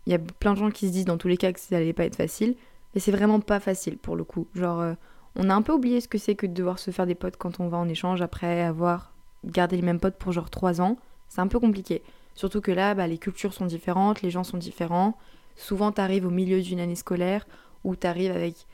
il 0.05 0.11
y 0.11 0.15
a 0.15 0.19
plein 0.19 0.53
de 0.53 0.59
gens 0.59 0.71
qui 0.71 0.87
se 0.87 0.91
disent 0.91 1.05
dans 1.05 1.17
tous 1.17 1.27
les 1.27 1.37
cas 1.37 1.51
que 1.53 1.59
ça 1.59 1.77
allait 1.77 1.93
pas 1.93 2.05
être 2.05 2.15
facile. 2.15 2.55
Mais 2.93 2.99
c'est 2.99 3.11
vraiment 3.11 3.39
pas 3.39 3.59
facile 3.59 3.97
pour 3.97 4.15
le 4.15 4.23
coup. 4.23 4.47
Genre, 4.53 4.79
euh, 4.79 4.93
on 5.35 5.49
a 5.49 5.55
un 5.55 5.61
peu 5.61 5.73
oublié 5.73 6.01
ce 6.01 6.07
que 6.07 6.17
c'est 6.17 6.35
que 6.35 6.45
de 6.45 6.53
devoir 6.53 6.79
se 6.79 6.91
faire 6.91 7.05
des 7.05 7.15
potes 7.15 7.37
quand 7.37 7.59
on 7.59 7.67
va 7.67 7.77
en 7.77 7.89
échange 7.89 8.21
après 8.21 8.61
avoir 8.61 9.13
gardé 9.45 9.75
les 9.75 9.81
mêmes 9.81 9.99
potes 9.99 10.17
pour 10.17 10.31
genre 10.31 10.49
3 10.49 10.81
ans. 10.81 10.97
C'est 11.27 11.41
un 11.41 11.47
peu 11.47 11.59
compliqué. 11.59 12.03
Surtout 12.35 12.61
que 12.61 12.71
là, 12.71 12.93
bah, 12.93 13.07
les 13.07 13.17
cultures 13.17 13.53
sont 13.53 13.65
différentes, 13.65 14.21
les 14.21 14.29
gens 14.29 14.43
sont 14.43 14.57
différents. 14.57 15.17
Souvent, 15.55 15.91
t'arrives 15.91 16.25
au 16.25 16.31
milieu 16.31 16.61
d'une 16.61 16.79
année 16.79 16.95
scolaire 16.95 17.47
ou 17.83 17.95
t'arrives 17.95 18.31
avec 18.31 18.67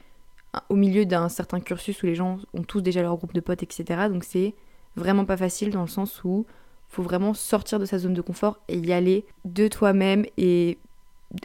au 0.69 0.75
milieu 0.75 1.05
d'un 1.05 1.29
certain 1.29 1.59
cursus 1.59 2.01
où 2.01 2.07
les 2.07 2.15
gens 2.15 2.39
ont 2.53 2.63
tous 2.63 2.81
déjà 2.81 3.01
leur 3.01 3.15
groupe 3.17 3.33
de 3.33 3.39
potes, 3.39 3.63
etc. 3.63 4.07
Donc 4.09 4.23
c'est 4.23 4.55
vraiment 4.95 5.25
pas 5.25 5.37
facile 5.37 5.69
dans 5.69 5.81
le 5.81 5.87
sens 5.87 6.23
où 6.23 6.45
faut 6.87 7.03
vraiment 7.03 7.35
sortir 7.35 7.77
de 7.79 7.85
sa 7.85 7.99
zone 7.99 8.15
de 8.15 8.21
confort 8.21 8.59
et 8.67 8.77
y 8.77 8.91
aller 8.91 9.25
de 9.45 9.67
toi-même 9.67 10.25
et 10.37 10.79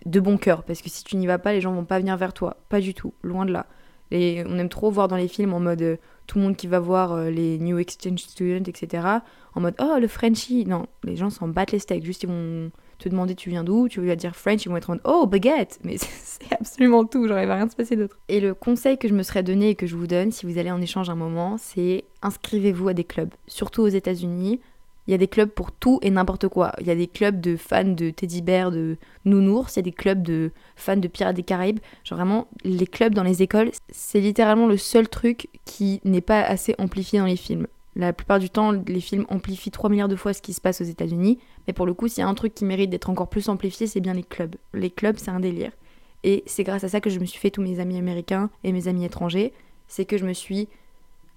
de 0.07 0.20
bon 0.20 0.37
cœur. 0.37 0.62
Parce 0.62 0.83
que 0.83 0.90
si 0.90 1.05
tu 1.05 1.16
n'y 1.16 1.27
vas 1.27 1.38
pas, 1.38 1.53
les 1.53 1.61
gens 1.61 1.73
vont 1.73 1.85
pas 1.85 1.99
venir 1.99 2.16
vers 2.16 2.33
toi. 2.33 2.57
Pas 2.68 2.81
du 2.81 2.94
tout, 2.94 3.14
loin 3.23 3.44
de 3.44 3.53
là. 3.53 3.66
Et 4.11 4.44
on 4.47 4.59
aime 4.59 4.68
trop 4.68 4.90
voir 4.90 5.09
dans 5.09 5.16
les 5.16 5.29
films 5.29 5.55
en 5.55 5.61
mode 5.61 5.83
euh, 5.83 5.97
tout 6.27 6.38
le 6.38 6.44
monde 6.44 6.57
qui 6.57 6.66
va 6.66 6.79
voir 6.79 7.12
euh, 7.12 7.31
les 7.31 7.59
New 7.59 7.79
Exchange 7.79 8.18
Students, 8.18 8.68
etc. 8.68 9.07
En 9.55 9.61
mode 9.61 9.75
oh 9.81 9.97
le 10.01 10.09
Frenchie. 10.09 10.64
Non, 10.66 10.87
les 11.03 11.16
gens 11.16 11.31
s'en 11.31 11.49
battent 11.49 11.73
les 11.73 11.79
steaks. 11.79 12.05
Juste 12.05 12.23
ils 12.23 12.29
vont 12.29 12.70
te 12.99 13.09
demander 13.09 13.35
tu 13.35 13.51
viens 13.51 13.64
d'où, 13.64 13.88
tu 13.88 14.01
veux 14.01 14.16
dire 14.16 14.37
French, 14.37 14.64
ils 14.64 14.68
vont 14.68 14.77
être 14.77 14.90
en 14.90 14.94
mode 14.94 15.03
oh 15.05 15.27
baguette. 15.27 15.81
Mais 15.85 15.97
c'est 15.99 16.53
absolument 16.53 17.05
tout, 17.05 17.27
genre 17.27 17.40
il 17.40 17.47
va 17.47 17.57
rien 17.57 17.68
se 17.68 17.77
passer 17.77 17.97
d'autre. 17.97 18.18
Et 18.29 18.40
le 18.40 18.55
conseil 18.55 18.99
que 18.99 19.09
je 19.09 19.14
me 19.14 19.23
serais 19.23 19.42
donné 19.42 19.70
et 19.70 19.75
que 19.75 19.87
je 19.87 19.97
vous 19.97 20.07
donne 20.07 20.31
si 20.31 20.47
vous 20.47 20.59
allez 20.59 20.70
en 20.70 20.81
échange 20.81 21.11
un 21.11 21.14
moment, 21.14 21.57
c'est 21.59 22.05
inscrivez-vous 22.23 22.88
à 22.88 22.94
des 22.94 23.05
clubs. 23.05 23.33
Surtout 23.47 23.83
aux 23.83 23.88
États-Unis. 23.88 24.61
Il 25.06 25.10
y 25.10 25.14
a 25.14 25.18
des 25.18 25.28
clubs 25.28 25.50
pour 25.50 25.70
tout 25.70 25.98
et 26.02 26.10
n'importe 26.10 26.48
quoi. 26.48 26.72
Il 26.80 26.86
y 26.86 26.90
a 26.90 26.94
des 26.94 27.06
clubs 27.06 27.40
de 27.40 27.56
fans 27.56 27.84
de 27.84 28.10
teddy 28.10 28.40
bear, 28.40 28.70
de 28.70 28.96
nounours, 29.24 29.76
il 29.76 29.78
y 29.78 29.80
a 29.80 29.82
des 29.82 29.92
clubs 29.92 30.22
de 30.22 30.50
fans 30.76 30.96
de 30.96 31.08
pirates 31.08 31.36
des 31.36 31.42
Caraïbes. 31.42 31.80
Genre 32.04 32.18
vraiment, 32.18 32.48
les 32.64 32.86
clubs 32.86 33.14
dans 33.14 33.22
les 33.22 33.42
écoles, 33.42 33.70
c'est 33.90 34.20
littéralement 34.20 34.66
le 34.66 34.78
seul 34.78 35.08
truc 35.08 35.48
qui 35.64 36.00
n'est 36.04 36.22
pas 36.22 36.40
assez 36.40 36.74
amplifié 36.78 37.18
dans 37.18 37.26
les 37.26 37.36
films. 37.36 37.66
La 37.96 38.12
plupart 38.12 38.40
du 38.40 38.50
temps, 38.50 38.72
les 38.72 39.00
films 39.00 39.24
amplifient 39.28 39.70
3 39.70 39.88
milliards 39.88 40.08
de 40.08 40.16
fois 40.16 40.32
ce 40.32 40.42
qui 40.42 40.52
se 40.52 40.60
passe 40.60 40.80
aux 40.80 40.84
États-Unis. 40.84 41.38
Mais 41.66 41.72
pour 41.72 41.86
le 41.86 41.94
coup, 41.94 42.08
s'il 42.08 42.20
y 42.20 42.24
a 42.24 42.28
un 42.28 42.34
truc 42.34 42.54
qui 42.54 42.64
mérite 42.64 42.90
d'être 42.90 43.10
encore 43.10 43.28
plus 43.28 43.48
amplifié, 43.48 43.86
c'est 43.86 44.00
bien 44.00 44.14
les 44.14 44.24
clubs. 44.24 44.56
Les 44.72 44.90
clubs, 44.90 45.16
c'est 45.18 45.30
un 45.30 45.38
délire. 45.38 45.70
Et 46.24 46.42
c'est 46.46 46.64
grâce 46.64 46.82
à 46.82 46.88
ça 46.88 47.00
que 47.00 47.10
je 47.10 47.20
me 47.20 47.24
suis 47.24 47.38
fait 47.38 47.50
tous 47.50 47.62
mes 47.62 47.78
amis 47.78 47.98
américains 47.98 48.50
et 48.64 48.72
mes 48.72 48.88
amis 48.88 49.04
étrangers. 49.04 49.52
C'est 49.86 50.06
que 50.06 50.16
je 50.16 50.24
me 50.24 50.32
suis 50.32 50.68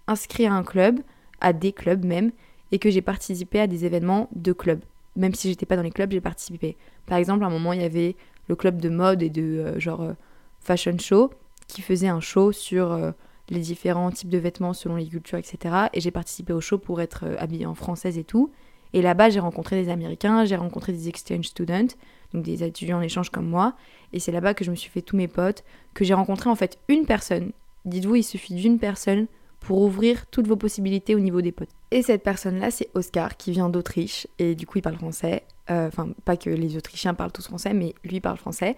inscrit 0.08 0.47
à 0.47 0.53
un 0.53 0.63
club, 0.63 1.01
à 1.41 1.53
des 1.53 1.73
clubs 1.73 2.06
même, 2.06 2.32
et 2.71 2.80
que 2.80 2.89
j'ai 2.89 3.01
participé 3.01 3.60
à 3.60 3.67
des 3.67 3.86
événements 3.86 4.30
de 4.36 4.53
clubs. 4.53 4.82
Même 5.15 5.34
si 5.34 5.49
j'étais 5.49 5.65
pas 5.65 5.75
dans 5.75 5.84
les 5.84 5.91
clubs, 5.91 6.12
j'ai 6.12 6.21
participé. 6.21 6.77
Par 7.06 7.17
exemple, 7.17 7.43
à 7.43 7.47
un 7.47 7.49
moment, 7.49 7.73
il 7.73 7.82
y 7.82 7.86
avait 7.86 8.15
le 8.47 8.56
club 8.56 8.80
de 8.80 8.89
mode 8.89 9.23
et 9.23 9.30
de 9.30 9.41
euh, 9.41 9.80
genre 9.80 10.01
euh, 10.01 10.13
fashion 10.60 10.97
show 10.97 11.32
qui 11.67 11.82
faisait 11.82 12.08
un 12.08 12.19
show 12.19 12.51
sur 12.51 12.91
euh, 12.91 13.12
les 13.49 13.60
différents 13.60 14.12
types 14.12 14.30
de 14.30 14.38
vêtements 14.38 14.73
selon 14.73 14.95
les 14.95 15.08
cultures, 15.08 15.38
etc. 15.38 15.88
Et 15.93 16.01
j'ai 16.01 16.12
participé 16.12 16.53
au 16.53 16.62
show 16.62 16.77
pour 16.77 17.01
être 17.01 17.25
habillée 17.39 17.65
en 17.65 17.75
française 17.75 18.17
et 18.17 18.23
tout. 18.23 18.51
Et 18.93 19.01
là-bas, 19.01 19.30
j'ai 19.30 19.39
rencontré 19.39 19.82
des 19.82 19.89
Américains, 19.89 20.45
j'ai 20.45 20.56
rencontré 20.56 20.93
des 20.93 21.10
exchange 21.10 21.45
students, 21.45 21.88
donc 22.34 22.43
des 22.43 22.63
étudiants 22.63 22.99
en 22.99 23.01
échange 23.01 23.30
comme 23.30 23.47
moi. 23.47 23.75
Et 24.13 24.19
c'est 24.19 24.32
là-bas 24.32 24.53
que 24.53 24.63
je 24.63 24.71
me 24.71 24.75
suis 24.75 24.89
fait 24.89 25.01
tous 25.01 25.17
mes 25.17 25.27
potes, 25.27 25.63
que 25.93 26.06
j'ai 26.06 26.13
rencontré 26.13 26.49
en 26.49 26.56
fait 26.56 26.77
une 26.88 27.06
personne. 27.06 27.51
Dites-vous, 27.86 28.15
il 28.15 28.23
suffit 28.23 28.53
d'une 28.53 28.80
personne 28.80 29.27
pour 29.60 29.82
ouvrir 29.82 30.25
toutes 30.27 30.47
vos 30.47 30.56
possibilités 30.56 31.15
au 31.15 31.19
niveau 31.19 31.41
des 31.41 31.51
potes. 31.51 31.77
Et 31.91 32.02
cette 32.02 32.23
personne-là, 32.23 32.71
c'est 32.71 32.89
Oscar, 32.93 33.38
qui 33.38 33.52
vient 33.52 33.69
d'Autriche, 33.69 34.28
et 34.39 34.56
du 34.56 34.65
coup, 34.65 34.80
il 34.80 34.82
parle 34.82 34.97
français. 34.97 35.43
Euh, 35.69 35.88
enfin, 35.88 36.10
pas 36.26 36.38
que 36.38 36.50
les 36.50 36.76
Autrichiens 36.78 37.13
parlent 37.13 37.32
tous 37.32 37.47
français, 37.47 37.73
mais 37.73 37.95
lui 38.04 38.19
parle 38.19 38.38
français. 38.38 38.76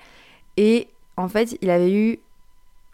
Et 0.58 0.88
en 1.18 1.28
fait, 1.28 1.58
il 1.62 1.70
avait 1.70 1.92
eu 1.92 2.20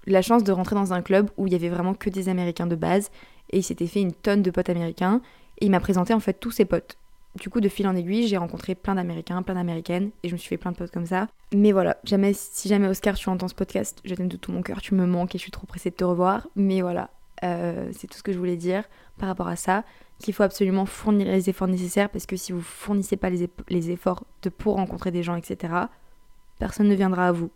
la 0.08 0.22
chance 0.22 0.44
de 0.44 0.52
rentrer 0.52 0.76
dans 0.76 0.94
un 0.94 1.02
club 1.02 1.30
où 1.38 1.48
il 1.48 1.54
y 1.54 1.56
avait 1.56 1.70
vraiment 1.70 1.94
que 1.94 2.10
des 2.10 2.30
Américains 2.30 2.68
de 2.68 2.76
base, 2.76 3.12
et 3.52 3.58
il 3.58 3.64
s'était 3.64 3.88
fait 3.88 4.02
une 4.02 4.14
tonne 4.14 4.42
de 4.42 4.52
potes 4.52 4.70
américains, 4.70 5.22
et 5.60 5.66
il 5.66 5.72
m'a 5.72 5.80
présenté 5.80 6.14
en 6.14 6.20
fait 6.20 6.34
tous 6.40 6.52
ses 6.52 6.66
potes 6.66 6.98
du 7.40 7.50
coup, 7.50 7.60
de 7.60 7.70
fil 7.70 7.88
en 7.88 7.96
aiguille, 7.96 8.28
j'ai 8.28 8.38
rencontré 8.38 8.76
plein 8.76 8.96
d'Américains, 8.96 9.42
plein 9.44 9.56
d'Américaines, 9.56 10.12
et 10.24 10.30
je 10.30 10.34
me 10.34 10.38
suis 10.38 10.50
fait 10.50 10.58
plein 10.58 10.72
de 10.72 10.78
potes 10.78 10.92
comme 10.92 11.06
ça. 11.06 11.28
Mais 11.54 11.72
voilà, 11.72 11.98
jamais, 12.04 12.34
si 12.34 12.70
jamais 12.70 12.88
Oscar, 12.88 13.16
tu 13.16 13.30
entends 13.30 13.48
ce 13.48 13.56
podcast, 13.56 14.00
je 14.06 14.16
t'aime 14.16 14.28
de 14.28 14.38
tout 14.38 14.52
mon 14.52 14.62
cœur, 14.62 14.82
tu 14.82 14.96
me 14.96 15.06
manques 15.06 15.36
et 15.36 15.38
je 15.38 15.44
suis 15.44 15.52
trop 15.52 15.68
pressée 15.68 15.90
de 15.90 15.96
te 15.96 16.04
revoir. 16.04 16.48
Mais 16.56 16.82
voilà, 16.82 17.10
euh, 17.44 17.90
c'est 17.92 18.08
tout 18.08 18.18
ce 18.18 18.24
que 18.24 18.32
je 18.32 18.38
voulais 18.38 18.58
dire 18.58 18.84
par 19.18 19.28
rapport 19.30 19.48
à 19.48 19.56
ça, 19.56 19.84
qu'il 20.20 20.34
faut 20.34 20.44
absolument 20.44 20.86
fournir 20.86 21.28
les 21.28 21.50
efforts 21.50 21.68
nécessaires, 21.68 22.10
parce 22.10 22.26
que 22.26 22.36
si 22.36 22.52
vous 22.52 22.62
fournissez 22.62 23.18
pas 23.18 23.30
les, 23.30 23.50
les 23.70 23.92
efforts 23.92 24.24
de 24.42 24.50
pour 24.50 24.76
rencontrer 24.76 25.12
des 25.12 25.24
gens, 25.24 25.36
etc., 25.36 25.74
personne 26.60 26.88
ne 26.88 26.96
viendra 26.96 27.28
à 27.28 27.32
vous. 27.32 27.52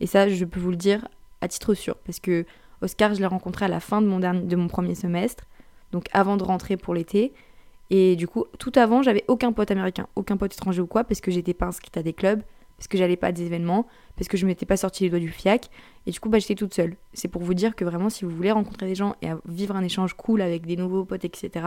Et 0.00 0.06
ça, 0.06 0.28
je 0.28 0.44
peux 0.44 0.60
vous 0.60 0.70
le 0.70 0.76
dire 0.76 1.08
à 1.40 1.48
titre 1.48 1.74
sûr, 1.74 1.96
parce 1.96 2.20
que 2.20 2.44
Oscar, 2.82 3.14
je 3.14 3.20
l'ai 3.20 3.26
rencontré 3.26 3.64
à 3.64 3.68
la 3.68 3.80
fin 3.80 4.02
de 4.02 4.06
mon, 4.06 4.20
dernier, 4.20 4.42
de 4.42 4.56
mon 4.56 4.68
premier 4.68 4.94
semestre, 4.94 5.44
donc 5.92 6.04
avant 6.12 6.36
de 6.36 6.42
rentrer 6.44 6.76
pour 6.76 6.94
l'été. 6.94 7.32
Et 7.90 8.16
du 8.16 8.26
coup, 8.26 8.44
tout 8.58 8.72
avant, 8.76 9.02
j'avais 9.02 9.24
aucun 9.28 9.52
pote 9.52 9.70
américain, 9.70 10.08
aucun 10.16 10.36
pote 10.36 10.52
étranger 10.52 10.82
ou 10.82 10.86
quoi, 10.86 11.04
parce 11.04 11.20
que 11.20 11.30
j'étais 11.30 11.54
pas 11.54 11.66
inscrite 11.66 11.96
à 11.96 12.02
des 12.02 12.12
clubs, 12.12 12.42
parce 12.76 12.88
que 12.88 12.98
j'allais 12.98 13.16
pas 13.16 13.28
à 13.28 13.32
des 13.32 13.44
événements, 13.46 13.86
parce 14.16 14.28
que 14.28 14.36
je 14.36 14.46
m'étais 14.46 14.66
pas 14.66 14.76
sorti 14.76 15.04
les 15.04 15.10
doigts 15.10 15.18
du 15.18 15.30
fiac. 15.30 15.70
Et 16.06 16.10
du 16.10 16.20
coup, 16.20 16.28
bah, 16.28 16.38
j'étais 16.38 16.54
toute 16.54 16.74
seule. 16.74 16.96
C'est 17.12 17.28
pour 17.28 17.42
vous 17.42 17.54
dire 17.54 17.74
que 17.74 17.84
vraiment, 17.84 18.10
si 18.10 18.24
vous 18.24 18.30
voulez 18.30 18.52
rencontrer 18.52 18.86
des 18.86 18.94
gens 18.94 19.14
et 19.22 19.28
vivre 19.46 19.76
un 19.76 19.82
échange 19.82 20.14
cool 20.14 20.42
avec 20.42 20.66
des 20.66 20.76
nouveaux 20.76 21.04
potes, 21.04 21.24
etc., 21.24 21.66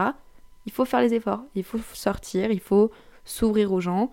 il 0.66 0.72
faut 0.72 0.84
faire 0.84 1.00
les 1.00 1.14
efforts. 1.14 1.42
Il 1.54 1.64
faut 1.64 1.78
sortir, 1.94 2.50
il 2.50 2.60
faut 2.60 2.90
s'ouvrir 3.24 3.72
aux 3.72 3.80
gens. 3.80 4.10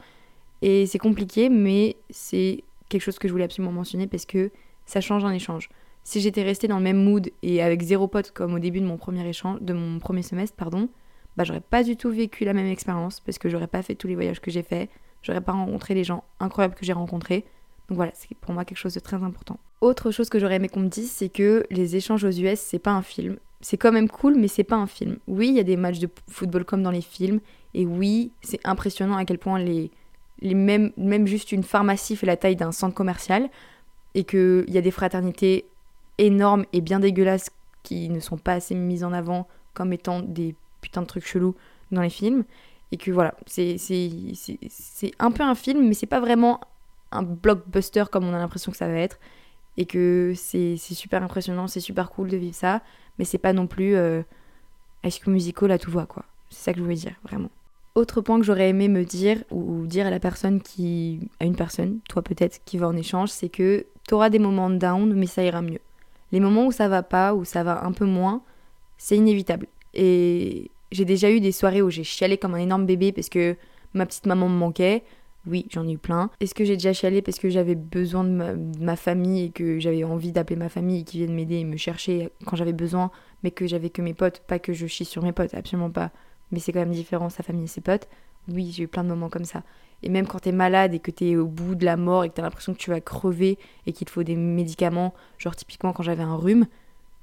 Et 0.61 0.85
c'est 0.85 0.97
compliqué, 0.97 1.49
mais 1.49 1.97
c'est 2.09 2.63
quelque 2.89 3.01
chose 3.01 3.19
que 3.19 3.27
je 3.27 3.33
voulais 3.33 3.43
absolument 3.43 3.73
mentionner 3.73 4.07
parce 4.07 4.25
que 4.25 4.51
ça 4.85 5.01
change 5.01 5.25
un 5.25 5.31
échange. 5.31 5.69
Si 6.03 6.21
j'étais 6.21 6.41
restée 6.41 6.67
dans 6.67 6.77
le 6.77 6.83
même 6.83 7.03
mood 7.03 7.29
et 7.43 7.61
avec 7.61 7.81
zéro 7.81 8.07
pote 8.07 8.31
comme 8.31 8.53
au 8.53 8.59
début 8.59 8.79
de 8.79 8.85
mon 8.85 8.97
premier 8.97 9.27
échange, 9.27 9.59
de 9.61 9.73
mon 9.73 9.99
premier 9.99 10.21
semestre, 10.21 10.55
pardon, 10.55 10.89
bah, 11.35 11.43
j'aurais 11.43 11.61
pas 11.61 11.83
du 11.83 11.97
tout 11.97 12.09
vécu 12.09 12.45
la 12.45 12.53
même 12.53 12.65
expérience 12.65 13.19
parce 13.19 13.37
que 13.37 13.49
j'aurais 13.49 13.67
pas 13.67 13.81
fait 13.83 13.93
tous 13.93 14.07
les 14.07 14.15
voyages 14.15 14.39
que 14.39 14.49
j'ai 14.49 14.63
fait, 14.63 14.89
j'aurais 15.21 15.41
pas 15.41 15.53
rencontré 15.53 15.93
les 15.93 16.03
gens 16.03 16.23
incroyables 16.39 16.75
que 16.75 16.85
j'ai 16.85 16.93
rencontrés. 16.93 17.45
Donc 17.89 17.97
voilà, 17.97 18.11
c'est 18.15 18.35
pour 18.37 18.53
moi 18.53 18.65
quelque 18.65 18.77
chose 18.77 18.93
de 18.93 18.99
très 18.99 19.21
important. 19.23 19.59
Autre 19.81 20.11
chose 20.11 20.29
que 20.29 20.39
j'aurais 20.39 20.55
aimé 20.55 20.69
qu'on 20.69 20.81
me 20.81 20.89
dise, 20.89 21.11
c'est 21.11 21.29
que 21.29 21.65
les 21.69 21.95
échanges 21.95 22.23
aux 22.23 22.31
US, 22.31 22.59
c'est 22.59 22.79
pas 22.79 22.91
un 22.91 23.01
film. 23.01 23.37
C'est 23.61 23.77
quand 23.77 23.91
même 23.91 24.09
cool, 24.09 24.35
mais 24.35 24.47
c'est 24.47 24.63
pas 24.63 24.75
un 24.75 24.87
film. 24.87 25.17
Oui, 25.27 25.49
il 25.49 25.55
y 25.55 25.59
a 25.59 25.63
des 25.63 25.77
matchs 25.77 25.99
de 25.99 26.09
football 26.27 26.65
comme 26.65 26.83
dans 26.83 26.91
les 26.91 27.01
films, 27.01 27.39
et 27.73 27.85
oui, 27.85 28.31
c'est 28.41 28.59
impressionnant 28.65 29.15
à 29.15 29.25
quel 29.25 29.39
point 29.39 29.59
les, 29.59 29.91
les 30.41 30.53
même 30.53 31.27
juste 31.27 31.51
une 31.51 31.63
pharmacie 31.63 32.15
fait 32.15 32.25
la 32.25 32.37
taille 32.37 32.55
d'un 32.55 32.71
centre 32.71 32.95
commercial, 32.95 33.49
et 34.15 34.23
qu'il 34.23 34.65
y 34.67 34.77
a 34.77 34.81
des 34.81 34.91
fraternités 34.91 35.65
énormes 36.17 36.65
et 36.73 36.81
bien 36.81 36.99
dégueulasses 36.99 37.51
qui 37.83 38.09
ne 38.09 38.19
sont 38.19 38.37
pas 38.37 38.53
assez 38.53 38.75
mises 38.75 39.03
en 39.03 39.13
avant 39.13 39.47
comme 39.73 39.93
étant 39.93 40.21
des 40.21 40.55
putain 40.81 41.01
de 41.01 41.07
trucs 41.07 41.25
chelous 41.25 41.55
dans 41.91 42.01
les 42.01 42.09
films. 42.09 42.43
Et 42.91 42.97
que 42.97 43.11
voilà, 43.11 43.35
c'est 43.45 43.77
un 45.19 45.31
peu 45.31 45.43
un 45.43 45.55
film, 45.55 45.87
mais 45.87 45.93
c'est 45.93 46.05
pas 46.05 46.19
vraiment 46.19 46.61
un 47.11 47.23
blockbuster 47.23 48.05
comme 48.11 48.25
on 48.25 48.33
a 48.33 48.37
l'impression 48.37 48.71
que 48.71 48.77
ça 48.77 48.87
va 48.87 48.93
être. 48.93 49.19
Et 49.75 49.85
que 49.85 50.33
c'est 50.35 50.77
super 50.77 51.21
impressionnant, 51.21 51.67
c'est 51.67 51.79
super 51.79 52.09
cool 52.09 52.29
de 52.29 52.37
vivre 52.37 52.55
ça, 52.55 52.81
mais 53.19 53.25
c'est 53.25 53.37
pas 53.37 53.53
non 53.53 53.67
plus 53.67 53.95
euh, 53.95 54.23
High 55.03 55.11
School 55.11 55.33
Musical 55.33 55.71
à 55.71 55.77
tout 55.77 55.91
va, 55.91 56.05
quoi. 56.05 56.23
C'est 56.49 56.63
ça 56.63 56.71
que 56.73 56.79
je 56.79 56.83
voulais 56.83 56.95
dire, 56.95 57.15
vraiment. 57.23 57.51
Autre 57.93 58.21
point 58.21 58.39
que 58.39 58.45
j'aurais 58.45 58.69
aimé 58.69 58.87
me 58.87 59.03
dire, 59.03 59.43
ou 59.51 59.85
dire 59.85 60.07
à 60.07 60.09
la 60.09 60.19
personne 60.19 60.61
qui. 60.61 61.29
à 61.39 61.45
une 61.45 61.55
personne, 61.55 61.99
toi 62.09 62.21
peut-être, 62.21 62.61
qui 62.65 62.77
va 62.77 62.87
en 62.87 62.95
échange, 62.95 63.29
c'est 63.29 63.49
que 63.49 63.85
t'auras 64.07 64.29
des 64.29 64.39
moments 64.39 64.69
down, 64.69 65.13
mais 65.13 65.27
ça 65.27 65.43
ira 65.43 65.61
mieux. 65.61 65.79
Les 66.31 66.39
moments 66.39 66.65
où 66.65 66.71
ça 66.71 66.87
va 66.87 67.03
pas, 67.03 67.33
où 67.33 67.45
ça 67.45 67.63
va 67.63 67.85
un 67.85 67.91
peu 67.91 68.05
moins, 68.05 68.41
c'est 68.97 69.17
inévitable. 69.17 69.67
Et 69.93 70.71
j'ai 70.91 71.05
déjà 71.05 71.31
eu 71.31 71.39
des 71.39 71.51
soirées 71.51 71.81
où 71.81 71.89
j'ai 71.89 72.03
chialé 72.03 72.37
comme 72.37 72.53
un 72.53 72.59
énorme 72.59 72.85
bébé 72.85 73.11
parce 73.11 73.29
que 73.29 73.55
ma 73.93 74.05
petite 74.05 74.25
maman 74.25 74.49
me 74.49 74.57
manquait. 74.57 75.03
Oui, 75.45 75.65
j'en 75.71 75.87
ai 75.87 75.93
eu 75.93 75.97
plein. 75.97 76.29
Est-ce 76.41 76.53
que 76.53 76.65
j'ai 76.65 76.73
déjà 76.73 76.91
chialé 76.91 77.21
parce 77.21 77.39
que 77.39 77.49
j'avais 77.49 77.75
besoin 77.75 78.25
de 78.25 78.57
ma, 78.79 78.95
famille 78.97 79.45
et 79.45 79.49
que 79.49 79.79
j'avais 79.79 80.03
envie 80.03 80.33
d'appeler 80.33 80.57
ma 80.57 80.67
famille 80.67 81.01
et 81.01 81.03
qu'ils 81.03 81.21
viennent 81.21 81.35
m'aider 81.35 81.55
et 81.55 81.63
me 81.63 81.77
chercher 81.77 82.31
quand 82.45 82.57
j'avais 82.57 82.73
besoin, 82.73 83.11
mais 83.43 83.51
que 83.51 83.65
j'avais 83.65 83.89
que 83.89 84.01
mes 84.01 84.13
potes, 84.13 84.41
pas 84.41 84.59
que 84.59 84.73
je 84.73 84.87
chie 84.87 85.05
sur 85.05 85.23
mes 85.23 85.31
potes, 85.31 85.53
absolument 85.53 85.89
pas. 85.89 86.11
Mais 86.51 86.59
c'est 86.59 86.73
quand 86.73 86.79
même 86.79 86.91
différent, 86.91 87.29
sa 87.29 87.43
famille 87.43 87.63
et 87.63 87.67
ses 87.67 87.81
potes. 87.81 88.09
Oui, 88.49 88.71
j'ai 88.73 88.83
eu 88.83 88.87
plein 88.89 89.03
de 89.03 89.09
moments 89.09 89.29
comme 89.29 89.45
ça. 89.45 89.63
Et 90.03 90.09
même 90.09 90.27
quand 90.27 90.39
t'es 90.39 90.51
malade 90.51 90.93
et 90.93 90.99
que 90.99 91.11
t'es 91.11 91.37
au 91.37 91.47
bout 91.47 91.75
de 91.75 91.85
la 91.85 91.95
mort 91.95 92.25
et 92.25 92.29
que 92.29 92.35
t'as 92.35 92.41
l'impression 92.41 92.73
que 92.73 92.79
tu 92.79 92.89
vas 92.89 92.99
crever 92.99 93.57
et 93.85 93.93
qu'il 93.93 94.05
te 94.05 94.11
faut 94.11 94.23
des 94.23 94.35
médicaments, 94.35 95.13
genre 95.37 95.55
typiquement 95.55 95.93
quand 95.93 96.03
j'avais 96.03 96.23
un 96.23 96.35
rhume, 96.35 96.67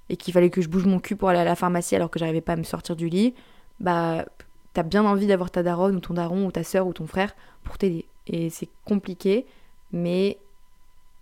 et 0.09 0.17
qu'il 0.17 0.35
fallait 0.35 0.51
que 0.51 0.61
je 0.61 0.69
bouge 0.69 0.87
mon 0.87 0.99
cul 0.99 1.17
pour 1.17 1.29
aller 1.29 1.39
à 1.39 1.45
la 1.45 1.57
pharmacie 1.57 1.97
alors 1.97 2.11
que 2.11 2.19
j'arrivais 2.19 2.41
pas 2.41 2.55
à 2.55 2.57
me 2.57 2.63
sortir 2.63 2.97
du 2.97 3.09
lit, 3.09 3.35
bah 3.81 4.25
t'as 4.73 4.83
bien 4.83 5.05
envie 5.05 5.27
d'avoir 5.27 5.51
ta 5.51 5.63
daronne 5.63 5.97
ou 5.97 6.01
ton 6.01 6.15
daron 6.15 6.47
ou 6.47 6.53
ta 6.53 6.65
soeur 6.65 6.87
ou 6.87 6.93
ton 6.93 7.07
frère 7.07 7.35
pour 7.63 7.79
t'aider. 7.79 8.07
Et 8.27 8.51
c'est 8.51 8.69
compliqué, 8.85 9.47
mais 9.93 10.39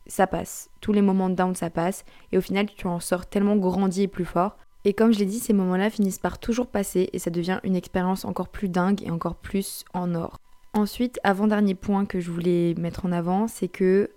ça 0.07 0.27
passe. 0.27 0.71
Tous 0.81 0.93
les 0.93 1.03
moments 1.03 1.31
de 1.31 1.35
down, 1.35 1.55
ça 1.55 1.71
passe. 1.71 2.05
Et 2.33 2.39
au 2.39 2.41
final, 2.41 2.67
tu 2.67 2.87
en 2.87 3.01
sors 3.01 3.27
tellement 3.27 3.57
grandi 3.57 4.03
et 4.03 4.09
plus 4.09 4.25
fort. 4.25 4.57
Et 4.85 4.95
comme 4.95 5.13
je 5.13 5.19
l'ai 5.19 5.27
dit, 5.27 5.39
ces 5.39 5.53
moments-là 5.53 5.91
finissent 5.91 6.19
par 6.19 6.39
toujours 6.39 6.67
passer 6.67 7.09
et 7.13 7.19
ça 7.19 7.31
devient 7.31 7.61
une 7.63 7.77
expérience 7.77 8.25
encore 8.25 8.49
plus 8.49 8.69
dingue 8.69 9.03
et 9.03 9.11
encore 9.11 9.37
plus 9.37 9.85
en 9.95 10.15
or. 10.15 10.39
Ensuite, 10.75 11.21
avant-dernier 11.23 11.75
point 11.75 12.07
que 12.07 12.19
je 12.19 12.31
voulais 12.31 12.75
mettre 12.79 13.05
en 13.05 13.13
avant, 13.13 13.47
c'est 13.47 13.69
que 13.69 14.11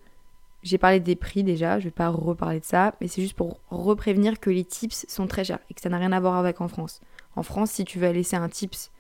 j'ai 0.64 0.80
parlé 0.80 1.00
des 1.00 1.16
prix 1.16 1.44
déjà, 1.44 1.80
je 1.80 1.86
vais 1.86 1.92
pas 1.92 2.10
reparler 2.10 2.60
de 2.60 2.66
ça, 2.66 2.96
mais 3.00 3.08
c'est 3.08 3.22
juste 3.22 3.36
pour 3.36 3.60
reprévenir 3.70 4.40
que 4.40 4.50
les 4.50 4.64
tips 4.64 5.06
sont 5.08 5.28
très 5.28 5.44
chers 5.44 5.60
et 5.70 5.76
que 5.76 5.82
ça 5.82 5.90
n'a 5.90 6.00
rien 6.00 6.12
à 6.12 6.20
voir 6.20 6.36
avec 6.36 6.62
en 6.62 6.68
France. 6.68 7.02
En 7.36 7.44
France, 7.44 7.72
si 7.72 7.86
tu 7.86 8.00
veux 8.00 8.10
laisser 8.10 8.36
un 8.36 8.50
tips, 8.50 8.92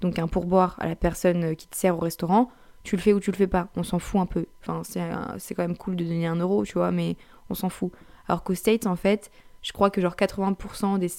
donc 0.00 0.18
un 0.18 0.28
pourboire 0.28 0.76
à 0.78 0.88
la 0.88 0.96
personne 0.96 1.56
qui 1.56 1.66
te 1.68 1.76
sert 1.76 1.96
au 1.96 2.00
restaurant, 2.00 2.50
tu 2.84 2.96
le 2.96 3.02
fais 3.02 3.12
ou 3.12 3.20
tu 3.20 3.30
le 3.30 3.36
fais 3.36 3.46
pas, 3.46 3.68
on 3.76 3.82
s'en 3.82 3.98
fout 3.98 4.20
un 4.20 4.26
peu. 4.26 4.46
Enfin, 4.62 4.82
c'est 5.38 5.54
quand 5.54 5.62
même 5.62 5.76
cool 5.76 5.96
de 5.96 6.04
donner 6.04 6.26
un 6.26 6.36
euro, 6.36 6.64
tu 6.64 6.74
vois, 6.74 6.90
mais 6.90 7.16
on 7.50 7.54
s'en 7.54 7.68
fout. 7.68 7.92
Alors 8.28 8.44
qu'aux 8.44 8.54
States, 8.54 8.86
en 8.86 8.96
fait, 8.96 9.30
je 9.62 9.72
crois 9.72 9.90
que 9.90 10.00
genre 10.00 10.14
80% 10.14 10.98
des, 10.98 11.10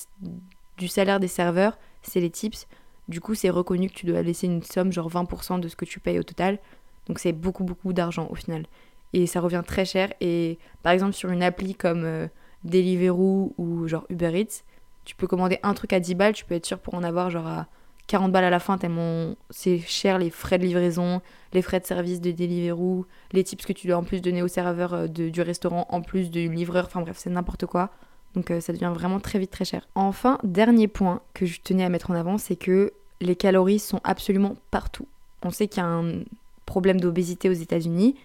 du 0.77 0.87
salaire 0.87 1.19
des 1.19 1.27
serveurs, 1.27 1.77
c'est 2.01 2.19
les 2.19 2.29
tips. 2.29 2.67
Du 3.07 3.21
coup, 3.21 3.35
c'est 3.35 3.49
reconnu 3.49 3.89
que 3.89 3.93
tu 3.93 4.05
dois 4.05 4.21
laisser 4.21 4.47
une 4.47 4.63
somme, 4.63 4.91
genre 4.91 5.09
20% 5.09 5.59
de 5.59 5.67
ce 5.67 5.75
que 5.75 5.85
tu 5.85 5.99
payes 5.99 6.19
au 6.19 6.23
total. 6.23 6.59
Donc 7.07 7.19
c'est 7.19 7.33
beaucoup, 7.33 7.63
beaucoup 7.63 7.91
d'argent 7.91 8.27
au 8.29 8.35
final. 8.35 8.65
Et 9.13 9.25
ça 9.25 9.41
revient 9.41 9.63
très 9.65 9.85
cher. 9.85 10.13
Et 10.21 10.59
par 10.83 10.93
exemple, 10.93 11.13
sur 11.13 11.31
une 11.31 11.43
appli 11.43 11.73
comme 11.73 12.03
euh, 12.03 12.27
Deliveroo 12.63 13.53
ou 13.57 13.87
genre 13.87 14.05
Uber 14.09 14.39
Eats, 14.39 14.63
tu 15.05 15.15
peux 15.15 15.27
commander 15.27 15.59
un 15.63 15.73
truc 15.73 15.93
à 15.93 15.99
10 15.99 16.15
balles, 16.15 16.33
tu 16.33 16.45
peux 16.45 16.55
être 16.55 16.65
sûr 16.65 16.79
pour 16.79 16.93
en 16.93 17.03
avoir 17.03 17.29
genre 17.29 17.47
à 17.47 17.67
40 18.09 18.31
balles 18.31 18.43
à 18.43 18.49
la 18.49 18.59
fin, 18.59 18.77
tellement 18.77 19.35
c'est 19.51 19.79
cher 19.79 20.17
les 20.17 20.31
frais 20.31 20.57
de 20.57 20.63
livraison, 20.63 21.21
les 21.53 21.61
frais 21.61 21.79
de 21.79 21.85
service 21.85 22.19
de 22.21 22.31
Deliveroo, 22.31 23.05
les 23.31 23.43
tips 23.43 23.65
que 23.65 23.73
tu 23.73 23.87
dois 23.87 23.97
en 23.97 24.03
plus 24.03 24.19
donner 24.21 24.41
au 24.41 24.47
serveur 24.47 24.93
euh, 24.93 25.07
du 25.07 25.41
restaurant 25.41 25.85
en 25.89 26.01
plus 26.01 26.31
du 26.31 26.49
livreur, 26.49 26.85
enfin 26.85 27.01
bref, 27.01 27.17
c'est 27.19 27.29
n'importe 27.29 27.67
quoi. 27.67 27.91
Donc 28.33 28.49
euh, 28.49 28.61
ça 28.61 28.73
devient 28.73 28.91
vraiment 28.93 29.19
très 29.19 29.37
vite 29.37 29.51
très 29.51 29.65
cher. 29.65 29.87
Enfin, 29.93 30.39
dernier 30.43 30.87
point 30.87 31.21
que 31.35 31.45
je 31.45 31.61
tenais 31.61 31.83
à 31.83 31.89
mettre 31.89 32.09
en 32.09 32.15
avant, 32.15 32.39
c'est 32.39 32.55
que 32.55 32.93
les 33.21 33.35
calories 33.35 33.79
sont 33.79 34.01
absolument 34.03 34.55
partout. 34.71 35.07
On 35.43 35.51
sait 35.51 35.67
qu'il 35.67 35.83
y 35.83 35.85
a 35.85 35.89
un 35.89 36.23
problème 36.65 36.99
d'obésité 36.99 37.47
aux 37.47 37.53
États-Unis, 37.53 38.15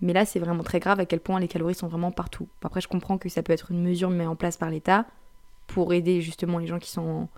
mais 0.00 0.14
là 0.14 0.24
c'est 0.24 0.38
vraiment 0.38 0.62
très 0.62 0.80
grave 0.80 1.00
à 1.00 1.06
quel 1.06 1.20
point 1.20 1.38
les 1.38 1.48
calories 1.48 1.74
sont 1.74 1.88
vraiment 1.88 2.12
partout. 2.12 2.48
Après, 2.62 2.80
je 2.80 2.88
comprends 2.88 3.18
que 3.18 3.28
ça 3.28 3.42
peut 3.42 3.52
être 3.52 3.70
une 3.70 3.82
mesure 3.82 4.08
mise 4.08 4.26
en 4.26 4.36
place 4.36 4.56
par 4.56 4.70
l'État 4.70 5.06
pour 5.74 5.92
aider 5.92 6.20
justement 6.20 6.58
les 6.58 6.68
gens 6.68 6.78
qui 6.78 6.88
sont 6.88 7.28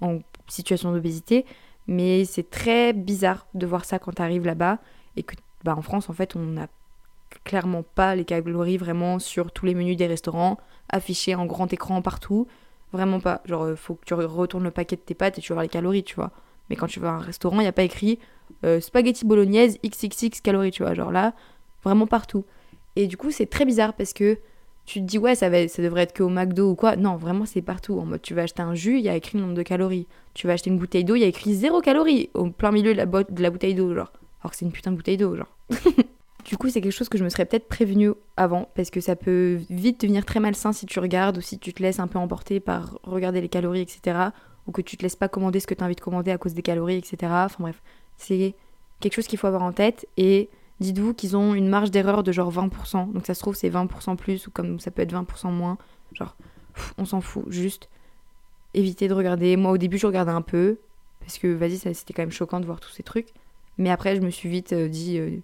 en, 0.00 0.18
situation 0.46 0.92
d'obésité, 0.92 1.44
mais 1.88 2.24
c'est 2.24 2.48
très 2.48 2.92
bizarre 2.92 3.48
de 3.54 3.66
voir 3.66 3.84
ça 3.84 3.98
quand 3.98 4.12
tu 4.12 4.22
arrives 4.22 4.46
là-bas 4.46 4.78
et 5.16 5.24
que 5.24 5.34
bah, 5.64 5.74
en 5.76 5.82
France 5.82 6.08
en 6.08 6.12
fait 6.12 6.36
on 6.36 6.40
n'a 6.40 6.68
clairement 7.44 7.82
pas 7.82 8.14
les 8.14 8.24
calories 8.24 8.76
vraiment 8.76 9.18
sur 9.18 9.50
tous 9.50 9.66
les 9.66 9.74
menus 9.74 9.96
des 9.96 10.06
restaurants 10.06 10.58
affichés 10.88 11.34
en 11.34 11.44
grand 11.44 11.72
écran 11.72 12.02
partout. 12.02 12.46
Vraiment 12.92 13.20
pas. 13.20 13.40
Genre, 13.46 13.62
euh, 13.64 13.76
faut 13.76 13.94
que 13.94 14.04
tu 14.04 14.14
retournes 14.14 14.64
le 14.64 14.70
paquet 14.70 14.96
de 14.96 15.00
tes 15.00 15.14
pâtes 15.14 15.38
et 15.38 15.40
tu 15.40 15.50
vas 15.50 15.56
voir 15.56 15.62
les 15.62 15.68
calories, 15.68 16.02
tu 16.02 16.16
vois. 16.16 16.32
Mais 16.68 16.76
quand 16.76 16.88
tu 16.88 16.98
vas 16.98 17.10
à 17.10 17.14
un 17.14 17.20
restaurant, 17.20 17.58
il 17.60 17.62
n'y 17.62 17.68
a 17.68 17.72
pas 17.72 17.84
écrit 17.84 18.18
euh, 18.64 18.80
spaghetti 18.80 19.24
bolognaise 19.24 19.78
XXX 19.84 20.40
calories, 20.42 20.72
tu 20.72 20.82
vois. 20.82 20.94
Genre 20.94 21.12
là, 21.12 21.34
vraiment 21.84 22.08
partout. 22.08 22.44
Et 22.96 23.06
du 23.06 23.16
coup, 23.16 23.30
c'est 23.30 23.46
très 23.46 23.64
bizarre 23.64 23.94
parce 23.94 24.12
que 24.12 24.38
tu 24.90 25.00
te 25.00 25.04
dis, 25.04 25.18
ouais, 25.18 25.36
ça, 25.36 25.48
devrait 25.48 26.02
être 26.02 26.12
que 26.12 26.24
au 26.24 26.28
McDo 26.28 26.70
ou 26.70 26.74
quoi. 26.74 26.96
Non, 26.96 27.14
vraiment, 27.14 27.46
c'est 27.46 27.62
partout. 27.62 28.00
En 28.00 28.06
mode, 28.06 28.22
tu 28.22 28.34
vas 28.34 28.42
acheter 28.42 28.62
un 28.62 28.74
jus, 28.74 28.98
il 28.98 29.04
y 29.04 29.08
a 29.08 29.14
écrit 29.14 29.38
le 29.38 29.44
nombre 29.44 29.54
de 29.54 29.62
calories. 29.62 30.08
Tu 30.34 30.48
vas 30.48 30.54
acheter 30.54 30.68
une 30.68 30.78
bouteille 30.78 31.04
d'eau, 31.04 31.14
il 31.14 31.20
y 31.20 31.24
a 31.24 31.28
écrit 31.28 31.54
zéro 31.54 31.80
calories 31.80 32.28
au 32.34 32.50
plein 32.50 32.72
milieu 32.72 32.92
de 32.92 32.96
la, 32.96 33.06
de 33.06 33.42
la 33.42 33.50
bouteille 33.50 33.74
d'eau, 33.74 33.94
genre. 33.94 34.10
Alors 34.40 34.50
que 34.50 34.56
c'est 34.56 34.64
une 34.64 34.72
putain 34.72 34.90
de 34.90 34.96
bouteille 34.96 35.16
d'eau, 35.16 35.36
genre. 35.36 35.56
Du 36.44 36.56
coup, 36.56 36.70
c'est 36.70 36.80
quelque 36.80 36.90
chose 36.90 37.10
que 37.10 37.18
je 37.18 37.22
me 37.22 37.28
serais 37.28 37.44
peut-être 37.44 37.68
prévenu 37.68 38.12
avant, 38.36 38.68
parce 38.74 38.90
que 38.90 39.00
ça 39.00 39.14
peut 39.14 39.60
vite 39.68 40.00
devenir 40.00 40.24
très 40.24 40.40
malsain 40.40 40.72
si 40.72 40.86
tu 40.86 40.98
regardes 40.98 41.38
ou 41.38 41.40
si 41.40 41.58
tu 41.58 41.72
te 41.72 41.82
laisses 41.82 42.00
un 42.00 42.08
peu 42.08 42.18
emporter 42.18 42.58
par 42.58 42.98
regarder 43.04 43.40
les 43.40 43.48
calories, 43.48 43.82
etc. 43.82 44.18
Ou 44.66 44.72
que 44.72 44.80
tu 44.80 44.96
te 44.96 45.02
laisses 45.02 45.16
pas 45.16 45.28
commander 45.28 45.60
ce 45.60 45.66
que 45.66 45.74
tu 45.74 45.82
as 45.82 45.86
envie 45.86 45.94
de 45.94 46.00
commander 46.00 46.30
à 46.30 46.38
cause 46.38 46.54
des 46.54 46.62
calories, 46.62 46.96
etc. 46.96 47.16
Enfin 47.24 47.56
bref, 47.60 47.82
c'est 48.16 48.54
quelque 49.00 49.14
chose 49.14 49.26
qu'il 49.26 49.38
faut 49.38 49.46
avoir 49.46 49.62
en 49.62 49.72
tête. 49.72 50.06
Et 50.16 50.48
dites-vous 50.80 51.14
qu'ils 51.14 51.36
ont 51.36 51.54
une 51.54 51.68
marge 51.68 51.90
d'erreur 51.90 52.22
de 52.22 52.32
genre 52.32 52.52
20%. 52.52 53.12
Donc 53.12 53.26
ça 53.26 53.34
se 53.34 53.40
trouve, 53.40 53.54
c'est 53.54 53.70
20% 53.70 54.16
plus, 54.16 54.46
ou 54.46 54.50
comme 54.50 54.80
ça 54.80 54.90
peut 54.90 55.02
être 55.02 55.12
20% 55.12 55.52
moins. 55.52 55.78
Genre, 56.12 56.36
on 56.98 57.04
s'en 57.04 57.20
fout. 57.20 57.44
Juste 57.48 57.88
éviter 58.74 59.08
de 59.08 59.14
regarder. 59.14 59.56
Moi, 59.56 59.72
au 59.72 59.78
début, 59.78 59.98
je 59.98 60.06
regardais 60.06 60.32
un 60.32 60.42
peu, 60.42 60.78
parce 61.20 61.38
que 61.38 61.48
vas-y, 61.48 61.78
c'était 61.78 62.14
quand 62.14 62.22
même 62.22 62.32
choquant 62.32 62.60
de 62.60 62.66
voir 62.66 62.80
tous 62.80 62.90
ces 62.90 63.02
trucs. 63.02 63.28
Mais 63.78 63.90
après, 63.90 64.16
je 64.16 64.20
me 64.20 64.30
suis 64.30 64.48
vite 64.48 64.72
euh, 64.72 64.88
dit. 64.88 65.18
Euh, 65.18 65.38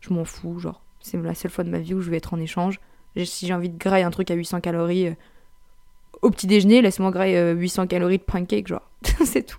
je 0.00 0.14
m'en 0.14 0.24
fous, 0.24 0.58
genre, 0.58 0.82
c'est 1.00 1.20
la 1.20 1.34
seule 1.34 1.50
fois 1.50 1.62
de 1.62 1.70
ma 1.70 1.78
vie 1.78 1.94
où 1.94 2.00
je 2.00 2.10
vais 2.10 2.16
être 2.16 2.32
en 2.32 2.40
échange. 2.40 2.80
Si 3.24 3.46
j'ai 3.46 3.52
envie 3.52 3.68
de 3.68 3.76
grailler 3.76 4.04
un 4.04 4.10
truc 4.10 4.30
à 4.30 4.34
800 4.34 4.60
calories 4.60 5.08
euh, 5.08 5.14
au 6.22 6.30
petit 6.30 6.46
déjeuner, 6.46 6.80
laisse-moi 6.80 7.10
grailler 7.10 7.52
800 7.52 7.86
calories 7.86 8.18
de 8.18 8.22
pancake, 8.22 8.68
genre, 8.68 8.88
c'est 9.24 9.42
tout. 9.42 9.58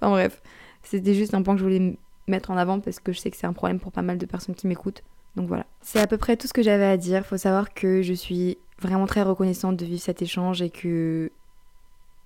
Enfin 0.00 0.10
bref, 0.10 0.42
c'était 0.82 1.14
juste 1.14 1.34
un 1.34 1.42
point 1.42 1.54
que 1.54 1.60
je 1.60 1.64
voulais 1.64 1.98
mettre 2.26 2.50
en 2.50 2.56
avant 2.56 2.80
parce 2.80 3.00
que 3.00 3.12
je 3.12 3.18
sais 3.18 3.30
que 3.30 3.36
c'est 3.36 3.46
un 3.46 3.52
problème 3.52 3.80
pour 3.80 3.92
pas 3.92 4.02
mal 4.02 4.18
de 4.18 4.26
personnes 4.26 4.54
qui 4.54 4.66
m'écoutent. 4.66 5.02
Donc 5.36 5.48
voilà. 5.48 5.66
C'est 5.80 6.00
à 6.00 6.06
peu 6.06 6.18
près 6.18 6.36
tout 6.36 6.46
ce 6.46 6.52
que 6.52 6.62
j'avais 6.62 6.84
à 6.84 6.96
dire. 6.96 7.24
Faut 7.24 7.36
savoir 7.36 7.72
que 7.74 8.02
je 8.02 8.12
suis 8.12 8.58
vraiment 8.80 9.06
très 9.06 9.22
reconnaissante 9.22 9.76
de 9.76 9.84
vivre 9.84 10.00
cet 10.00 10.22
échange 10.22 10.60
et 10.60 10.70
que 10.70 11.30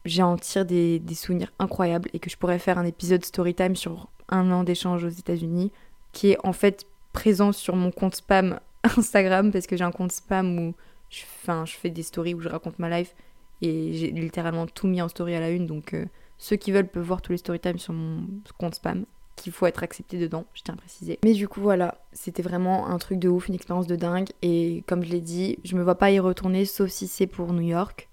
j'en 0.05 0.36
tire 0.36 0.64
des, 0.64 0.99
des, 0.99 1.14
souvenirs 1.14 1.53
incroyables 1.59 2.09
et 2.12 2.18
que 2.18 2.30
je 2.30 2.36
pourrais 2.36 2.59
faire 2.59 2.78
un 2.78 2.84
épisode 2.84 3.24
story 3.24 3.55
time 3.55 3.76
sur 3.76 4.09
un 4.28 4.51
an 4.53 4.64
d'échange 4.64 5.05
aux 5.05 5.09
États-Unis 5.09 5.72
qui 6.12 6.30
est 6.30 6.38
en 6.44 6.53
fait 6.53 6.86
présent 7.12 7.53
sur 7.53 7.76
mon 7.76 7.90
compte 7.90 8.16
spam 8.16 8.61
Instagram 8.97 9.53
parce 9.53 9.66
que 9.66 9.76
j'ai 9.76 9.84
un 9.84 9.90
compte 9.90 10.12
spam 10.12 10.59
où 10.59 10.74
je, 11.11 11.22
je 11.64 11.76
fais 11.76 11.90
des 11.90 12.03
stories 12.03 12.34
où 12.34 12.40
je 12.40 12.49
raconte 12.49 12.78
ma 12.78 12.88
life 12.88 13.14
et 13.62 13.92
j'ai 13.94 14.11
littéralement 14.11 14.66
tout 14.66 14.86
mis 14.86 15.03
en 15.03 15.09
story 15.09 15.34
à 15.34 15.40
la 15.40 15.51
une 15.51 15.66
donc 15.66 15.94
euh, 15.94 16.07
ceux 16.38 16.57
qui 16.57 16.72
veulent 16.72 16.88
peuvent 16.88 17.07
voir 17.07 17.22
tous 17.22 17.32
les 17.32 17.38
story 17.38 17.59
time 17.59 17.78
sur 17.78 17.92
mon 17.92 18.26
compte 18.59 18.74
spam 18.74 19.07
qu'il 19.37 19.53
faut 19.53 19.66
être 19.66 19.82
accepté 19.82 20.18
dedans, 20.18 20.47
je 20.55 20.62
tiens 20.62 20.74
à 20.74 20.76
préciser. 20.76 21.18
Mais 21.24 21.32
du 21.32 21.47
coup 21.47 21.61
voilà, 21.61 21.99
c'était 22.12 22.43
vraiment 22.43 22.89
un 22.89 22.99
truc 22.99 23.18
de 23.18 23.28
ouf, 23.28 23.49
une 23.49 23.55
expérience 23.55 23.87
de 23.87 23.97
dingue 23.97 24.30
et 24.43 24.82
comme 24.87 25.05
je 25.05 25.11
l'ai 25.11 25.20
dit, 25.20 25.59
je 25.64 25.76
me 25.76 25.82
vois 25.82 25.95
pas 25.95 26.11
y 26.11 26.18
retourner 26.18 26.64
sauf 26.64 26.91
si 26.91 27.07
c'est 27.07 27.26
pour 27.26 27.53
New 27.53 27.66
York. 27.66 28.09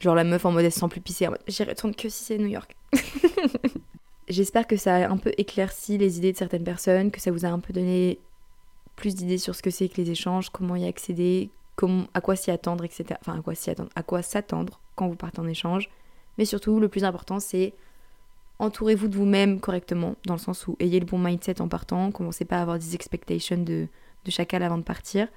Genre 0.00 0.14
la 0.14 0.24
meuf 0.24 0.44
en 0.46 0.52
mode 0.52 0.68
sans 0.70 0.88
plus 0.88 1.00
pisser, 1.00 1.28
j'y 1.46 1.62
retourne 1.62 1.94
que 1.94 2.08
si 2.08 2.24
c'est 2.24 2.38
New 2.38 2.46
York. 2.46 2.74
J'espère 4.28 4.66
que 4.66 4.76
ça 4.76 4.94
a 4.94 5.08
un 5.08 5.16
peu 5.16 5.32
éclairci 5.38 5.98
les 5.98 6.18
idées 6.18 6.32
de 6.32 6.38
certaines 6.38 6.64
personnes, 6.64 7.10
que 7.10 7.20
ça 7.20 7.30
vous 7.30 7.44
a 7.44 7.48
un 7.48 7.58
peu 7.58 7.72
donné 7.72 8.20
plus 8.94 9.14
d'idées 9.14 9.38
sur 9.38 9.54
ce 9.54 9.62
que 9.62 9.70
c'est 9.70 9.88
que 9.88 10.00
les 10.00 10.10
échanges, 10.10 10.50
comment 10.50 10.76
y 10.76 10.86
accéder, 10.86 11.50
comment, 11.74 12.06
à 12.14 12.20
quoi 12.20 12.36
s'y 12.36 12.50
attendre, 12.50 12.84
etc. 12.84 13.04
Enfin, 13.20 13.38
à 13.38 13.42
quoi 13.42 13.54
s'y 13.54 13.70
attendre, 13.70 13.90
à 13.96 14.02
quoi 14.02 14.22
s'attendre 14.22 14.80
quand 14.94 15.08
vous 15.08 15.16
partez 15.16 15.40
en 15.40 15.48
échange. 15.48 15.90
Mais 16.38 16.44
surtout, 16.44 16.78
le 16.78 16.88
plus 16.88 17.04
important, 17.04 17.40
c'est 17.40 17.74
entourez-vous 18.60 19.08
de 19.08 19.16
vous-même 19.16 19.58
correctement, 19.58 20.14
dans 20.26 20.34
le 20.34 20.38
sens 20.38 20.66
où 20.68 20.76
ayez 20.78 21.00
le 21.00 21.06
bon 21.06 21.18
mindset 21.18 21.60
en 21.60 21.68
partant, 21.68 22.12
commencez 22.12 22.44
pas 22.44 22.58
à 22.58 22.62
avoir 22.62 22.78
des 22.78 22.94
expectations 22.94 23.56
de, 23.56 23.88
de 24.24 24.30
chacal 24.30 24.62
avant 24.62 24.78
de 24.78 24.82
partir. 24.82 25.28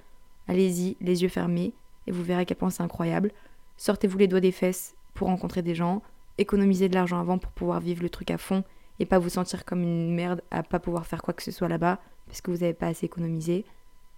Allez-y, 0.47 0.97
les 0.99 1.23
yeux 1.23 1.29
fermés, 1.29 1.73
et 2.05 2.11
vous 2.11 2.21
verrez 2.21 2.41
à 2.41 2.45
quel 2.45 2.57
c'est 2.69 2.83
incroyable. 2.83 3.31
Sortez-vous 3.77 4.17
les 4.17 4.27
doigts 4.27 4.41
des 4.41 4.51
fesses 4.51 4.95
pour 5.13 5.29
rencontrer 5.29 5.61
des 5.61 5.73
gens, 5.73 6.01
économisez 6.37 6.89
de 6.89 6.95
l'argent 6.95 7.19
avant 7.19 7.37
pour 7.37 7.51
pouvoir 7.51 7.79
vivre 7.79 8.03
le 8.03 8.09
truc 8.09 8.29
à 8.29 8.37
fond 8.37 8.63
et 8.99 9.05
pas 9.05 9.19
vous 9.19 9.29
sentir 9.29 9.65
comme 9.65 9.81
une 9.81 10.13
merde 10.13 10.41
à 10.51 10.61
pas 10.61 10.79
pouvoir 10.79 11.07
faire 11.07 11.21
quoi 11.21 11.33
que 11.33 11.43
ce 11.43 11.51
soit 11.51 11.69
là-bas 11.69 11.99
parce 12.27 12.41
que 12.41 12.51
vous 12.51 12.57
n'avez 12.57 12.73
pas 12.73 12.87
assez 12.87 13.05
économisé. 13.05 13.65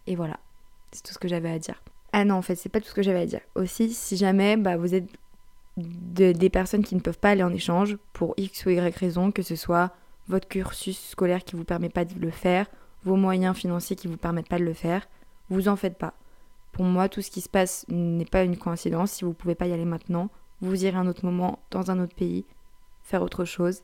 Et 0.07 0.15
voilà, 0.15 0.39
c'est 0.91 1.03
tout 1.03 1.13
ce 1.13 1.19
que 1.19 1.27
j'avais 1.27 1.51
à 1.51 1.59
dire. 1.59 1.81
Ah 2.11 2.25
non, 2.25 2.35
en 2.35 2.41
fait, 2.41 2.55
c'est 2.55 2.69
pas 2.69 2.79
tout 2.79 2.87
ce 2.87 2.93
que 2.93 3.01
j'avais 3.01 3.21
à 3.21 3.25
dire. 3.25 3.41
Aussi, 3.55 3.93
si 3.93 4.17
jamais 4.17 4.57
bah, 4.57 4.77
vous 4.77 4.95
êtes 4.95 5.09
des 5.77 6.49
personnes 6.49 6.83
qui 6.83 6.95
ne 6.95 7.01
peuvent 7.01 7.19
pas 7.19 7.31
aller 7.31 7.43
en 7.43 7.53
échange 7.53 7.97
pour 8.13 8.33
X 8.37 8.65
ou 8.65 8.69
Y 8.69 8.95
raison, 8.95 9.31
que 9.31 9.41
ce 9.41 9.55
soit 9.55 9.91
votre 10.27 10.47
cursus 10.47 10.97
scolaire 10.97 11.43
qui 11.43 11.55
vous 11.55 11.65
permet 11.65 11.89
pas 11.89 12.05
de 12.05 12.19
le 12.19 12.31
faire, 12.31 12.67
vos 13.03 13.15
moyens 13.15 13.55
financiers 13.55 13.95
qui 13.95 14.07
vous 14.07 14.17
permettent 14.17 14.49
pas 14.49 14.57
de 14.57 14.63
le 14.63 14.73
faire, 14.73 15.07
vous 15.49 15.67
en 15.67 15.75
faites 15.75 15.97
pas. 15.97 16.13
Pour 16.71 16.85
moi, 16.85 17.09
tout 17.09 17.21
ce 17.21 17.31
qui 17.31 17.41
se 17.41 17.49
passe 17.49 17.85
n'est 17.89 18.25
pas 18.25 18.43
une 18.43 18.57
coïncidence. 18.57 19.11
Si 19.11 19.23
vous 19.23 19.33
pouvez 19.33 19.55
pas 19.55 19.67
y 19.67 19.73
aller 19.73 19.85
maintenant, 19.85 20.29
vous 20.61 20.85
irez 20.85 20.97
un 20.97 21.07
autre 21.07 21.25
moment 21.25 21.59
dans 21.71 21.91
un 21.91 21.99
autre 21.99 22.15
pays, 22.15 22.45
faire 23.03 23.21
autre 23.21 23.45
chose 23.45 23.81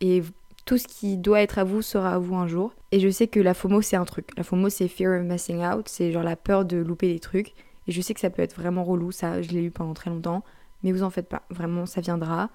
et 0.00 0.22
tout 0.64 0.78
ce 0.78 0.86
qui 0.86 1.16
doit 1.16 1.42
être 1.42 1.58
à 1.58 1.64
vous 1.64 1.82
sera 1.82 2.14
à 2.14 2.18
vous 2.18 2.36
un 2.36 2.46
jour. 2.46 2.74
Et 2.92 3.00
je 3.00 3.08
sais 3.08 3.26
que 3.26 3.40
la 3.40 3.54
FOMO 3.54 3.82
c'est 3.82 3.96
un 3.96 4.04
truc. 4.04 4.28
La 4.36 4.44
FOMO 4.44 4.68
c'est 4.68 4.88
fear 4.88 5.20
of 5.20 5.26
missing 5.26 5.64
out, 5.64 5.88
c'est 5.88 6.12
genre 6.12 6.22
la 6.22 6.36
peur 6.36 6.64
de 6.64 6.76
louper 6.76 7.12
des 7.12 7.20
trucs. 7.20 7.54
Et 7.86 7.92
je 7.92 8.00
sais 8.00 8.14
que 8.14 8.20
ça 8.20 8.30
peut 8.30 8.42
être 8.42 8.56
vraiment 8.56 8.84
relou, 8.84 9.12
ça 9.12 9.42
je 9.42 9.50
l'ai 9.50 9.62
eu 9.62 9.70
pendant 9.70 9.94
très 9.94 10.10
longtemps. 10.10 10.42
Mais 10.84 10.92
vous 10.92 11.02
en 11.02 11.10
faites 11.10 11.28
pas, 11.28 11.42
vraiment 11.50 11.86
ça 11.86 12.00
viendra. 12.00 12.50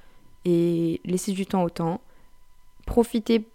Et 0.46 1.02
laissez 1.04 1.34
du 1.34 1.46
temps 1.46 1.64
au 1.64 1.70
temps. 1.70 2.00
Profitez 2.86 3.46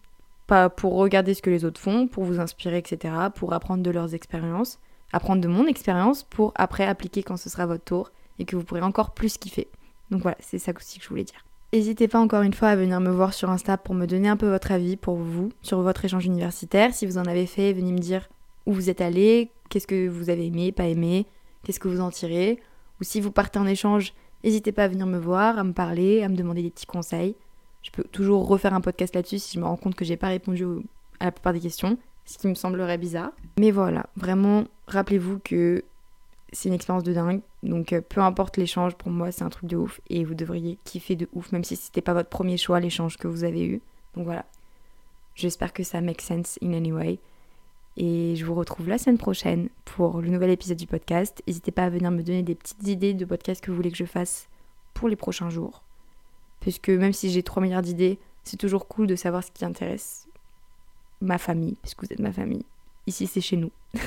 pas 0.47 0.69
pour 0.69 0.95
regarder 0.95 1.33
ce 1.33 1.41
que 1.41 1.49
les 1.49 1.65
autres 1.65 1.81
font, 1.81 2.07
pour 2.07 2.25
vous 2.25 2.41
inspirer, 2.41 2.77
etc. 2.77 3.15
Pour 3.35 3.55
apprendre 3.55 3.83
de 3.83 3.91
leurs 3.91 4.15
expériences. 4.15 4.79
Apprendre 5.13 5.41
de 5.41 5.49
mon 5.49 5.67
expérience 5.67 6.25
pour 6.25 6.53
après 6.57 6.85
appliquer 6.85 7.23
quand 7.23 7.39
ce 7.39 7.49
sera 7.49 7.65
votre 7.65 7.85
tour 7.85 8.11
et 8.39 8.45
que 8.45 8.57
vous 8.57 8.65
pourrez 8.65 8.83
encore 8.83 9.15
plus 9.15 9.39
kiffer. 9.39 9.69
Donc 10.11 10.23
voilà, 10.23 10.37
c'est 10.41 10.59
ça 10.59 10.73
aussi 10.77 10.99
que 10.99 11.05
je 11.05 11.09
voulais 11.09 11.25
dire. 11.25 11.45
N'hésitez 11.73 12.07
pas 12.09 12.21
encore 12.21 12.43
une 12.43 12.53
fois 12.53 12.69
à 12.69 12.77
venir 12.77 13.01
me 13.01 13.11
voir 13.11 13.33
sur 13.33 13.51
Insta 13.51 13.77
pour 13.79 13.95
me 13.95 14.07
donner 14.07 14.29
un 14.29 14.37
peu 14.37 14.49
votre 14.49 14.71
avis 14.71 14.97
pour 14.97 15.17
vous 15.17 15.51
sur 15.63 15.81
votre 15.83 16.05
échange 16.05 16.25
universitaire. 16.27 16.95
Si 16.95 17.07
vous 17.07 17.19
en 17.19 17.25
avez 17.25 17.47
fait, 17.47 17.73
venez 17.73 17.91
me 17.93 17.99
dire 17.99 18.29
où 18.67 18.73
vous 18.73 18.91
êtes 18.91 19.01
allé, 19.01 19.51
qu'est-ce 19.69 19.87
que 19.87 20.09
vous 20.09 20.31
avez 20.31 20.47
aimé, 20.47 20.73
pas 20.73 20.87
aimé, 20.87 21.27
qu'est-ce 21.65 21.81
que 21.81 21.89
vous 21.89 22.01
en 22.01 22.11
tirez. 22.11 22.61
Ou 23.01 23.05
si 23.05 23.21
vous 23.21 23.33
partez 23.33 23.59
en 23.59 23.67
échange, 23.67 24.15
n'hésitez 24.45 24.73
pas 24.73 24.85
à 24.85 24.89
venir 24.89 25.07
me 25.07 25.19
voir, 25.19 25.59
à 25.59 25.65
me 25.65 25.73
parler, 25.73 26.23
à 26.23 26.29
me 26.29 26.37
demander 26.37 26.63
des 26.63 26.71
petits 26.71 26.87
conseils. 26.87 27.35
Je 27.83 27.91
peux 27.91 28.05
toujours 28.05 28.47
refaire 28.47 28.75
un 28.75 28.81
podcast 28.81 29.15
là-dessus 29.15 29.39
si 29.39 29.55
je 29.55 29.61
me 29.61 29.67
rends 29.67 29.77
compte 29.77 29.95
que 29.95 30.05
j'ai 30.05 30.17
pas 30.17 30.29
répondu 30.29 30.65
à 31.21 31.27
la 31.27 31.33
plupart 31.33 31.53
des 31.53 31.61
questions. 31.61 31.99
ce 32.27 32.39
qui 32.39 32.49
me 32.49 32.55
semblerait 32.55 32.97
bizarre. 32.97 33.33
Mais 33.59 33.71
voilà, 33.71 34.07
vraiment, 34.17 34.65
rappelez-vous 34.87 35.41
que 35.41 35.85
c'est 36.53 36.69
une 36.69 36.75
expérience 36.75 37.03
de 37.03 37.13
dingue. 37.13 37.43
Donc 37.63 37.93
euh, 37.93 38.01
peu 38.01 38.21
importe 38.21 38.57
l'échange, 38.57 38.95
pour 38.95 39.11
moi 39.11 39.31
c'est 39.33 39.45
un 39.45 39.51
truc 39.51 39.69
de 39.69 39.77
ouf 39.77 40.01
et 40.09 40.25
vous 40.25 40.35
devriez 40.35 40.79
kiffer 40.85 41.17
de 41.17 41.29
ouf, 41.35 41.53
même 41.53 41.65
si 41.65 41.77
c'était 41.77 42.01
pas 42.01 42.15
votre 42.15 42.31
premier 42.31 42.57
choix 42.57 42.81
l'échange 42.81 43.19
que 43.19 43.29
vous 43.29 43.45
avez 43.45 43.67
eu. 43.67 43.83
Donc 44.15 44.25
voilà. 44.25 44.47
J'espère 45.35 45.73
que 45.73 45.83
ça 45.83 46.01
make 46.01 46.23
sense 46.23 46.59
in 46.63 46.73
any 46.73 46.93
way. 46.93 47.19
Et 47.97 48.35
je 48.37 48.45
vous 48.45 48.55
retrouve 48.55 48.89
la 48.89 48.99
semaine 48.99 49.19
prochaine 49.19 49.69
pour 49.85 50.21
le 50.21 50.29
nouvel 50.29 50.51
épisode 50.51 50.77
du 50.77 50.87
podcast. 50.87 51.43
N'hésitez 51.47 51.71
pas 51.71 51.85
à 51.85 51.91
venir 51.91 52.11
me 52.11 52.23
donner 52.23 52.43
des 52.43 52.55
petites 52.55 52.87
idées 52.89 53.15
de 53.15 53.25
podcasts 53.25 53.63
que 53.63 53.71
vous 53.71 53.77
voulez 53.77 53.93
que 53.93 53.97
je 53.97 54.05
fasse 54.05 54.49
pour 54.95 55.09
les 55.09 55.17
prochains 55.17 55.51
jours. 55.51 55.85
Puisque 56.61 56.89
même 56.89 57.13
si 57.13 57.31
j'ai 57.31 57.43
3 57.43 57.63
milliards 57.63 57.83
d'idées, 57.83 58.19
c'est 58.43 58.57
toujours 58.57 58.89
cool 58.89 59.07
de 59.07 59.17
savoir 59.17 59.45
ce 59.45 59.51
qui 59.51 59.65
intéresse 59.65 60.29
ma 61.21 61.39
famille, 61.39 61.77
puisque 61.83 62.05
vous 62.05 62.13
êtes 62.13 62.21
ma 62.21 62.33
famille. 62.33 62.65
Ici, 63.07 63.27
c'est 63.27 63.41
chez 63.41 63.57
nous. 63.57 63.71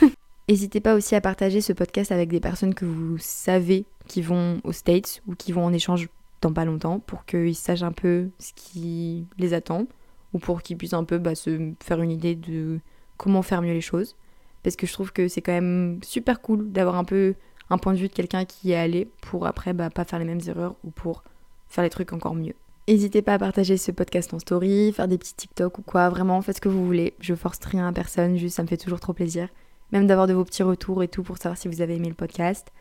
N'hésitez 0.50 0.80
pas 0.80 0.96
aussi 0.96 1.16
à 1.16 1.22
partager 1.22 1.62
ce 1.62 1.74
podcast 1.74 2.12
avec 2.12 2.30
des 2.30 2.40
personnes 2.40 2.74
que 2.74 2.86
vous 2.86 3.18
savez 3.18 3.86
qui 4.08 4.22
vont 4.22 4.62
aux 4.64 4.72
States 4.72 5.22
ou 5.28 5.36
qui 5.36 5.52
vont 5.52 5.66
en 5.66 5.74
échange 5.74 6.08
dans 6.42 6.54
pas 6.54 6.66
longtemps 6.66 7.00
pour 7.00 7.26
qu'ils 7.26 7.56
sachent 7.56 7.84
un 7.84 7.92
peu 7.92 8.30
ce 8.40 8.54
qui 8.54 9.26
les 9.38 9.54
attend 9.54 9.88
ou 10.34 10.40
pour 10.40 10.62
qu'ils 10.62 10.78
puissent 10.78 10.94
un 10.94 11.04
peu 11.04 11.18
bah, 11.18 11.36
se 11.36 11.74
faire 11.84 12.02
une 12.02 12.12
idée 12.12 12.36
de 12.36 12.80
comment 13.18 13.42
faire 13.42 13.62
mieux 13.62 13.74
les 13.74 13.82
choses. 13.82 14.16
Parce 14.64 14.76
que 14.76 14.88
je 14.88 14.94
trouve 14.94 15.12
que 15.12 15.28
c'est 15.28 15.42
quand 15.42 15.52
même 15.52 16.00
super 16.04 16.42
cool 16.42 16.72
d'avoir 16.72 16.96
un 16.96 17.04
peu 17.04 17.36
un 17.70 17.78
point 17.78 17.94
de 17.94 18.00
vue 18.00 18.08
de 18.08 18.14
quelqu'un 18.14 18.46
qui 18.46 18.72
est 18.72 18.78
allé 18.78 19.10
pour 19.22 19.46
après 19.46 19.74
bah, 19.74 19.90
pas 19.90 20.06
faire 20.06 20.20
les 20.20 20.26
mêmes 20.26 20.42
erreurs 20.48 20.76
ou 20.84 20.92
pour 20.92 21.24
faire 21.68 21.84
les 21.84 21.90
trucs 21.90 22.14
encore 22.14 22.36
mieux. 22.36 22.54
N'hésitez 22.88 23.22
pas 23.22 23.34
à 23.34 23.40
partager 23.40 23.76
ce 23.76 23.92
podcast 23.92 24.34
en 24.34 24.40
story, 24.40 24.94
faire 24.94 25.10
des 25.10 25.18
petits 25.18 25.36
TikTok 25.36 25.80
ou 25.80 25.82
quoi, 25.82 26.10
vraiment 26.10 26.42
faites 26.42 26.56
ce 26.56 26.62
que 26.62 26.70
vous 26.70 26.86
voulez. 26.86 27.14
Je 27.20 27.36
force 27.36 27.60
rien 27.66 27.88
à 27.88 27.92
personne, 27.92 28.38
juste 28.38 28.56
ça 28.56 28.64
me 28.64 28.68
fait 28.68 28.78
toujours 28.78 29.02
trop 29.02 29.14
plaisir. 29.14 29.50
Même 29.92 30.08
d'avoir 30.08 30.28
de 30.28 30.34
vos 30.34 30.46
petits 30.46 30.64
retours 30.64 31.04
et 31.04 31.08
tout 31.08 31.24
pour 31.24 31.38
savoir 31.38 31.58
si 31.58 31.68
vous 31.68 31.82
avez 31.82 31.96
aimé 31.96 32.08
le 32.08 32.14
podcast. 32.14 32.72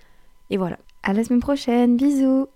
Et 0.51 0.57
voilà. 0.57 0.78
À 1.03 1.12
la 1.12 1.24
semaine 1.24 1.41
prochaine, 1.41 1.97
bisous 1.97 2.49